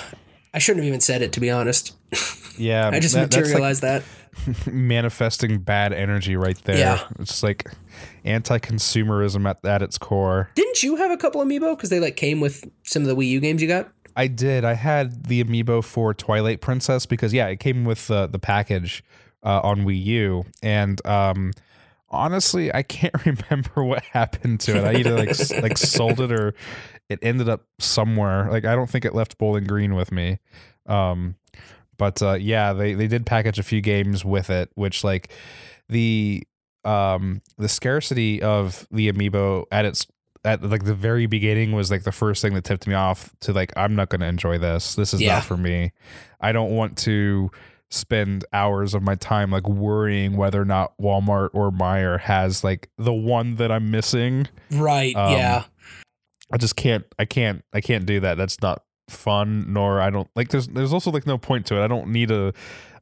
[0.53, 1.95] I shouldn't have even said it to be honest.
[2.57, 4.09] Yeah i just that, materialized like, that
[4.71, 6.77] manifesting bad energy right there.
[6.77, 7.03] Yeah.
[7.19, 7.71] It's like
[8.23, 10.49] anti-consumerism at, at its core.
[10.55, 13.29] Didn't you have a couple amiibo because they like came with some of the Wii
[13.29, 13.91] U games you got?
[14.15, 14.65] I did.
[14.65, 19.03] I had the amiibo for Twilight Princess because yeah, it came with the the package
[19.43, 21.53] uh, on Wii U, and um,
[22.09, 24.83] honestly, I can't remember what happened to it.
[24.83, 26.53] I either like like sold it or
[27.09, 28.49] it ended up somewhere.
[28.51, 30.39] Like I don't think it left Bowling Green with me.
[30.85, 31.35] Um,
[31.99, 35.31] but uh, yeah, they they did package a few games with it, which like
[35.89, 36.43] the
[36.85, 40.07] um the scarcity of the amiibo at its
[40.45, 43.53] at like the very beginning was like the first thing that tipped me off to
[43.53, 44.95] like I'm not going to enjoy this.
[44.95, 45.35] This is yeah.
[45.35, 45.91] not for me.
[46.39, 47.51] I don't want to
[47.91, 52.89] spend hours of my time like worrying whether or not Walmart or Meijer has like
[52.97, 54.47] the one that I'm missing.
[54.71, 55.15] Right.
[55.15, 55.63] Um, yeah.
[56.51, 58.37] I just can't I can't I can't do that.
[58.37, 61.83] That's not fun nor I don't like there's there's also like no point to it.
[61.83, 62.53] I don't need a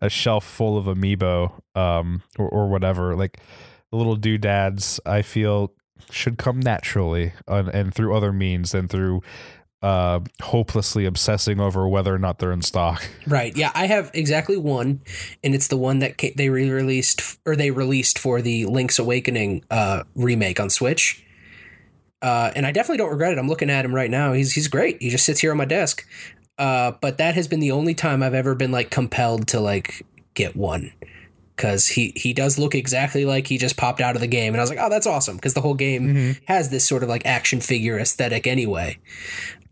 [0.02, 3.16] a shelf full of amiibo um or, or whatever.
[3.16, 3.40] Like
[3.92, 5.74] the little doodads I feel
[6.12, 9.22] should come naturally and, and through other means than through
[9.82, 13.08] uh hopelessly obsessing over whether or not they're in stock.
[13.28, 13.56] Right.
[13.56, 15.02] Yeah, I have exactly one
[15.44, 20.04] and it's the one that they re-released or they released for the Link's Awakening uh
[20.16, 21.24] remake on Switch
[22.22, 23.38] uh, and I definitely don't regret it.
[23.40, 24.34] I'm looking at him right now.
[24.34, 25.02] He's he's great.
[25.02, 26.06] He just sits here on my desk.
[26.58, 30.04] Uh, but that has been the only time I've ever been like compelled to like
[30.34, 30.92] get one
[31.56, 34.60] because he he does look exactly like he just popped out of the game, and
[34.60, 36.40] I was like, oh, that's awesome because the whole game Mhm.
[36.46, 38.98] has this sort of like action figure aesthetic anyway.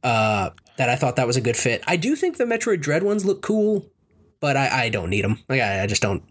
[0.04, 1.84] Uh, that I thought that was a good fit.
[1.88, 3.88] I do think the Metroid Dread ones look cool,
[4.40, 5.40] but I, I don't need them.
[5.50, 6.22] Like I, I just don't.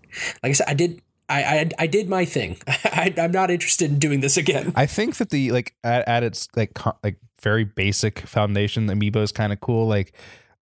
[0.43, 1.01] Like I said, I did.
[1.29, 2.59] I, I, I did my thing.
[2.67, 4.73] I, I'm not interested in doing this again.
[4.77, 9.17] I think that the like at, at its like co- like very basic foundation, Amiibo
[9.17, 9.87] is kind of cool.
[9.87, 10.13] Like,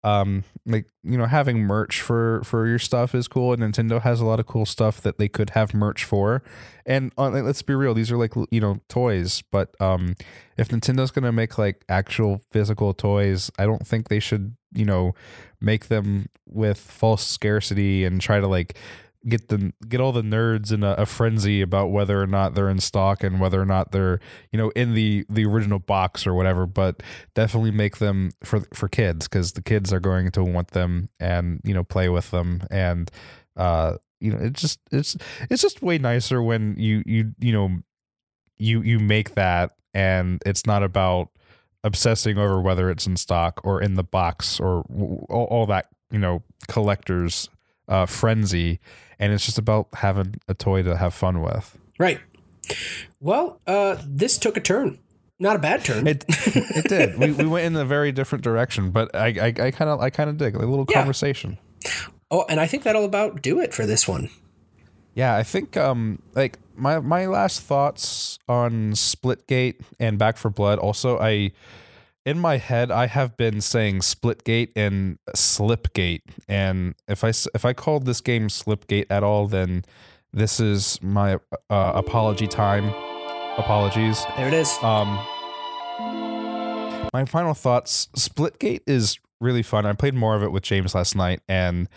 [0.05, 3.53] um, like you know, having merch for for your stuff is cool.
[3.53, 6.43] And Nintendo has a lot of cool stuff that they could have merch for.
[6.87, 9.43] And uh, like, let's be real, these are like you know toys.
[9.51, 10.15] But um,
[10.57, 15.15] if Nintendo's gonna make like actual physical toys, I don't think they should you know
[15.61, 18.77] make them with false scarcity and try to like
[19.29, 22.69] get the get all the nerds in a, a frenzy about whether or not they're
[22.69, 24.19] in stock and whether or not they're
[24.51, 27.03] you know in the the original box or whatever but
[27.35, 31.61] definitely make them for for kids because the kids are going to want them and
[31.65, 32.63] you know play with them.
[32.71, 33.11] And
[33.57, 35.17] uh you know it's just it's
[35.51, 37.71] it's just way nicer when you you you know
[38.59, 41.29] you you make that and it's not about
[41.85, 44.85] obsessing over whether it's in stock or in the box or
[45.29, 47.51] all, all that you know collectors
[47.89, 48.79] uh frenzy
[49.23, 52.19] and it's just about having a toy to have fun with Right.
[53.21, 54.99] Well, uh, this took a turn.
[55.39, 56.07] Not a bad turn.
[56.07, 59.27] it it did we, we went in a very different direction but i
[59.67, 60.99] i kind of i kind of dig a little Yeah.
[61.01, 61.59] conversation
[62.31, 64.31] oh, and I think that'll about do it for this one.
[65.15, 70.79] Yeah, I think um like my my last thoughts on Splitgate and Back 4 Blood.
[70.79, 71.53] Also, I
[72.25, 77.73] in my head I have been saying Splitgate and Slipgate, and if I if I
[77.73, 79.85] called this game Slipgate at all, then
[80.33, 81.35] this is my
[81.71, 82.89] uh, apology time.
[83.59, 84.25] Apologies.
[84.37, 84.73] There it is.
[84.83, 85.09] Um,
[87.13, 89.85] my final thoughts: Splitgate is really fun.
[89.85, 91.89] I played more of it with James last night, and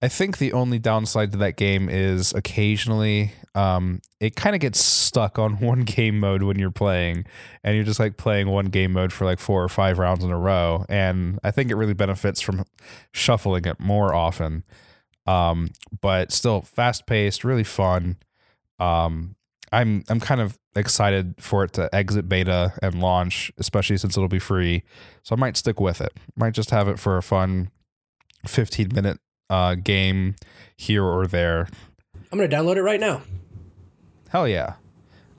[0.00, 4.78] I think the only downside to that game is occasionally um, it kind of gets
[4.78, 7.24] stuck on one game mode when you're playing,
[7.64, 10.30] and you're just like playing one game mode for like four or five rounds in
[10.30, 10.84] a row.
[10.88, 12.64] And I think it really benefits from
[13.12, 14.64] shuffling it more often.
[15.26, 15.70] Um,
[16.00, 18.16] but still fast paced, really fun.
[18.78, 19.34] Um,
[19.72, 24.28] I'm I'm kind of excited for it to exit beta and launch, especially since it'll
[24.28, 24.84] be free.
[25.24, 26.12] So I might stick with it.
[26.36, 27.70] Might just have it for a fun
[28.46, 29.18] 15 minute
[29.50, 30.36] uh, game
[30.76, 31.68] here or there.
[32.30, 33.22] I'm going to download it right now.
[34.28, 34.74] Hell yeah.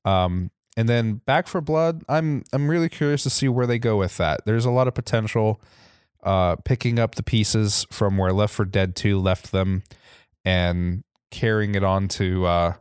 [0.05, 3.97] Um, and then Back 4 Blood, I'm I'm really curious to see where they go
[3.97, 4.45] with that.
[4.45, 5.61] There's a lot of potential
[6.23, 9.83] uh, picking up the pieces from where Left 4 Dead 2 left them
[10.45, 12.73] and carrying it on to uh,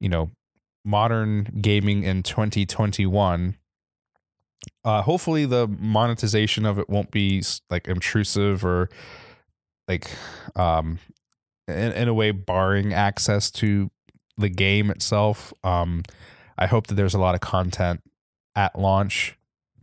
[0.00, 0.30] you know
[0.84, 3.56] modern gaming in 2021
[4.84, 7.40] uh hopefully the monetization of it won't be
[7.70, 8.88] like intrusive or
[9.88, 10.10] like
[10.56, 10.98] um
[11.68, 13.90] in, in a way barring access to
[14.38, 16.02] the game itself um
[16.58, 18.00] i hope that there's a lot of content
[18.56, 19.36] at launch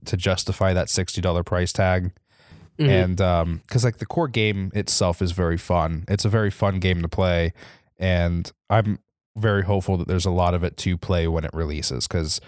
[0.06, 2.12] to justify that $60 price tag
[2.80, 2.90] Mhm.
[2.90, 6.80] and um because like the core game itself is very fun it's a very fun
[6.80, 7.52] game to play
[7.98, 9.00] and i'm
[9.36, 12.40] very hopeful that there's a lot of it to play when it releases because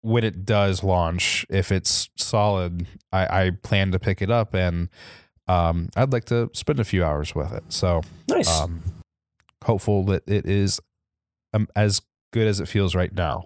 [0.00, 4.88] when it does launch if it's solid i i plan to pick it up and
[5.48, 8.48] um i'd like to spend a few hours with it so nice.
[8.60, 8.82] um
[9.64, 10.80] hopeful that it is
[11.54, 12.00] um, as
[12.32, 13.44] good as it feels right now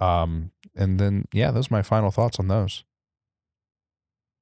[0.00, 2.84] um and then yeah those are my final thoughts on those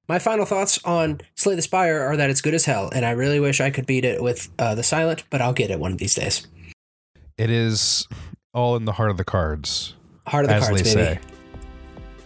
[0.09, 3.11] My final thoughts on Slay the Spire are that it's good as hell, and I
[3.11, 5.93] really wish I could beat it with uh, the Silent, but I'll get it one
[5.93, 6.47] of these days.
[7.37, 8.09] It is
[8.55, 9.95] all in the heart of the cards,
[10.27, 10.89] Heart of the cards, baby.
[10.89, 11.19] say.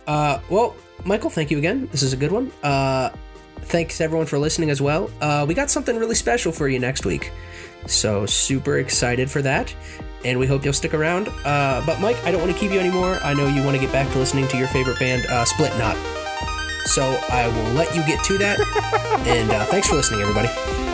[0.07, 1.89] Uh, well, Michael, thank you again.
[1.91, 2.53] This is a good one.
[2.63, 3.11] Uh,
[3.63, 5.11] thanks everyone for listening as well.
[5.21, 7.33] Uh, we got something really special for you next week,
[7.87, 9.75] so super excited for that,
[10.25, 11.29] and we hope you'll stick around.
[11.45, 13.19] Uh, but Mike, I don't want to keep you anymore.
[13.23, 15.77] I know you want to get back to listening to your favorite band, uh, Split
[15.79, 15.97] Knot.
[16.85, 18.61] So I will let you get to that,
[19.27, 20.92] and uh, thanks for listening, everybody.